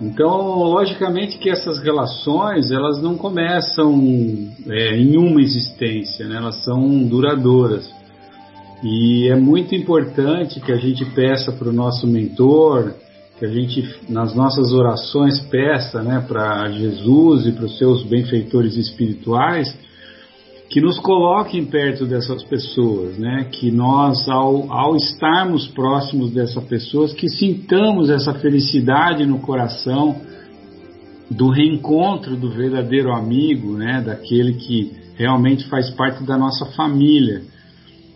Então, 0.00 0.58
logicamente 0.58 1.38
que 1.38 1.48
essas 1.48 1.82
relações 1.82 2.70
elas 2.70 3.00
não 3.00 3.16
começam 3.16 3.94
é, 4.68 4.96
em 4.96 5.16
uma 5.16 5.40
existência, 5.40 6.26
né? 6.26 6.36
Elas 6.36 6.64
são 6.64 7.04
duradouras 7.04 7.88
e 8.84 9.30
é 9.30 9.36
muito 9.36 9.74
importante 9.74 10.60
que 10.60 10.70
a 10.70 10.76
gente 10.76 11.06
peça 11.06 11.50
para 11.50 11.70
o 11.70 11.72
nosso 11.72 12.06
mentor, 12.06 12.92
que 13.38 13.46
a 13.46 13.48
gente 13.48 13.82
nas 14.10 14.34
nossas 14.34 14.72
orações 14.72 15.40
peça, 15.40 16.02
né, 16.02 16.22
para 16.28 16.68
Jesus 16.70 17.46
e 17.46 17.52
para 17.52 17.64
os 17.64 17.78
seus 17.78 18.04
benfeitores 18.04 18.76
espirituais 18.76 19.74
que 20.70 20.80
nos 20.80 20.98
coloquem 20.98 21.64
perto 21.64 22.06
dessas 22.06 22.42
pessoas, 22.42 23.18
né? 23.18 23.48
Que 23.52 23.70
nós, 23.70 24.28
ao, 24.28 24.72
ao 24.72 24.96
estarmos 24.96 25.66
próximos 25.68 26.32
dessas 26.32 26.64
pessoas, 26.64 27.12
que 27.12 27.28
sintamos 27.28 28.10
essa 28.10 28.34
felicidade 28.34 29.24
no 29.26 29.38
coração 29.38 30.20
do 31.30 31.48
reencontro 31.48 32.36
do 32.36 32.50
verdadeiro 32.50 33.12
amigo, 33.12 33.76
né, 33.76 34.02
daquele 34.04 34.54
que 34.54 34.92
realmente 35.16 35.64
faz 35.68 35.90
parte 35.90 36.22
da 36.24 36.36
nossa 36.36 36.66
família, 36.66 37.42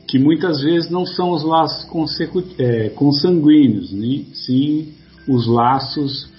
que 0.07 0.19
muitas 0.19 0.63
vezes 0.63 0.91
não 0.91 1.07
são 1.07 1.31
os 1.31 1.43
laços 1.43 1.87
é, 2.59 2.89
consanguíneos, 2.91 3.93
né, 3.93 4.25
sim 4.33 4.89
os 5.27 5.47
laços 5.47 6.31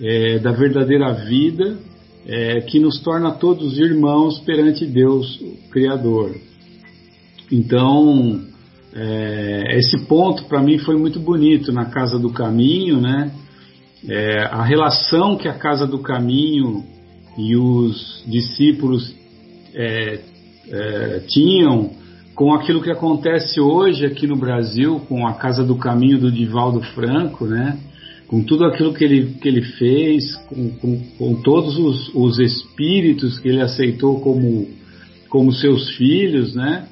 é, 0.00 0.38
da 0.38 0.52
verdadeira 0.52 1.12
vida 1.12 1.78
é, 2.26 2.60
que 2.62 2.78
nos 2.78 3.00
torna 3.00 3.32
todos 3.32 3.78
irmãos 3.78 4.38
perante 4.40 4.86
Deus, 4.86 5.40
Criador. 5.70 6.34
Então, 7.52 8.40
é, 8.94 9.76
esse 9.78 10.06
ponto 10.06 10.44
para 10.44 10.62
mim 10.62 10.78
foi 10.78 10.96
muito 10.96 11.20
bonito 11.20 11.72
na 11.72 11.86
Casa 11.86 12.18
do 12.18 12.30
Caminho, 12.30 13.00
né? 13.00 13.30
É, 14.08 14.44
a 14.44 14.62
relação 14.62 15.36
que 15.36 15.48
a 15.48 15.54
Casa 15.54 15.86
do 15.86 15.98
Caminho 15.98 16.84
e 17.36 17.56
os 17.56 18.22
discípulos 18.26 19.14
é, 19.74 20.20
é, 20.68 21.20
tinham 21.26 21.90
com 22.34 22.52
aquilo 22.52 22.82
que 22.82 22.90
acontece 22.90 23.60
hoje 23.60 24.04
aqui 24.04 24.26
no 24.26 24.36
Brasil, 24.36 25.00
com 25.08 25.26
a 25.26 25.34
Casa 25.34 25.64
do 25.64 25.76
Caminho 25.76 26.18
do 26.18 26.32
Divaldo 26.32 26.80
Franco, 26.94 27.46
né? 27.46 27.78
Com 28.34 28.42
tudo 28.42 28.64
aquilo 28.64 28.92
que 28.92 29.04
ele, 29.04 29.34
que 29.40 29.46
ele 29.46 29.62
fez, 29.62 30.34
com, 30.48 30.70
com, 30.70 31.00
com 31.16 31.34
todos 31.42 31.78
os, 31.78 32.12
os, 32.12 32.40
espíritos 32.40 33.38
que 33.38 33.46
ele 33.46 33.60
aceitou 33.60 34.20
como, 34.20 34.66
como 35.28 35.52
seus 35.52 35.90
filhos, 35.90 36.52
né? 36.52 36.88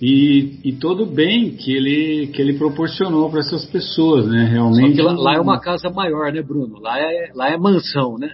E, 0.00 0.60
e 0.64 0.72
todo 0.72 1.02
o 1.02 1.06
bem 1.06 1.50
que 1.50 1.70
ele, 1.70 2.28
que 2.28 2.40
ele 2.40 2.54
proporcionou 2.54 3.28
para 3.28 3.40
essas 3.40 3.66
pessoas, 3.66 4.26
né? 4.26 4.48
Realmente. 4.50 5.02
Lá, 5.02 5.12
lá, 5.12 5.34
é 5.34 5.40
uma 5.40 5.60
casa 5.60 5.90
maior, 5.90 6.32
né, 6.32 6.40
Bruno? 6.40 6.80
Lá 6.80 6.98
é, 6.98 7.30
lá 7.34 7.50
é 7.50 7.58
mansão, 7.58 8.16
né? 8.18 8.30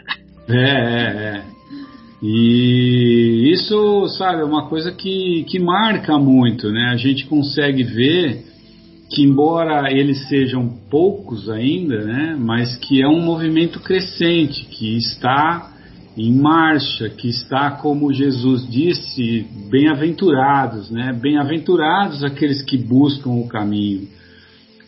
É, 0.49 0.55
é, 0.55 1.39
é. 1.39 1.43
E 2.23 3.51
isso, 3.53 4.07
sabe, 4.17 4.43
é 4.43 4.45
uma 4.45 4.69
coisa 4.69 4.93
que, 4.93 5.45
que 5.49 5.59
marca 5.59 6.17
muito, 6.17 6.71
né? 6.71 6.91
A 6.93 6.97
gente 6.97 7.27
consegue 7.27 7.83
ver 7.83 8.45
que 9.09 9.23
embora 9.23 9.91
eles 9.91 10.29
sejam 10.29 10.69
poucos 10.91 11.49
ainda, 11.49 12.05
né, 12.05 12.37
mas 12.39 12.77
que 12.77 13.03
é 13.03 13.09
um 13.09 13.21
movimento 13.21 13.81
crescente, 13.81 14.67
que 14.67 14.97
está 14.97 15.73
em 16.17 16.33
marcha, 16.33 17.09
que 17.09 17.29
está, 17.29 17.71
como 17.71 18.13
Jesus 18.13 18.69
disse, 18.69 19.47
bem-aventurados, 19.71 20.91
né, 20.91 21.13
bem-aventurados 21.13 22.23
aqueles 22.23 22.61
que 22.61 22.77
buscam 22.77 23.31
o 23.31 23.49
caminho, 23.49 24.09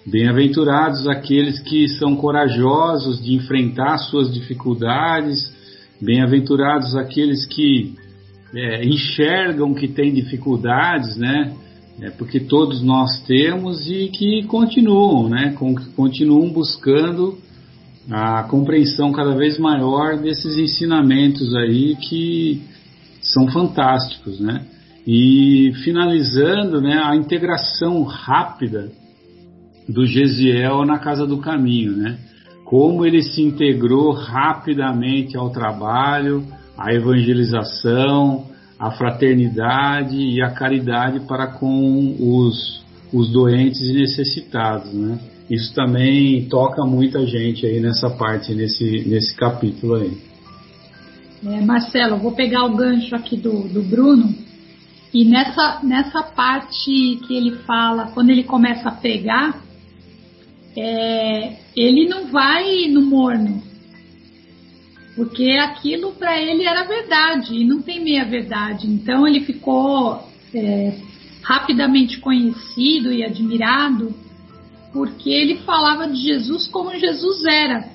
bem-aventurados 0.05 1.07
aqueles 1.09 1.61
que 1.61 1.89
são 1.89 2.15
corajosos 2.17 3.23
de 3.23 3.35
enfrentar 3.35 3.97
suas 3.99 4.33
dificuldades, 4.33 5.51
bem-aventurados 6.01 6.95
aqueles 6.97 7.47
que 7.47 7.95
é, 8.55 8.85
enxergam 8.85 9.73
que 9.73 9.89
têm 9.89 10.13
dificuldades, 10.13 11.17
né, 11.17 11.55
é, 12.01 12.11
porque 12.11 12.41
todos 12.41 12.83
nós 12.83 13.23
temos 13.27 13.89
e 13.91 14.09
que 14.09 14.45
continuam, 14.45 15.29
né, 15.29 15.55
continuam 15.97 16.49
buscando 16.51 17.39
a 18.11 18.43
compreensão 18.45 19.13
cada 19.13 19.35
vez 19.37 19.59
maior 19.59 20.17
desses 20.19 20.57
ensinamentos 20.57 21.55
aí 21.55 21.97
que 21.97 22.63
são 23.23 23.49
fantásticos, 23.49 24.41
né? 24.41 24.65
E 25.07 25.73
finalizando, 25.85 26.81
né, 26.81 27.01
a 27.03 27.15
integração 27.17 28.03
rápida 28.03 28.91
do 29.89 30.07
Gesiel 30.07 30.85
na 30.85 30.99
Casa 30.99 31.27
do 31.27 31.39
Caminho, 31.39 31.93
né? 31.93 32.19
Como 32.65 33.05
ele 33.05 33.23
se 33.23 33.43
integrou 33.43 34.13
rapidamente 34.13 35.37
ao 35.37 35.51
trabalho, 35.51 36.45
à 36.79 36.95
evangelização, 36.95 38.47
a 38.81 38.91
fraternidade 38.93 40.17
e 40.17 40.41
a 40.41 40.51
caridade 40.51 41.21
para 41.21 41.49
com 41.49 42.17
os, 42.19 42.83
os 43.13 43.31
doentes 43.31 43.83
e 43.83 43.93
necessitados, 43.93 44.91
né? 44.95 45.19
Isso 45.51 45.75
também 45.75 46.49
toca 46.49 46.83
muita 46.87 47.27
gente 47.27 47.67
aí 47.67 47.79
nessa 47.79 48.09
parte, 48.09 48.55
nesse, 48.55 49.05
nesse 49.07 49.37
capítulo 49.37 49.97
aí. 49.97 50.17
É, 51.45 51.61
Marcelo, 51.61 52.17
vou 52.17 52.33
pegar 52.33 52.65
o 52.65 52.75
gancho 52.75 53.15
aqui 53.15 53.37
do, 53.37 53.69
do 53.69 53.83
Bruno 53.83 54.35
e 55.13 55.25
nessa, 55.25 55.81
nessa 55.83 56.23
parte 56.23 57.19
que 57.27 57.37
ele 57.37 57.57
fala, 57.67 58.13
quando 58.15 58.31
ele 58.31 58.45
começa 58.45 58.89
a 58.89 58.93
pegar, 58.93 59.61
é, 60.77 61.57
ele 61.77 62.09
não 62.09 62.29
vai 62.29 62.87
no 62.89 63.03
morno, 63.03 63.63
porque 65.21 65.51
aquilo 65.51 66.13
para 66.13 66.41
ele 66.41 66.65
era 66.65 66.83
verdade 66.85 67.55
e 67.55 67.63
não 67.63 67.83
tem 67.83 68.03
meia 68.03 68.25
verdade. 68.25 68.87
Então 68.87 69.29
ele 69.29 69.41
ficou 69.41 70.27
é, 70.55 70.95
rapidamente 71.43 72.19
conhecido 72.21 73.13
e 73.13 73.23
admirado 73.23 74.15
porque 74.95 75.29
ele 75.29 75.57
falava 75.57 76.09
de 76.09 76.23
Jesus 76.23 76.67
como 76.69 76.99
Jesus 76.99 77.45
era, 77.45 77.91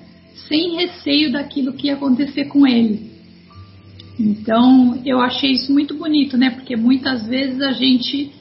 sem 0.47 0.76
receio 0.76 1.32
daquilo 1.32 1.73
que 1.73 1.88
ia 1.88 1.95
acontecer 1.95 2.45
com 2.45 2.67
ele. 2.67 3.09
Então 4.19 5.01
eu 5.03 5.19
achei 5.19 5.53
isso 5.53 5.73
muito 5.73 5.95
bonito, 5.95 6.38
né? 6.38 6.51
Porque 6.51 6.76
muitas 6.76 7.26
vezes 7.26 7.59
a 7.59 7.71
gente 7.71 8.32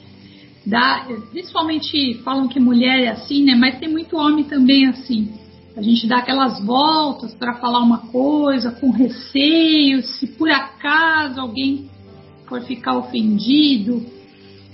dá, 0.63 1.07
principalmente 1.31 2.21
falam 2.23 2.47
que 2.47 2.59
mulher 2.59 3.01
é 3.05 3.07
assim, 3.07 3.43
né? 3.43 3.55
Mas 3.55 3.79
tem 3.79 3.89
muito 3.89 4.15
homem 4.15 4.43
também 4.43 4.85
assim 4.85 5.43
a 5.75 5.81
gente 5.81 6.07
dá 6.07 6.17
aquelas 6.19 6.63
voltas 6.63 7.33
para 7.33 7.55
falar 7.55 7.79
uma 7.79 8.07
coisa 8.07 8.71
com 8.71 8.91
receio, 8.91 10.01
se 10.03 10.25
por 10.25 10.49
acaso 10.49 11.41
alguém 11.41 11.89
for 12.47 12.61
ficar 12.61 12.97
ofendido. 12.97 14.05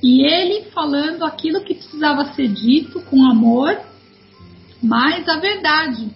E 0.04 0.22
ele 0.26 0.66
falando 0.72 1.24
aquilo 1.24 1.62
que 1.62 1.76
precisava 1.76 2.34
ser 2.34 2.48
dito 2.50 3.02
com 3.02 3.26
amor, 3.26 3.80
mas 4.82 5.28
a 5.28 5.38
verdade, 5.38 6.08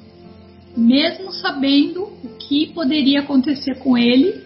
mesmo 0.78 1.32
sabendo 1.32 2.04
o 2.24 2.30
que 2.38 2.68
poderia 2.68 3.22
acontecer 3.22 3.76
com 3.80 3.98
ele, 3.98 4.44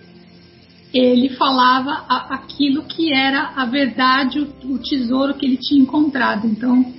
ele 0.93 1.29
falava 1.29 2.05
aquilo 2.29 2.83
que 2.83 3.13
era 3.13 3.53
a 3.55 3.65
verdade, 3.65 4.39
o, 4.39 4.79
tesouro 4.79 5.35
que 5.35 5.45
ele 5.45 5.57
tinha 5.57 5.81
encontrado. 5.81 6.47
Então, 6.47 6.93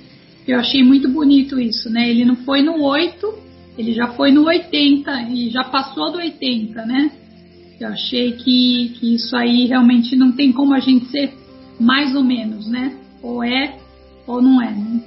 eu 0.51 0.59
achei 0.59 0.83
muito 0.83 1.07
bonito 1.09 1.59
isso, 1.59 1.89
né? 1.89 2.09
Ele 2.09 2.25
não 2.25 2.35
foi 2.35 2.61
no 2.61 2.83
8, 2.83 3.33
ele 3.77 3.93
já 3.93 4.07
foi 4.13 4.31
no 4.31 4.45
80 4.45 5.29
e 5.29 5.49
já 5.49 5.63
passou 5.63 6.11
do 6.11 6.17
80, 6.17 6.85
né? 6.85 7.11
Eu 7.79 7.87
achei 7.87 8.33
que, 8.33 8.89
que 8.99 9.15
isso 9.15 9.35
aí 9.35 9.65
realmente 9.65 10.15
não 10.15 10.31
tem 10.33 10.51
como 10.51 10.73
a 10.73 10.79
gente 10.79 11.05
ser 11.05 11.33
mais 11.79 12.13
ou 12.15 12.23
menos, 12.23 12.67
né? 12.67 12.97
Ou 13.23 13.43
é 13.43 13.77
ou 14.27 14.41
não 14.41 14.61
é, 14.61 14.71
né? 14.71 15.01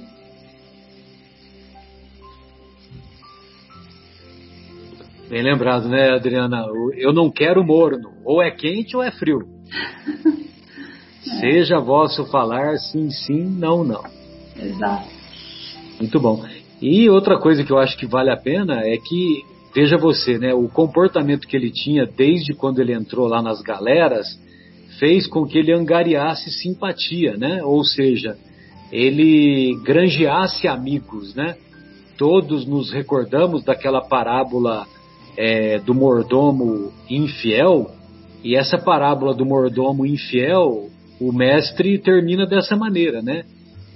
Bem 5.29 5.41
lembrado, 5.41 5.87
né, 5.87 6.11
Adriana? 6.11 6.65
Eu 6.97 7.13
não 7.13 7.31
quero 7.31 7.63
morno. 7.63 8.13
Ou 8.23 8.41
é 8.41 8.51
quente 8.51 8.95
ou 8.95 9.03
é 9.03 9.11
frio. 9.11 9.39
é. 11.27 11.39
Seja 11.39 11.79
vosso 11.79 12.25
falar 12.25 12.77
sim, 12.77 13.09
sim, 13.09 13.43
não, 13.43 13.83
não. 13.83 14.03
Exato. 14.55 15.14
Muito 15.99 16.19
bom. 16.19 16.43
E 16.81 17.09
outra 17.09 17.37
coisa 17.39 17.63
que 17.63 17.71
eu 17.71 17.77
acho 17.77 17.97
que 17.97 18.05
vale 18.05 18.29
a 18.29 18.37
pena 18.37 18.81
é 18.81 18.97
que, 18.97 19.43
veja 19.73 19.97
você, 19.97 20.37
né, 20.37 20.53
o 20.53 20.67
comportamento 20.67 21.47
que 21.47 21.55
ele 21.55 21.71
tinha 21.71 22.05
desde 22.05 22.53
quando 22.53 22.79
ele 22.79 22.93
entrou 22.93 23.27
lá 23.27 23.41
nas 23.41 23.61
galeras 23.61 24.27
fez 24.99 25.27
com 25.27 25.45
que 25.45 25.57
ele 25.57 25.73
angariasse 25.73 26.49
simpatia, 26.51 27.35
né? 27.37 27.61
Ou 27.63 27.83
seja, 27.83 28.37
ele 28.91 29.77
granjeasse 29.83 30.67
amigos, 30.67 31.35
né? 31.35 31.55
Todos 32.17 32.65
nos 32.65 32.91
recordamos 32.91 33.63
daquela 33.63 34.01
parábola 34.01 34.87
é, 35.37 35.79
do 35.79 35.93
mordomo 35.93 36.93
infiel, 37.09 37.91
e 38.43 38.55
essa 38.55 38.77
parábola 38.77 39.33
do 39.33 39.45
mordomo 39.45 40.05
infiel, 40.05 40.89
o 41.19 41.31
mestre 41.33 41.97
termina 41.97 42.45
dessa 42.45 42.75
maneira, 42.75 43.21
né? 43.21 43.43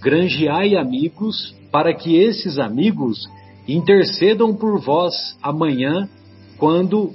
Granjeai 0.01 0.75
amigos 0.75 1.55
para 1.71 1.93
que 1.93 2.15
esses 2.17 2.57
amigos 2.57 3.27
intercedam 3.67 4.55
por 4.55 4.79
vós 4.79 5.13
amanhã, 5.41 6.09
quando, 6.57 7.11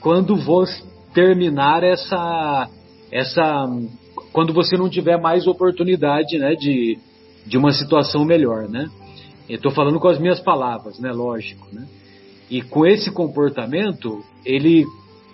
quando 0.00 0.36
vos 0.36 0.70
terminar 1.12 1.82
essa, 1.82 2.68
essa, 3.10 3.66
quando 4.32 4.52
você 4.52 4.76
não 4.76 4.88
tiver 4.88 5.20
mais 5.20 5.46
oportunidade, 5.46 6.38
né, 6.38 6.54
de, 6.54 6.98
de 7.46 7.58
uma 7.58 7.72
situação 7.72 8.24
melhor, 8.24 8.68
né? 8.68 8.88
Estou 9.48 9.72
falando 9.72 9.98
com 9.98 10.08
as 10.08 10.18
minhas 10.18 10.40
palavras, 10.40 10.98
né, 10.98 11.10
lógico, 11.10 11.66
né? 11.72 11.86
E 12.50 12.62
com 12.62 12.86
esse 12.86 13.10
comportamento, 13.10 14.22
ele, 14.44 14.86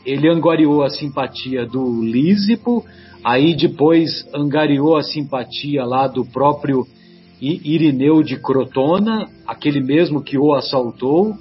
ele 0.04 0.28
angariou 0.28 0.82
a 0.82 0.88
simpatia 0.88 1.66
do 1.66 2.02
Lísipo, 2.02 2.84
aí 3.24 3.56
depois 3.56 4.28
angariou 4.34 4.96
a 4.96 5.02
simpatia 5.02 5.84
lá 5.84 6.06
do 6.06 6.24
próprio 6.24 6.86
Irineu 7.40 8.22
de 8.22 8.36
Crotona, 8.36 9.26
aquele 9.46 9.80
mesmo 9.80 10.22
que 10.22 10.38
o 10.38 10.54
assaltou, 10.54 11.34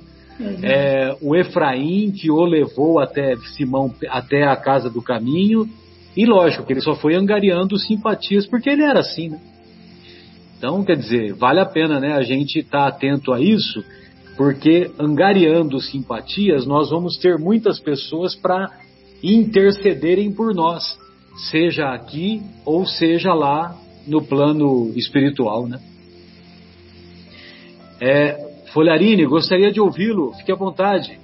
é, 0.64 1.16
o 1.22 1.36
Efraim 1.36 2.12
que 2.12 2.32
o 2.32 2.44
levou 2.44 3.00
até 3.00 3.36
Simão, 3.56 3.94
até 4.10 4.44
a 4.44 4.56
casa 4.56 4.90
do 4.90 5.02
caminho, 5.02 5.68
e 6.16 6.26
lógico 6.26 6.66
que 6.66 6.74
ele 6.74 6.82
só 6.82 6.96
foi 6.96 7.16
angariando 7.16 7.78
simpatias 7.78 8.46
porque 8.46 8.70
ele 8.70 8.84
era 8.84 9.00
assim, 9.00 9.30
né? 9.30 9.40
Então, 10.58 10.82
quer 10.82 10.96
dizer, 10.96 11.34
vale 11.34 11.60
a 11.60 11.66
pena 11.66 12.00
né, 12.00 12.14
a 12.14 12.24
gente 12.24 12.60
estar 12.60 12.84
tá 12.84 12.88
atento 12.88 13.34
a 13.34 13.42
isso, 13.42 13.84
porque 14.38 14.90
angariando 14.98 15.80
simpatias, 15.82 16.66
nós 16.66 16.90
vamos 16.90 17.18
ter 17.18 17.38
muitas 17.38 17.80
pessoas 17.80 18.34
para 18.34 18.72
intercederem 19.22 20.32
por 20.32 20.56
nós, 20.56 20.98
seja 21.36 21.94
aqui 21.94 22.42
ou 22.66 22.86
seja 22.86 23.34
lá 23.34 23.76
no 24.06 24.22
plano 24.24 24.92
espiritual, 24.96 25.68
né? 25.68 25.80
É, 28.00 28.66
Folharini, 28.74 29.26
gostaria 29.26 29.72
de 29.72 29.80
ouvi-lo, 29.80 30.34
fique 30.34 30.52
à 30.52 30.56
vontade. 30.56 31.20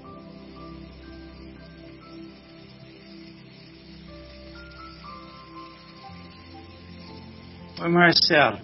Oi, 7.82 7.90
Marcelo. 7.90 8.60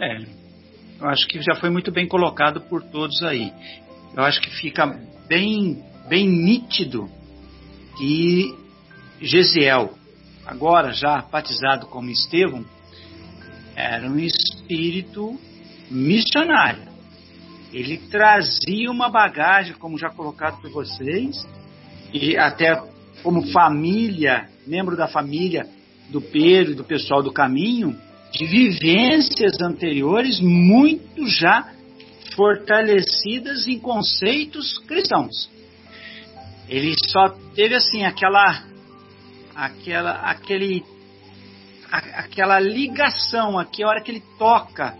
É, 0.00 0.22
eu 1.00 1.08
acho 1.08 1.26
que 1.26 1.40
já 1.42 1.54
foi 1.56 1.70
muito 1.70 1.90
bem 1.90 2.06
colocado 2.06 2.60
por 2.60 2.82
todos 2.82 3.22
aí. 3.22 3.52
Eu 4.16 4.22
acho 4.22 4.40
que 4.40 4.50
fica 4.50 4.86
bem, 5.28 5.82
bem 6.08 6.28
nítido 6.28 7.08
que 7.98 8.54
Gesiel, 9.20 9.94
agora 10.46 10.92
já 10.92 11.22
batizado 11.22 11.86
como 11.86 12.10
Estevão, 12.10 12.64
era 13.74 14.08
um 14.08 14.18
espírito 14.18 15.38
missionário. 15.90 16.82
Ele 17.72 17.98
trazia 17.98 18.90
uma 18.90 19.08
bagagem, 19.08 19.74
como 19.74 19.98
já 19.98 20.08
colocado 20.08 20.60
por 20.60 20.70
vocês, 20.70 21.46
e 22.12 22.36
até 22.36 22.80
como 23.22 23.50
família, 23.50 24.48
membro 24.66 24.96
da 24.96 25.08
família 25.08 25.66
do 26.10 26.20
Pedro 26.20 26.72
e 26.72 26.76
do 26.76 26.84
pessoal 26.84 27.22
do 27.22 27.32
caminho, 27.32 27.98
de 28.30 28.46
vivências 28.46 29.60
anteriores 29.60 30.40
muito 30.40 31.26
já 31.26 31.72
fortalecidas 32.36 33.66
em 33.66 33.78
conceitos 33.78 34.78
cristãos. 34.80 35.50
Ele 36.68 36.94
só 37.10 37.28
teve 37.54 37.74
assim 37.74 38.04
aquela 38.04 38.64
aquela 39.54 40.12
aquele 40.30 40.84
a, 41.90 41.98
aquela 42.20 42.60
ligação 42.60 43.58
aqui 43.58 43.82
a 43.82 43.88
hora 43.88 44.02
que 44.02 44.10
ele 44.10 44.22
toca 44.38 44.96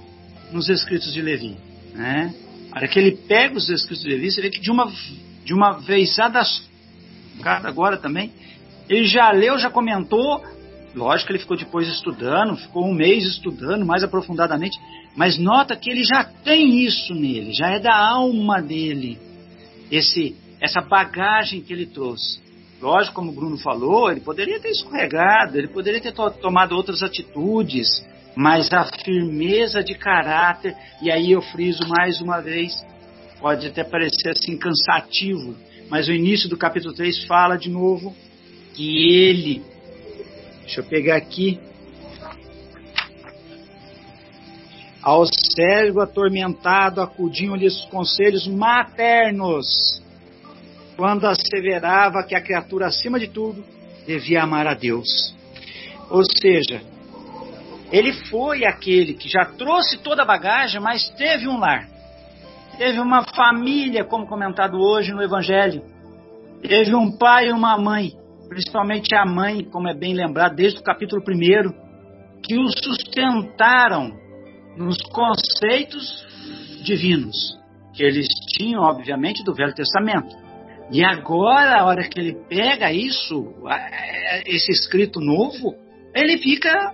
nos 0.52 0.68
escritos 0.68 1.12
de 1.12 1.20
Levi, 1.20 1.57
né? 1.94 2.34
A 2.72 2.78
hora 2.78 2.88
que 2.88 2.98
ele 2.98 3.12
pega 3.12 3.57
os 3.57 3.68
escritos 3.68 4.02
de 4.02 4.09
Levi, 4.09 4.30
você 4.30 4.40
vê 4.40 4.50
que 4.50 4.61
de 4.61 4.70
uma 4.70 4.92
de 5.44 5.52
uma 5.52 5.78
vez 5.80 6.16
agora 7.44 7.96
também, 7.96 8.32
ele 8.88 9.07
já 9.07 9.30
leu, 9.30 9.59
já 9.59 9.68
comentou, 9.68 10.42
Lógico 10.94 11.26
que 11.26 11.32
ele 11.32 11.40
ficou 11.40 11.57
depois 11.57 11.88
estudando, 11.88 12.57
ficou 12.57 12.86
um 12.86 12.94
mês 12.94 13.26
estudando 13.26 13.84
mais 13.84 14.05
aprofundadamente, 14.05 14.78
mas 15.16 15.36
nota 15.38 15.76
que 15.76 15.90
ele 15.90 16.05
já 16.05 16.22
tem 16.22 16.84
isso 16.84 17.12
nele, 17.14 17.52
já 17.52 17.70
é 17.70 17.80
da 17.80 17.96
alma 17.96 18.62
dele, 18.62 19.18
esse, 19.90 20.36
essa 20.61 20.80
bagagem 20.80 21.61
que 21.61 21.72
ele 21.72 21.86
trouxe. 21.86 22.40
Lógico, 22.80 23.14
como 23.14 23.30
o 23.30 23.34
Bruno 23.34 23.56
falou, 23.58 24.10
ele 24.10 24.20
poderia 24.20 24.60
ter 24.60 24.70
escorregado, 24.70 25.56
ele 25.56 25.68
poderia 25.68 26.00
ter 26.00 26.12
to 26.12 26.30
tomado 26.30 26.74
outras 26.74 27.02
atitudes, 27.02 28.06
mas 28.36 28.72
a 28.72 28.84
firmeza 29.04 29.82
de 29.82 29.94
caráter, 29.94 30.76
e 31.00 31.10
aí 31.10 31.32
eu 31.32 31.40
friso 31.40 31.82
mais 31.88 32.20
uma 32.20 32.40
vez, 32.40 32.72
pode 33.40 33.66
até 33.68 33.82
parecer 33.84 34.30
assim 34.30 34.56
cansativo, 34.56 35.54
mas 35.88 36.08
o 36.08 36.12
início 36.12 36.48
do 36.48 36.56
capítulo 36.56 36.94
3 36.94 37.24
fala 37.24 37.56
de 37.56 37.70
novo 37.70 38.14
que 38.74 39.08
ele 39.14 39.74
Deixa 40.64 40.80
eu 40.80 40.84
pegar 40.84 41.16
aqui. 41.16 41.60
Ao 45.02 45.26
cérebro 45.26 46.00
atormentado 46.00 47.02
acudiam-lhe 47.02 47.66
os 47.66 47.84
conselhos 47.86 48.46
maternos, 48.46 50.02
quando 50.97 51.26
asseverava 51.26 52.22
que 52.24 52.34
a 52.34 52.42
criatura, 52.42 52.86
acima 52.86 53.18
de 53.18 53.28
tudo, 53.28 53.64
devia 54.07 54.42
amar 54.42 54.66
a 54.66 54.74
Deus. 54.74 55.34
Ou 56.11 56.22
seja, 56.24 56.82
ele 57.90 58.12
foi 58.12 58.64
aquele 58.64 59.14
que 59.14 59.28
já 59.28 59.45
trouxe 59.45 59.99
toda 59.99 60.22
a 60.22 60.26
bagagem, 60.26 60.80
mas 60.80 61.09
teve 61.11 61.49
um 61.49 61.59
lar. 61.59 61.88
Teve 62.76 62.99
uma 62.99 63.22
família, 63.22 64.05
como 64.05 64.26
comentado 64.26 64.78
hoje 64.78 65.12
no 65.12 65.22
Evangelho. 65.22 65.82
Teve 66.62 66.95
um 66.95 67.16
pai 67.16 67.49
e 67.49 67.53
uma 67.53 67.78
mãe 67.78 68.12
principalmente 68.55 69.14
a 69.14 69.24
mãe, 69.24 69.64
como 69.64 69.88
é 69.88 69.95
bem 69.95 70.14
lembrado 70.14 70.55
desde 70.55 70.78
o 70.78 70.82
capítulo 70.82 71.22
1, 71.22 72.40
que 72.42 72.57
o 72.57 72.68
sustentaram 72.68 74.12
nos 74.76 74.97
conceitos 75.03 76.24
divinos, 76.84 77.59
que 77.95 78.03
eles 78.03 78.28
tinham, 78.57 78.82
obviamente, 78.82 79.42
do 79.42 79.55
Velho 79.55 79.74
Testamento. 79.74 80.43
E 80.91 81.05
agora, 81.05 81.80
a 81.80 81.85
hora 81.85 82.09
que 82.09 82.20
ele 82.20 82.35
pega 82.49 82.93
isso, 82.93 83.55
esse 84.47 84.70
escrito 84.70 85.20
novo, 85.20 85.74
ele 86.14 86.39
fica. 86.39 86.93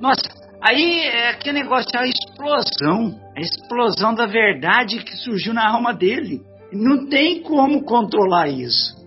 Nossa, 0.00 0.22
aí 0.62 1.00
é 1.00 1.30
aquele 1.30 1.62
negócio, 1.62 1.88
a 1.98 2.06
explosão, 2.06 3.20
a 3.36 3.40
explosão 3.40 4.14
da 4.14 4.26
verdade 4.26 5.02
que 5.02 5.16
surgiu 5.16 5.54
na 5.54 5.68
alma 5.68 5.92
dele. 5.92 6.42
Não 6.72 7.08
tem 7.08 7.42
como 7.42 7.84
controlar 7.84 8.48
isso. 8.48 9.00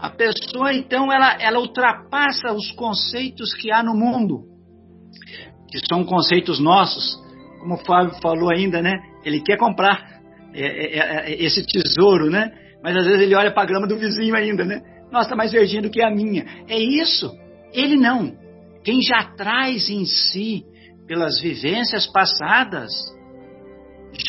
A 0.00 0.08
pessoa, 0.08 0.72
então, 0.72 1.12
ela, 1.12 1.36
ela 1.38 1.60
ultrapassa 1.60 2.52
os 2.52 2.72
conceitos 2.72 3.54
que 3.54 3.70
há 3.70 3.82
no 3.82 3.94
mundo, 3.94 4.44
que 5.70 5.78
são 5.86 6.04
conceitos 6.04 6.58
nossos. 6.58 7.20
Como 7.60 7.74
o 7.74 7.84
Fábio 7.84 8.18
falou 8.22 8.50
ainda, 8.50 8.80
né? 8.80 8.98
Ele 9.22 9.40
quer 9.42 9.58
comprar 9.58 10.20
é, 10.54 10.62
é, 10.62 10.98
é, 10.98 11.32
é 11.32 11.44
esse 11.44 11.64
tesouro, 11.64 12.30
né? 12.30 12.50
Mas 12.82 12.96
às 12.96 13.04
vezes 13.04 13.22
ele 13.22 13.34
olha 13.34 13.52
para 13.52 13.62
a 13.62 13.66
grama 13.66 13.86
do 13.86 13.98
vizinho 13.98 14.34
ainda, 14.34 14.64
né? 14.64 14.82
Nossa, 15.10 15.26
está 15.26 15.36
mais 15.36 15.52
verdinha 15.52 15.82
do 15.82 15.90
que 15.90 16.02
a 16.02 16.10
minha. 16.10 16.44
É 16.68 16.78
isso. 16.78 17.30
Ele 17.72 17.96
não. 17.96 18.32
Quem 18.84 19.02
já 19.02 19.24
traz 19.36 19.90
em 19.90 20.04
si, 20.04 20.64
pelas 21.06 21.40
vivências 21.40 22.06
passadas, 22.06 22.90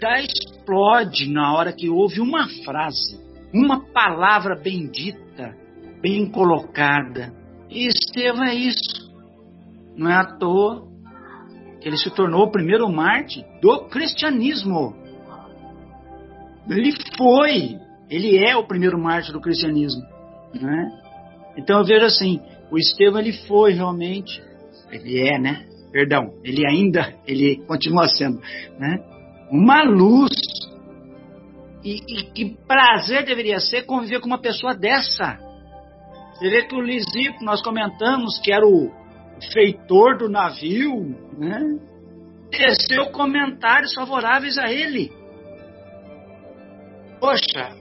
já 0.01 0.19
explode 0.19 1.31
na 1.31 1.53
hora 1.53 1.71
que 1.71 1.89
ouve 1.89 2.19
uma 2.19 2.47
frase, 2.63 3.19
uma 3.53 3.85
palavra 3.91 4.55
bendita, 4.55 5.55
bem 6.01 6.29
colocada. 6.29 7.33
E 7.69 7.87
Estevão 7.87 8.43
é 8.43 8.53
isso. 8.53 9.11
Não 9.95 10.09
é 10.09 10.15
à 10.15 10.25
toa 10.37 10.87
que 11.79 11.87
ele 11.87 11.97
se 11.97 12.09
tornou 12.11 12.43
o 12.43 12.51
primeiro 12.51 12.87
mártir 12.89 13.43
do 13.61 13.87
cristianismo. 13.87 14.95
Ele 16.69 16.93
foi, 17.17 17.79
ele 18.11 18.37
é 18.37 18.57
o 18.57 18.67
primeiro 18.67 18.99
mártir 18.99 19.31
do 19.31 19.39
cristianismo. 19.39 20.03
Né? 20.53 20.91
Então 21.57 21.79
eu 21.79 21.85
vejo 21.85 22.05
assim, 22.05 22.41
o 22.69 22.77
Estevão 22.77 23.21
ele 23.21 23.31
foi 23.47 23.71
realmente, 23.71 24.43
ele 24.91 25.17
é, 25.17 25.39
né? 25.39 25.65
Perdão, 25.93 26.33
ele 26.43 26.67
ainda, 26.67 27.13
ele 27.25 27.63
continua 27.65 28.07
sendo, 28.07 28.41
né? 28.77 28.99
Uma 29.49 29.83
luz. 29.83 30.31
E, 31.83 31.95
e 31.95 32.23
que 32.31 32.57
prazer 32.67 33.25
deveria 33.25 33.59
ser 33.59 33.83
conviver 33.83 34.19
com 34.19 34.27
uma 34.27 34.37
pessoa 34.37 34.75
dessa. 34.75 35.39
Você 36.33 36.49
vê 36.49 36.63
que 36.63 36.75
o 36.75 36.81
Lisipo, 36.81 37.43
nós 37.43 37.61
comentamos 37.61 38.39
que 38.39 38.53
era 38.53 38.65
o 38.65 38.91
feitor 39.51 40.17
do 40.17 40.29
navio, 40.29 41.15
né? 41.37 41.59
Teceu 42.51 43.09
comentários 43.11 43.93
favoráveis 43.93 44.57
a 44.57 44.71
ele. 44.71 45.11
Poxa, 47.19 47.80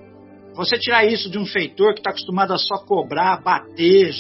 você 0.60 0.78
tirar 0.78 1.06
isso 1.06 1.30
de 1.30 1.38
um 1.38 1.46
feitor 1.46 1.94
que 1.94 2.00
está 2.00 2.10
acostumado 2.10 2.52
a 2.52 2.58
só 2.58 2.76
cobrar, 2.84 3.42
bater, 3.42 4.14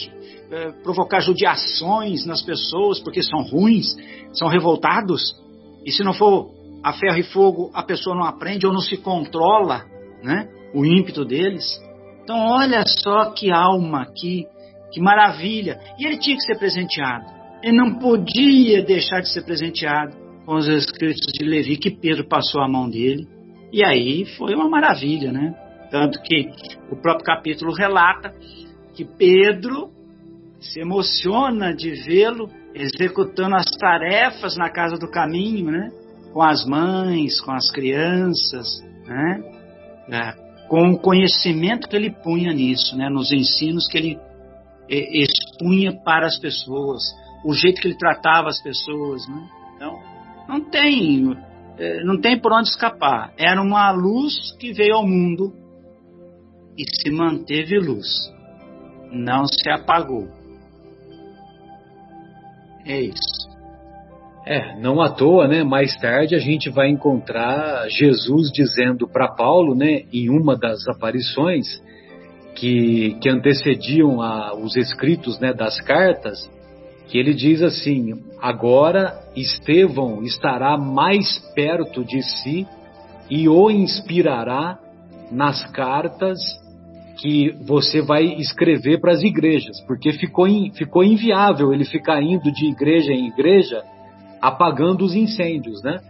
eh, 0.50 0.72
provocar 0.82 1.20
judiações 1.20 2.24
nas 2.24 2.40
pessoas 2.40 2.98
porque 2.98 3.22
são 3.22 3.42
ruins, 3.42 3.94
são 4.32 4.48
revoltados, 4.48 5.36
e 5.84 5.92
se 5.92 6.02
não 6.02 6.14
for 6.14 6.50
a 6.82 6.94
ferro 6.94 7.18
e 7.18 7.22
fogo, 7.22 7.70
a 7.74 7.82
pessoa 7.82 8.16
não 8.16 8.24
aprende 8.24 8.66
ou 8.66 8.72
não 8.72 8.80
se 8.80 8.96
controla, 8.96 9.84
né? 10.22 10.48
O 10.74 10.84
ímpeto 10.84 11.26
deles. 11.26 11.78
Então, 12.22 12.38
olha 12.38 12.84
só 12.86 13.32
que 13.32 13.50
alma, 13.50 14.06
que, 14.06 14.46
que 14.92 15.00
maravilha. 15.00 15.78
E 15.98 16.06
ele 16.06 16.18
tinha 16.18 16.36
que 16.36 16.42
ser 16.42 16.58
presenteado. 16.58 17.26
Ele 17.62 17.76
não 17.76 17.98
podia 17.98 18.82
deixar 18.82 19.20
de 19.20 19.30
ser 19.30 19.42
presenteado 19.42 20.16
com 20.46 20.54
os 20.54 20.66
escritos 20.68 21.32
de 21.32 21.44
Levi 21.44 21.76
que 21.76 21.90
Pedro 21.90 22.26
passou 22.26 22.62
a 22.62 22.68
mão 22.68 22.88
dele. 22.88 23.26
E 23.70 23.84
aí 23.84 24.24
foi 24.38 24.54
uma 24.54 24.70
maravilha, 24.70 25.30
né? 25.32 25.54
Tanto 25.90 26.20
que 26.22 26.50
o 26.90 26.96
próprio 26.96 27.24
capítulo 27.24 27.72
relata 27.72 28.34
que 28.94 29.04
Pedro 29.04 29.90
se 30.60 30.80
emociona 30.80 31.74
de 31.74 31.90
vê-lo 31.90 32.48
executando 32.74 33.56
as 33.56 33.70
tarefas 33.78 34.56
na 34.56 34.70
casa 34.70 34.96
do 34.96 35.10
caminho, 35.10 35.70
né? 35.70 35.90
Com 36.32 36.42
as 36.42 36.64
mães, 36.64 37.40
com 37.40 37.50
as 37.50 37.70
crianças, 37.70 38.80
né? 39.06 39.60
né, 40.10 40.34
com 40.68 40.90
o 40.90 40.98
conhecimento 40.98 41.88
que 41.88 41.94
ele 41.94 42.10
punha 42.10 42.52
nisso, 42.52 42.96
né, 42.96 43.08
nos 43.08 43.30
ensinos 43.30 43.86
que 43.88 43.96
ele 43.96 44.18
é, 44.88 45.22
expunha 45.22 45.92
para 46.04 46.26
as 46.26 46.36
pessoas, 46.38 47.02
o 47.44 47.54
jeito 47.54 47.80
que 47.80 47.88
ele 47.88 47.96
tratava 47.96 48.48
as 48.48 48.60
pessoas. 48.60 49.26
Né? 49.28 49.48
Então, 49.76 49.98
não 50.48 50.60
tem, 50.60 51.36
é, 51.78 52.02
não 52.02 52.20
tem 52.20 52.38
por 52.38 52.52
onde 52.52 52.68
escapar. 52.68 53.32
Era 53.38 53.62
uma 53.62 53.92
luz 53.92 54.52
que 54.58 54.72
veio 54.72 54.96
ao 54.96 55.06
mundo 55.06 55.52
e 56.80 56.84
se 56.96 57.10
manteve 57.10 57.78
luz, 57.78 58.08
não 59.12 59.44
se 59.44 59.68
apagou. 59.68 60.28
É 62.86 63.02
isso. 63.02 63.50
É, 64.46 64.80
não 64.80 65.02
à 65.02 65.10
toa, 65.10 65.46
né? 65.46 65.62
Mais 65.62 65.94
tarde 66.00 66.34
a 66.34 66.38
gente 66.38 66.70
vai 66.70 66.88
encontrar 66.88 67.86
Jesus 67.90 68.50
dizendo 68.50 69.06
para 69.06 69.28
Paulo, 69.28 69.74
né, 69.74 70.04
em 70.10 70.30
uma 70.30 70.56
das 70.56 70.88
aparições 70.88 71.66
que, 72.54 73.18
que 73.20 73.28
antecediam 73.28 74.22
a, 74.22 74.54
os 74.54 74.74
escritos, 74.76 75.38
né, 75.38 75.52
das 75.52 75.78
cartas, 75.82 76.50
que 77.08 77.18
ele 77.18 77.34
diz 77.34 77.60
assim: 77.60 78.24
agora 78.40 79.20
Estevão 79.36 80.22
estará 80.22 80.78
mais 80.78 81.38
perto 81.54 82.02
de 82.02 82.22
si 82.22 82.66
e 83.28 83.46
o 83.46 83.70
inspirará 83.70 84.78
nas 85.30 85.62
cartas 85.70 86.38
que 87.20 87.50
você 87.66 88.00
vai 88.00 88.24
escrever 88.38 88.98
para 88.98 89.12
as 89.12 89.22
igrejas, 89.22 89.80
porque 89.86 90.12
ficou, 90.12 90.48
in, 90.48 90.72
ficou 90.72 91.04
inviável 91.04 91.72
ele 91.72 91.84
ficar 91.84 92.22
indo 92.22 92.50
de 92.50 92.66
igreja 92.66 93.12
em 93.12 93.28
igreja 93.28 93.82
apagando 94.40 95.04
os 95.04 95.14
incêndios, 95.14 95.82
né? 95.82 96.00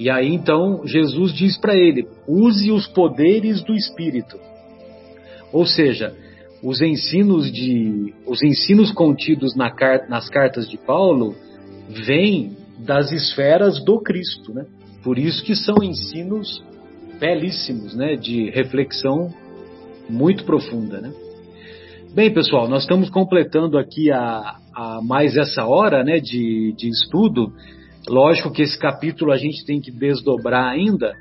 E 0.00 0.08
aí 0.08 0.32
então 0.32 0.86
Jesus 0.86 1.34
diz 1.34 1.58
para 1.58 1.76
ele: 1.76 2.06
use 2.26 2.70
os 2.70 2.86
poderes 2.86 3.62
do 3.62 3.74
Espírito. 3.74 4.38
Ou 5.52 5.66
seja, 5.66 6.14
os 6.62 6.80
ensinos 6.80 7.52
de 7.52 8.14
os 8.26 8.42
ensinos 8.42 8.90
contidos 8.92 9.54
na, 9.54 9.70
nas 10.08 10.30
cartas 10.30 10.68
de 10.68 10.78
Paulo 10.78 11.34
vêm 11.88 12.56
das 12.78 13.12
esferas 13.12 13.84
do 13.84 14.00
Cristo, 14.00 14.54
né? 14.54 14.64
Por 15.02 15.18
isso 15.18 15.44
que 15.44 15.54
são 15.54 15.76
ensinos 15.82 16.62
belíssimos, 17.20 17.94
né? 17.94 18.14
De 18.14 18.50
reflexão 18.50 19.30
muito 20.08 20.44
profunda, 20.44 21.00
né? 21.00 21.12
Bem, 22.14 22.32
pessoal, 22.32 22.68
nós 22.68 22.82
estamos 22.82 23.10
completando 23.10 23.78
aqui 23.78 24.10
a, 24.10 24.56
a 24.74 25.00
mais 25.02 25.36
essa 25.36 25.64
hora 25.66 26.02
né, 26.02 26.18
de, 26.18 26.74
de 26.76 26.88
estudo. 26.88 27.52
Lógico 28.08 28.50
que 28.50 28.62
esse 28.62 28.78
capítulo 28.78 29.30
a 29.30 29.36
gente 29.36 29.64
tem 29.64 29.80
que 29.80 29.90
desdobrar 29.90 30.68
ainda. 30.68 31.12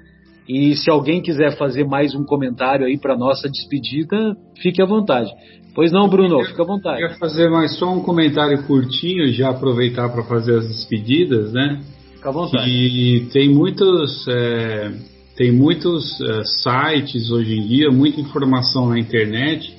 E 0.47 0.75
se 0.77 0.89
alguém 0.89 1.21
quiser 1.21 1.57
fazer 1.57 1.83
mais 1.83 2.15
um 2.15 2.23
comentário 2.23 2.85
aí 2.85 2.97
para 2.97 3.17
nossa 3.17 3.49
despedida, 3.49 4.35
fique 4.61 4.81
à 4.81 4.85
vontade. 4.85 5.29
Pois 5.75 5.91
não, 5.91 6.07
Bruno, 6.07 6.43
fique 6.45 6.61
à 6.61 6.65
vontade. 6.65 7.01
Eu 7.01 7.09
queria 7.09 7.19
fazer 7.19 7.49
mais 7.49 7.77
só 7.77 7.93
um 7.93 8.01
comentário 8.01 8.63
curtinho, 8.63 9.27
já 9.33 9.49
aproveitar 9.49 10.09
para 10.09 10.23
fazer 10.23 10.57
as 10.57 10.67
despedidas, 10.67 11.51
né? 11.51 11.81
Fique 12.15 12.27
à 12.27 12.31
vontade. 12.31 12.67
E 12.67 13.27
tem 13.27 13.53
muitos, 13.53 14.25
é, 14.29 14.91
tem 15.38 15.51
muitos 15.51 16.19
é, 16.19 16.43
sites 16.43 17.29
hoje 17.29 17.55
em 17.55 17.67
dia, 17.67 17.91
muita 17.91 18.19
informação 18.19 18.89
na 18.89 18.99
internet 18.99 19.77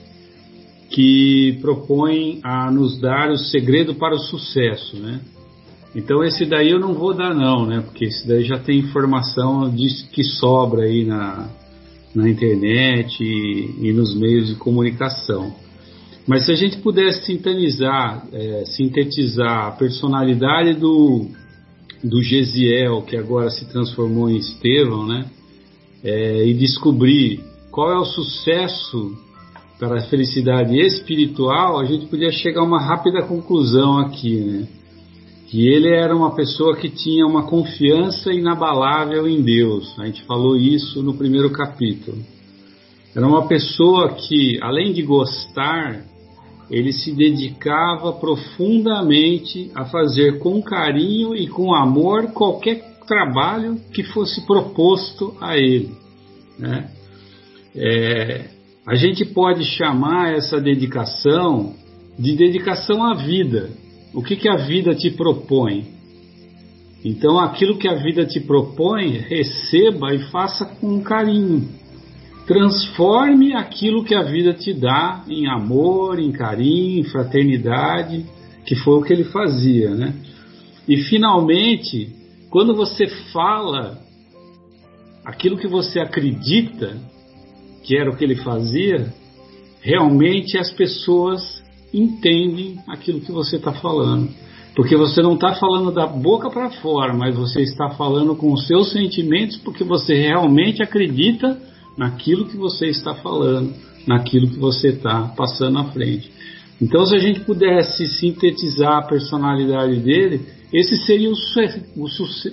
que 0.89 1.59
propõem 1.61 2.39
a 2.45 2.71
nos 2.71 2.99
dar 3.01 3.31
o 3.31 3.37
segredo 3.37 3.97
para 3.97 4.15
o 4.15 4.19
sucesso, 4.19 4.97
né? 4.97 5.21
Então 5.97 6.23
esse 6.23 6.47
daí 6.47 6.71
eu 6.71 6.79
não 6.79 6.95
vou 6.95 7.13
dar 7.13 7.35
não, 7.35 7.67
né? 7.67 7.81
Porque 7.81 8.05
esse 8.05 8.27
daí 8.27 8.45
já 8.45 8.57
tem 8.57 8.79
informação 8.79 9.69
de, 9.69 9.89
que 10.13 10.23
sobra 10.23 10.85
aí 10.85 11.05
na, 11.05 11.51
na 12.15 12.29
internet 12.29 13.21
e, 13.21 13.89
e, 13.89 13.93
nos 13.93 14.15
meios 14.15 14.47
de 14.47 14.55
comunicação. 14.55 15.53
Mas 16.25 16.47
se 16.47 16.53
a 16.53 16.55
gente 16.55 16.79
pudesse 16.79 17.25
sintetizar, 17.25 18.25
é, 18.33 18.65
sintetizar 18.67 19.67
a 19.67 19.71
personalidade 19.73 20.75
do, 20.75 21.27
do 22.05 22.23
Gesiel, 22.23 23.03
que 23.03 23.17
agora 23.17 23.51
se 23.51 23.69
transformou 23.69 24.31
em 24.31 24.37
Estevão, 24.37 25.05
né? 25.05 25.27
É, 26.03 26.47
e 26.47 26.55
descobrir 26.55 27.41
qual 27.71 27.91
é 27.91 27.99
o 27.99 28.05
sucesso 28.05 29.17
para 29.79 29.99
a 29.99 30.03
felicidade 30.03 30.77
espiritual, 30.77 31.79
a 31.79 31.85
gente 31.85 32.07
podia 32.07 32.33
chegar 32.33 32.61
a 32.61 32.65
uma 32.65 32.81
rápida 32.81 33.23
conclusão 33.23 33.99
aqui, 33.99 34.37
né? 34.37 34.67
Que 35.49 35.67
ele 35.67 35.89
era 35.89 36.15
uma 36.15 36.35
pessoa 36.35 36.77
que 36.77 36.91
tinha 36.91 37.27
uma 37.27 37.45
confiança 37.45 38.33
inabalável 38.33 39.27
em 39.27 39.41
Deus. 39.41 39.99
A 39.99 40.07
gente 40.07 40.25
falou 40.25 40.57
isso 40.57 41.03
no 41.03 41.15
primeiro 41.15 41.51
capítulo. 41.51 42.19
Era 43.15 43.27
uma 43.27 43.47
pessoa 43.47 44.11
que, 44.11 44.59
além 44.61 44.93
de 44.93 45.03
gostar, 45.03 46.05
ele 46.71 46.93
se 46.93 47.13
dedicava 47.13 48.13
profundamente 48.13 49.71
a 49.75 49.87
fazer 49.87 50.39
com 50.39 50.61
carinho 50.61 51.35
e 51.35 51.47
com 51.49 51.75
amor 51.75 52.33
qualquer 52.33 52.88
trabalho 53.09 53.81
que 53.93 54.05
fosse 54.05 54.47
proposto 54.47 55.37
a 55.41 55.57
ele. 55.57 55.91
Né? 56.59 56.91
É, 57.75 58.45
a 58.87 58.95
gente 58.95 59.25
pode 59.25 59.65
chamar 59.65 60.35
essa 60.35 60.61
dedicação 60.61 61.75
de 62.19 62.35
dedicação 62.35 63.05
à 63.05 63.15
vida. 63.15 63.71
O 64.13 64.23
que, 64.23 64.37
que 64.37 64.49
a 64.49 64.57
vida 64.57 64.95
te 64.95 65.11
propõe? 65.11 65.87
Então, 67.05 67.39
aquilo 67.39 67.79
que 67.79 67.87
a 67.87 67.95
vida 67.95 68.27
te 68.27 68.41
propõe, 68.41 69.19
receba 69.19 70.15
e 70.15 70.19
faça 70.31 70.65
com 70.65 71.01
carinho. 71.01 71.69
Transforme 72.47 73.55
aquilo 73.55 74.03
que 74.03 74.15
a 74.15 74.23
vida 74.23 74.53
te 74.53 74.73
dá 74.73 75.23
em 75.29 75.47
amor, 75.47 76.19
em 76.19 76.33
carinho, 76.33 77.01
em 77.01 77.05
fraternidade, 77.05 78.25
que 78.67 78.75
foi 78.75 78.95
o 78.95 79.03
que 79.03 79.13
ele 79.13 79.25
fazia, 79.25 79.95
né? 79.95 80.15
E 80.89 80.97
finalmente, 81.05 82.18
quando 82.51 82.75
você 82.75 83.07
fala 83.33 83.99
aquilo 85.25 85.59
que 85.59 85.69
você 85.69 86.01
acredita, 86.01 86.97
que 87.85 87.97
era 87.97 88.11
o 88.11 88.17
que 88.17 88.25
ele 88.25 88.37
fazia, 88.37 89.13
realmente 89.81 90.57
as 90.57 90.71
pessoas 90.71 91.63
entendem 91.93 92.79
aquilo 92.89 93.21
que 93.21 93.33
você 93.33 93.57
está 93.57 93.73
falando. 93.73 94.31
Porque 94.75 94.97
você 94.97 95.21
não 95.21 95.35
está 95.35 95.55
falando 95.55 95.91
da 95.91 96.07
boca 96.07 96.49
para 96.51 96.71
fora, 96.71 97.13
mas 97.13 97.37
você 97.37 97.63
está 97.63 97.91
falando 97.91 98.37
com 98.37 98.53
os 98.53 98.67
seus 98.67 98.93
sentimentos, 98.93 99.57
porque 99.57 99.83
você 99.83 100.15
realmente 100.15 100.83
acredita 100.83 101.61
naquilo 101.97 102.47
que 102.47 102.57
você 102.57 102.87
está 102.87 103.15
falando, 103.15 103.75
naquilo 104.07 104.49
que 104.49 104.59
você 104.59 104.89
está 104.89 105.35
passando 105.37 105.79
à 105.79 105.85
frente. 105.87 106.31
Então, 106.81 107.05
se 107.05 107.17
a 107.17 107.19
gente 107.19 107.41
pudesse 107.41 108.07
sintetizar 108.07 108.99
a 108.99 109.03
personalidade 109.03 109.97
dele, 109.97 110.47
esse 110.73 110.97
seria 111.07 111.31
o, 111.31 112.05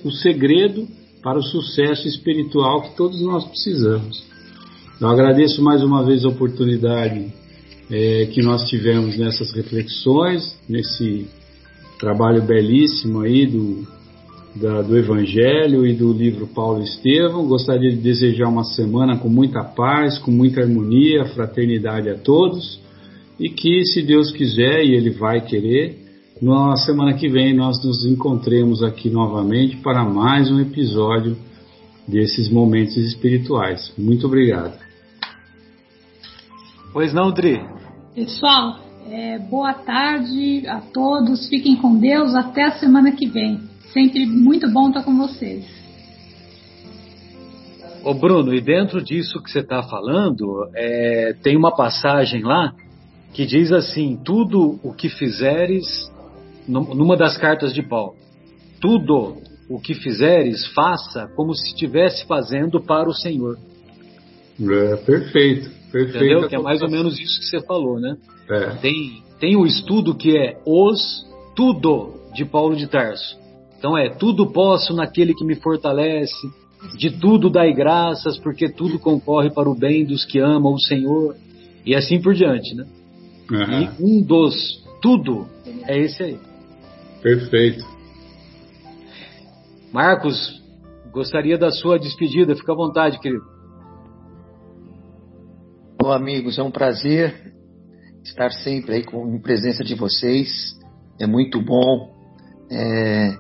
o, 0.04 0.12
segredo 0.12 0.88
para 1.22 1.38
o 1.38 1.44
sucesso 1.44 2.08
espiritual 2.08 2.84
que 2.84 2.96
todos 2.96 3.22
nós 3.22 3.46
precisamos. 3.46 4.24
Eu 5.02 5.10
agradeço 5.10 5.62
mais 5.62 5.84
uma 5.84 6.04
vez 6.04 6.24
a 6.24 6.30
oportunidade 6.30 7.34
é, 7.92 8.26
que 8.28 8.42
nós 8.42 8.70
tivemos 8.70 9.18
nessas 9.18 9.52
reflexões, 9.54 10.58
nesse 10.70 11.28
trabalho 12.00 12.42
belíssimo 12.42 13.22
aí 13.22 13.46
do, 13.46 13.86
da, 14.56 14.82
do 14.82 14.98
Evangelho 14.98 15.86
e 15.86 15.94
do 15.94 16.14
livro 16.14 16.48
Paulo 16.48 16.82
Estevão. 16.82 17.46
Gostaria 17.46 17.90
de 17.90 17.98
desejar 17.98 18.48
uma 18.48 18.64
semana 18.64 19.18
com 19.18 19.28
muita 19.28 19.62
paz, 19.64 20.18
com 20.20 20.32
muita 20.32 20.62
harmonia, 20.62 21.26
fraternidade 21.26 22.10
a 22.10 22.18
todos 22.18 22.80
e 23.38 23.50
que, 23.50 23.84
se 23.84 24.02
Deus 24.02 24.32
quiser 24.32 24.86
e 24.86 24.96
Ele 24.96 25.10
vai 25.10 25.42
querer, 25.42 26.05
na 26.42 26.76
semana 26.76 27.14
que 27.14 27.30
vem 27.30 27.56
nós 27.56 27.82
nos 27.84 28.06
encontremos 28.06 28.84
aqui 28.84 29.10
novamente 29.10 29.78
para 29.78 30.04
mais 30.04 30.52
um 30.52 30.60
episódio 30.60 31.38
desses 32.06 32.50
momentos 32.50 32.98
espirituais. 32.98 33.94
Muito 33.98 34.28
obrigado. 34.28 34.78
Pois 36.92 37.14
não, 37.14 37.32
Dri? 37.32 37.62
Pessoal, 38.14 38.80
é, 39.10 39.40
boa 39.40 39.74
tarde 39.74 40.68
a 40.68 40.82
todos. 40.82 41.48
Fiquem 41.48 41.78
com 41.78 41.98
Deus. 41.98 42.36
Até 42.36 42.64
a 42.64 42.72
semana 42.80 43.12
que 43.14 43.28
vem. 43.28 43.62
Sempre 43.94 44.26
muito 44.26 44.70
bom 44.70 44.90
estar 44.90 45.04
com 45.04 45.18
vocês. 45.18 45.66
Ô 48.04 48.14
Bruno, 48.14 48.54
e 48.54 48.62
dentro 48.62 49.02
disso 49.02 49.42
que 49.42 49.50
você 49.50 49.60
está 49.60 49.82
falando, 49.84 50.70
é, 50.76 51.34
tem 51.42 51.58
uma 51.58 51.76
passagem 51.76 52.44
lá 52.44 52.74
que 53.34 53.46
diz 53.46 53.72
assim: 53.72 54.20
tudo 54.24 54.80
o 54.84 54.94
que 54.94 55.10
fizeres, 55.10 55.86
numa 56.68 57.16
das 57.16 57.38
cartas 57.38 57.74
de 57.74 57.82
Paulo, 57.82 58.16
tudo 58.82 59.38
o 59.70 59.80
que 59.80 59.94
fizeres, 59.94 60.66
faça 60.74 61.28
como 61.36 61.54
se 61.54 61.68
estivesse 61.68 62.26
fazendo 62.26 62.80
para 62.80 63.10
o 63.10 63.14
Senhor. 63.14 63.58
É, 64.60 64.96
perfeito. 64.98 65.70
Perfeito. 65.92 66.18
Entendeu? 66.18 66.48
Que 66.48 66.56
é 66.56 66.60
mais 66.60 66.82
ou 66.82 66.90
menos 66.90 67.20
isso 67.20 67.40
que 67.40 67.46
você 67.46 67.62
falou, 67.66 68.00
né? 68.00 68.16
É. 68.50 68.70
Tem, 68.76 69.24
tem 69.40 69.56
um 69.56 69.66
estudo 69.66 70.16
que 70.16 70.38
é 70.38 70.60
os 70.66 71.26
tudo 71.56 72.14
de 72.34 72.46
Paulo 72.46 72.76
de 72.76 72.88
Tarso. 72.88 73.38
Então 73.78 73.98
é 73.98 74.10
tudo 74.10 74.52
posso 74.52 74.94
naquele 74.94 75.34
que 75.34 75.46
me 75.46 75.56
fortalece, 75.56 76.48
de 76.98 77.10
tudo 77.10 77.50
dai 77.50 77.74
graças, 77.74 78.38
porque 78.38 78.70
tudo 78.70 79.00
concorre 79.00 79.50
para 79.50 79.70
o 79.70 79.76
bem 79.76 80.06
dos 80.06 80.26
que 80.26 80.40
amam 80.40 80.74
o 80.74 80.80
Senhor, 80.80 81.36
e 81.86 81.96
assim 81.96 82.22
por 82.22 82.34
diante, 82.34 82.76
né? 82.76 82.86
Uhum. 83.52 83.82
E 83.82 83.90
um 84.02 84.24
dos 84.24 84.84
tudo 85.02 85.48
é 85.88 85.98
esse 86.00 86.24
aí. 86.24 86.40
Perfeito. 87.26 87.84
Marcos, 89.92 90.62
gostaria 91.12 91.58
da 91.58 91.72
sua 91.72 91.98
despedida, 91.98 92.56
fica 92.56 92.72
à 92.72 92.76
vontade, 92.76 93.20
querido. 93.20 93.44
Bom, 96.00 96.12
amigos, 96.12 96.60
é 96.60 96.62
um 96.62 96.70
prazer 96.70 97.52
estar 98.24 98.52
sempre 98.52 98.98
aí 98.98 99.04
com, 99.04 99.28
em 99.34 99.42
presença 99.42 99.84
de 99.84 99.96
vocês. 99.96 100.78
É 101.20 101.26
muito 101.26 101.60
bom 101.60 102.14
é, 102.72 103.36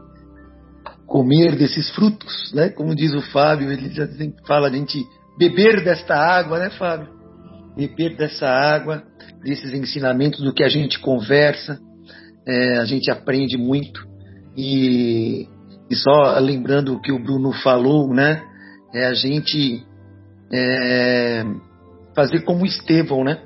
comer 1.05 1.55
desses 1.55 1.87
frutos, 1.91 2.51
né? 2.55 2.69
Como 2.69 2.95
diz 2.95 3.13
o 3.13 3.21
Fábio, 3.21 3.71
ele 3.71 3.91
já 3.91 4.07
fala 4.47 4.67
a 4.67 4.71
gente 4.71 5.05
beber 5.37 5.83
desta 5.83 6.15
água, 6.15 6.57
né, 6.57 6.71
Fábio? 6.71 7.13
Beber 7.77 8.17
dessa 8.17 8.47
água, 8.47 9.03
desses 9.43 9.71
ensinamentos 9.75 10.41
do 10.41 10.55
que 10.55 10.63
a 10.63 10.69
gente 10.69 10.99
conversa, 10.99 11.79
é, 12.47 12.77
a 12.77 12.85
gente 12.85 13.09
aprende 13.09 13.57
muito. 13.57 14.05
E, 14.55 15.47
e, 15.89 15.95
só 15.95 16.37
lembrando 16.39 16.93
o 16.93 17.01
que 17.01 17.11
o 17.11 17.19
Bruno 17.19 17.51
falou, 17.51 18.13
né? 18.13 18.41
É 18.93 19.05
a 19.05 19.13
gente 19.13 19.83
é, 20.51 21.43
fazer 22.15 22.41
como 22.41 22.65
Estevão, 22.65 23.23
né? 23.23 23.41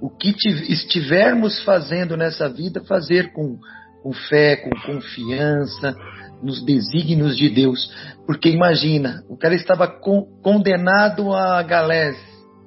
O 0.00 0.08
que 0.10 0.34
estivermos 0.68 1.62
fazendo 1.64 2.16
nessa 2.16 2.48
vida, 2.48 2.84
fazer 2.84 3.32
com, 3.32 3.58
com 4.02 4.12
fé, 4.12 4.56
com 4.56 4.70
confiança, 4.86 5.96
nos 6.42 6.64
desígnios 6.64 7.36
de 7.36 7.48
Deus. 7.48 7.90
Porque 8.26 8.48
imagina, 8.48 9.22
o 9.28 9.36
cara 9.36 9.54
estava 9.54 9.88
con 9.88 10.26
condenado 10.42 11.32
a 11.34 11.62
galés, 11.62 12.16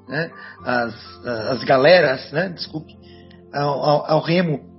né? 0.07 0.30
as, 0.66 0.93
as 1.26 1.64
galeras, 1.64 2.32
né? 2.32 2.49
desculpe, 2.49 2.93
ao, 3.53 3.84
ao, 3.84 4.12
ao, 4.12 4.22
remo. 4.22 4.70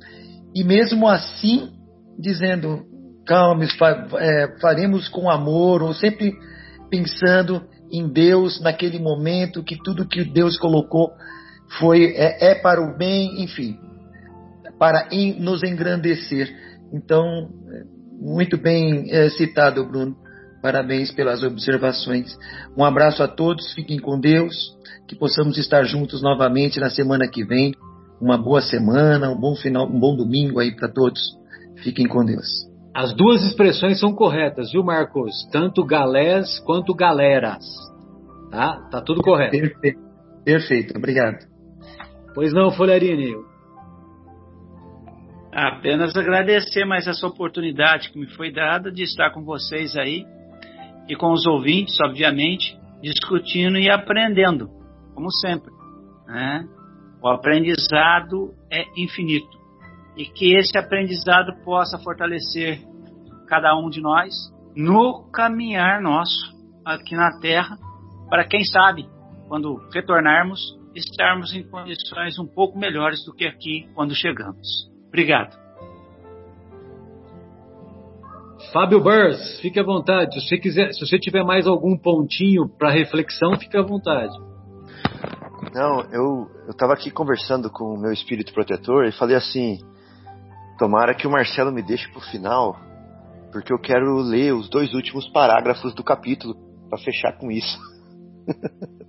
E 0.54 0.64
mesmo 0.64 1.08
assim, 1.08 1.70
dizendo, 2.18 2.84
calme, 3.26 3.66
é, 4.18 4.58
faremos 4.60 5.08
com 5.08 5.30
amor, 5.30 5.82
ou 5.82 5.94
sempre 5.94 6.32
pensando 6.90 7.62
em 7.90 8.08
Deus 8.08 8.60
naquele 8.60 8.98
momento, 8.98 9.62
que 9.62 9.76
tudo 9.82 10.08
que 10.08 10.24
Deus 10.24 10.58
colocou 10.58 11.10
foi 11.78 12.14
é, 12.14 12.52
é 12.52 12.54
para 12.54 12.82
o 12.82 12.96
bem, 12.96 13.42
enfim, 13.42 13.78
para 14.78 15.08
nos 15.38 15.62
engrandecer. 15.62 16.50
Então, 16.92 17.48
muito 18.20 18.56
bem 18.56 19.10
é, 19.10 19.30
citado, 19.30 19.84
Bruno. 19.86 20.16
Parabéns 20.62 21.10
pelas 21.10 21.42
observações. 21.42 22.36
Um 22.76 22.84
abraço 22.84 23.22
a 23.22 23.28
todos, 23.28 23.72
fiquem 23.72 23.98
com 23.98 24.20
Deus, 24.20 24.54
que 25.08 25.16
possamos 25.16 25.58
estar 25.58 25.82
juntos 25.82 26.22
novamente 26.22 26.78
na 26.78 26.88
semana 26.88 27.26
que 27.26 27.44
vem. 27.44 27.74
Uma 28.22 28.38
boa 28.38 28.60
semana, 28.60 29.30
um 29.30 29.36
bom 29.36 29.56
final, 29.56 29.84
um 29.84 29.98
bom 29.98 30.14
domingo 30.14 30.60
aí 30.60 30.72
para 30.76 30.88
todos. 30.88 31.20
Fiquem 31.82 32.06
com 32.06 32.24
Deus. 32.24 32.46
As 32.94 33.12
duas 33.16 33.42
expressões 33.42 33.98
são 33.98 34.14
corretas, 34.14 34.70
viu, 34.70 34.84
Marcos? 34.84 35.32
Tanto 35.50 35.84
galés 35.84 36.60
quanto 36.60 36.94
galeras. 36.94 37.64
Tá? 38.48 38.76
Tá 38.92 39.00
tudo 39.00 39.22
correto. 39.22 39.50
Perfeito. 39.50 39.98
Perfeito. 40.44 40.96
Obrigado. 40.96 41.38
Pois 42.32 42.52
não, 42.52 42.70
Folharini. 42.70 43.34
Apenas 45.52 46.16
agradecer 46.16 46.84
mais 46.84 47.08
essa 47.08 47.26
oportunidade 47.26 48.12
que 48.12 48.20
me 48.20 48.28
foi 48.36 48.52
dada 48.52 48.92
de 48.92 49.02
estar 49.02 49.32
com 49.32 49.42
vocês 49.42 49.96
aí 49.96 50.24
e 51.08 51.16
com 51.16 51.32
os 51.32 51.44
ouvintes, 51.44 51.98
obviamente, 52.00 52.78
discutindo 53.02 53.78
e 53.78 53.90
aprendendo, 53.90 54.70
como 55.12 55.28
sempre. 55.32 55.72
Né? 56.28 56.68
O 57.22 57.28
aprendizado 57.28 58.52
é 58.70 58.84
infinito 58.96 59.56
e 60.16 60.24
que 60.24 60.56
esse 60.56 60.76
aprendizado 60.76 61.52
possa 61.64 61.96
fortalecer 61.98 62.82
cada 63.46 63.76
um 63.76 63.88
de 63.88 64.00
nós 64.00 64.34
no 64.74 65.30
caminhar 65.30 66.02
nosso 66.02 66.52
aqui 66.84 67.14
na 67.14 67.38
Terra, 67.38 67.78
para 68.28 68.44
quem 68.44 68.64
sabe, 68.64 69.06
quando 69.46 69.76
retornarmos, 69.92 70.60
estarmos 70.96 71.54
em 71.54 71.62
condições 71.62 72.38
um 72.38 72.46
pouco 72.46 72.76
melhores 72.76 73.24
do 73.24 73.32
que 73.32 73.44
aqui 73.46 73.88
quando 73.94 74.14
chegamos. 74.14 74.90
Obrigado. 75.06 75.56
Fábio 78.72 79.00
Burrs, 79.00 79.60
fique 79.60 79.78
à 79.78 79.84
vontade. 79.84 80.40
Se 80.40 80.48
você 80.48 80.58
quiser, 80.58 80.92
se 80.92 81.06
você 81.06 81.18
tiver 81.18 81.44
mais 81.44 81.66
algum 81.66 81.96
pontinho 81.96 82.68
para 82.68 82.90
reflexão, 82.90 83.58
fique 83.58 83.76
à 83.76 83.82
vontade. 83.82 84.32
Não, 85.72 86.00
eu 86.12 86.50
estava 86.68 86.92
aqui 86.92 87.10
conversando 87.10 87.70
com 87.70 87.94
o 87.94 88.00
meu 88.00 88.12
espírito 88.12 88.52
protetor 88.52 89.06
e 89.06 89.12
falei 89.12 89.36
assim: 89.36 89.78
tomara 90.78 91.14
que 91.14 91.26
o 91.26 91.30
Marcelo 91.30 91.72
me 91.72 91.82
deixe 91.82 92.08
para 92.08 92.18
o 92.18 92.30
final, 92.30 92.76
porque 93.50 93.72
eu 93.72 93.78
quero 93.78 94.16
ler 94.18 94.52
os 94.52 94.68
dois 94.68 94.92
últimos 94.94 95.28
parágrafos 95.28 95.94
do 95.94 96.04
capítulo 96.04 96.54
para 96.88 96.98
fechar 96.98 97.38
com 97.38 97.50
isso. 97.50 97.78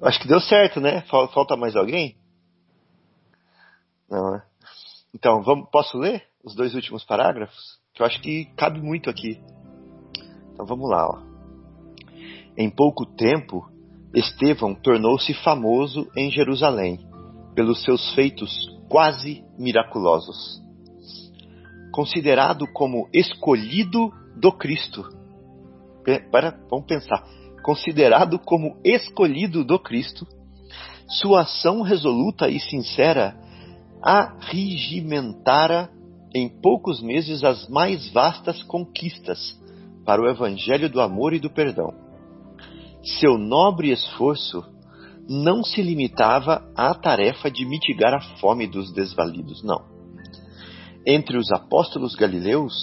Acho 0.00 0.20
que 0.20 0.28
deu 0.28 0.40
certo, 0.40 0.80
né? 0.80 1.02
Falta 1.02 1.56
mais 1.56 1.74
alguém? 1.74 2.16
Não, 4.08 4.30
né? 4.32 4.42
Então, 5.14 5.42
vamos, 5.42 5.68
posso 5.70 5.98
ler 5.98 6.22
os 6.44 6.54
dois 6.54 6.74
últimos 6.74 7.04
parágrafos? 7.04 7.80
Que 7.94 8.02
eu 8.02 8.06
acho 8.06 8.20
que 8.20 8.44
cabe 8.56 8.80
muito 8.80 9.08
aqui. 9.08 9.40
Então 10.52 10.66
vamos 10.66 10.88
lá. 10.90 11.06
Ó. 11.08 11.22
Em 12.56 12.70
pouco 12.70 13.06
tempo, 13.06 13.66
Estevão 14.16 14.74
tornou-se 14.74 15.34
famoso 15.34 16.10
em 16.16 16.30
Jerusalém 16.30 17.06
pelos 17.54 17.82
seus 17.82 18.14
feitos 18.14 18.50
quase 18.88 19.44
miraculosos. 19.58 20.58
Considerado 21.92 22.66
como 22.72 23.10
escolhido 23.12 24.10
do 24.34 24.50
Cristo. 24.52 25.06
Para, 26.32 26.58
vamos 26.70 26.86
pensar. 26.86 27.26
Considerado 27.62 28.38
como 28.38 28.80
escolhido 28.82 29.62
do 29.62 29.78
Cristo, 29.78 30.26
sua 31.20 31.42
ação 31.42 31.82
resoluta 31.82 32.48
e 32.48 32.58
sincera 32.58 33.36
arregimentara 34.00 35.90
em 36.34 36.48
poucos 36.48 37.02
meses 37.02 37.44
as 37.44 37.68
mais 37.68 38.10
vastas 38.12 38.62
conquistas 38.62 39.60
para 40.06 40.22
o 40.22 40.28
Evangelho 40.28 40.88
do 40.88 41.02
amor 41.02 41.34
e 41.34 41.38
do 41.38 41.50
perdão. 41.50 42.05
Seu 43.06 43.38
nobre 43.38 43.92
esforço 43.92 44.64
não 45.28 45.62
se 45.62 45.80
limitava 45.80 46.68
à 46.76 46.92
tarefa 46.92 47.48
de 47.48 47.64
mitigar 47.64 48.12
a 48.12 48.20
fome 48.40 48.66
dos 48.66 48.92
desvalidos, 48.92 49.62
não. 49.62 49.80
Entre 51.06 51.38
os 51.38 51.52
apóstolos 51.52 52.16
galileus, 52.16 52.74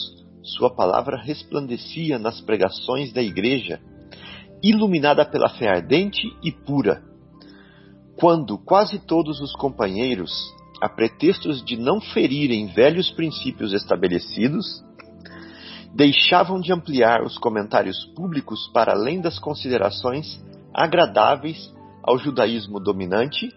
sua 0.42 0.74
palavra 0.74 1.22
resplandecia 1.22 2.18
nas 2.18 2.40
pregações 2.40 3.12
da 3.12 3.22
igreja, 3.22 3.82
iluminada 4.64 5.26
pela 5.26 5.50
fé 5.50 5.68
ardente 5.68 6.22
e 6.42 6.54
pura. 6.54 7.04
Quando 8.18 8.58
quase 8.58 9.00
todos 9.06 9.42
os 9.42 9.54
companheiros 9.58 10.32
a 10.82 10.88
pretextos 10.88 11.64
de 11.66 11.76
não 11.76 12.00
ferirem 12.00 12.68
velhos 12.68 13.12
princípios 13.12 13.74
estabelecidos, 13.74 14.66
deixavam 15.94 16.60
de 16.60 16.74
ampliar 16.74 17.24
os 17.24 17.38
comentários 17.38 18.04
públicos 18.16 18.68
para 18.74 18.94
além 18.94 19.22
das 19.22 19.38
considerações 19.38 20.44
agradáveis 20.74 21.72
ao 22.04 22.18
judaísmo 22.18 22.80
dominante, 22.80 23.54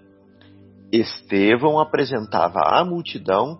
Estevão 0.92 1.80
apresentava 1.80 2.60
à 2.60 2.84
multidão 2.84 3.58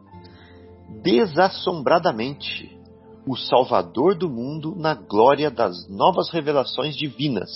desassombradamente 1.03 2.71
o 3.27 3.37
Salvador 3.37 4.15
do 4.15 4.29
mundo 4.29 4.77
na 4.77 4.95
glória 4.95 5.51
das 5.51 5.89
novas 5.89 6.31
revelações 6.31 6.97
divinas, 6.97 7.51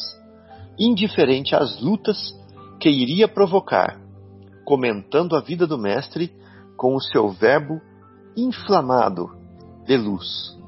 indiferente 0.78 1.54
às 1.54 1.80
lutas 1.80 2.34
que 2.80 2.88
iria 2.88 3.28
provocar 3.28 4.00
comentando 4.64 5.36
a 5.36 5.40
vida 5.40 5.66
do 5.66 5.76
Mestre 5.76 6.32
com 6.76 6.94
o 6.94 7.00
seu 7.00 7.28
verbo 7.28 7.80
inflamado 8.36 9.28
de 9.84 9.96
luz. 9.96 10.59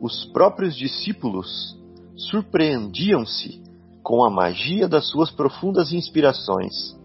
Os 0.00 0.26
próprios 0.26 0.76
discípulos 0.76 1.76
surpreendiam-se 2.16 3.62
com 4.02 4.24
a 4.24 4.30
magia 4.30 4.86
das 4.88 5.08
suas 5.08 5.30
profundas 5.30 5.92
inspirações. 5.92 6.96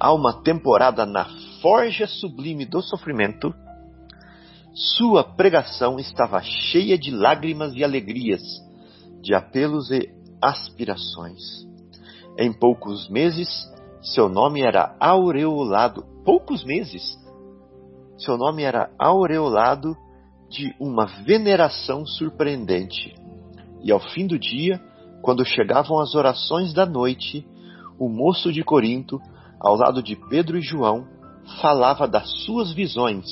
Há 0.00 0.12
uma 0.12 0.42
temporada 0.42 1.04
na 1.04 1.26
forja 1.60 2.06
sublime 2.06 2.64
do 2.64 2.80
sofrimento. 2.80 3.54
Sua 4.74 5.22
pregação 5.22 5.98
estava 5.98 6.40
cheia 6.42 6.96
de 6.96 7.10
lágrimas 7.10 7.74
e 7.74 7.84
alegrias, 7.84 8.42
de 9.20 9.34
apelos 9.34 9.90
e 9.90 10.08
aspirações. 10.40 11.66
Em 12.38 12.52
poucos 12.52 13.08
meses, 13.08 13.48
seu 14.00 14.28
nome 14.28 14.62
era 14.62 14.96
aureolado, 15.00 16.04
poucos 16.24 16.64
meses, 16.64 17.18
seu 18.16 18.38
nome 18.38 18.62
era 18.62 18.90
aureolado 18.98 19.96
de 20.50 20.74
uma 20.80 21.06
veneração 21.24 22.06
surpreendente, 22.06 23.14
E 23.82 23.92
ao 23.92 24.00
fim 24.00 24.26
do 24.26 24.38
dia, 24.38 24.80
quando 25.22 25.44
chegavam 25.44 26.00
as 26.00 26.14
orações 26.14 26.72
da 26.72 26.84
noite, 26.84 27.46
o 27.98 28.08
moço 28.08 28.52
de 28.52 28.64
Corinto, 28.64 29.20
ao 29.60 29.76
lado 29.76 30.02
de 30.02 30.16
Pedro 30.28 30.58
e 30.58 30.60
João, 30.60 31.06
falava 31.60 32.06
das 32.08 32.28
suas 32.44 32.72
visões 32.72 33.24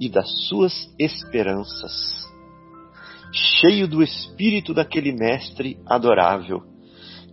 e 0.00 0.08
das 0.08 0.28
suas 0.48 0.72
esperanças. 0.98 1.92
Cheio 3.32 3.86
do 3.86 4.02
espírito 4.02 4.72
daquele 4.72 5.12
mestre 5.12 5.78
adorável, 5.86 6.62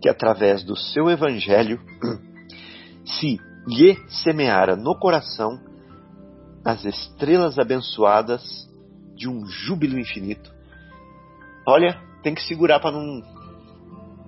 que 0.02 0.08
através 0.08 0.62
do 0.62 0.76
seu 0.76 1.08
evangelho 1.08 1.80
se 3.04 3.38
lhe 3.66 3.96
semeara 4.08 4.76
no 4.76 4.98
coração 4.98 5.58
as 6.64 6.84
estrelas 6.84 7.58
abençoadas 7.58 8.42
de 9.14 9.28
um 9.28 9.46
júbilo 9.46 9.98
infinito. 9.98 10.52
Olha, 11.66 12.00
tem 12.22 12.34
que 12.34 12.42
segurar 12.42 12.80
para 12.80 12.92
não 12.92 13.22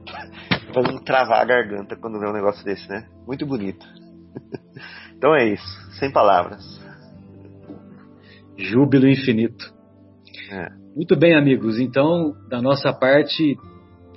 para 0.73 0.93
não 0.93 1.03
travar 1.03 1.41
a 1.41 1.45
garganta 1.45 1.97
quando 1.97 2.19
vê 2.19 2.29
um 2.29 2.33
negócio 2.33 2.65
desse, 2.65 2.89
né? 2.89 3.09
Muito 3.27 3.47
bonito. 3.47 3.87
Então 5.17 5.35
é 5.35 5.49
isso, 5.49 5.91
sem 5.99 6.13
palavras. 6.13 6.63
Júbilo 8.55 9.09
infinito. 9.09 9.73
É. 10.51 10.69
Muito 10.95 11.17
bem, 11.17 11.35
amigos. 11.35 11.79
Então, 11.79 12.35
da 12.51 12.61
nossa 12.61 12.93
parte, 12.93 13.57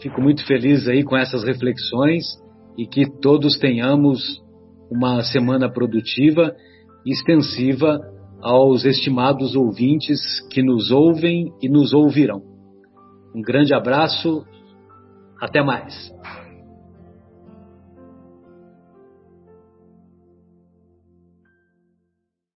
fico 0.02 0.22
muito 0.22 0.46
feliz 0.46 0.88
aí 0.90 1.04
com 1.04 1.16
essas 1.16 1.44
reflexões 1.44 2.26
e 2.78 2.86
que 2.86 3.10
todos 3.22 3.58
tenhamos 3.58 4.42
uma 4.90 5.22
semana 5.24 5.72
produtiva 5.72 6.56
e 7.06 7.12
extensiva 7.12 8.00
aos 8.42 8.86
estimados 8.86 9.56
ouvintes 9.56 10.20
que 10.50 10.62
nos 10.62 10.92
ouvem 10.92 11.54
e 11.62 11.70
nos 11.70 11.94
ouvirão. 11.94 12.42
Um 13.36 13.42
grande 13.42 13.74
abraço, 13.74 14.46
até 15.40 15.62
mais. 15.62 16.12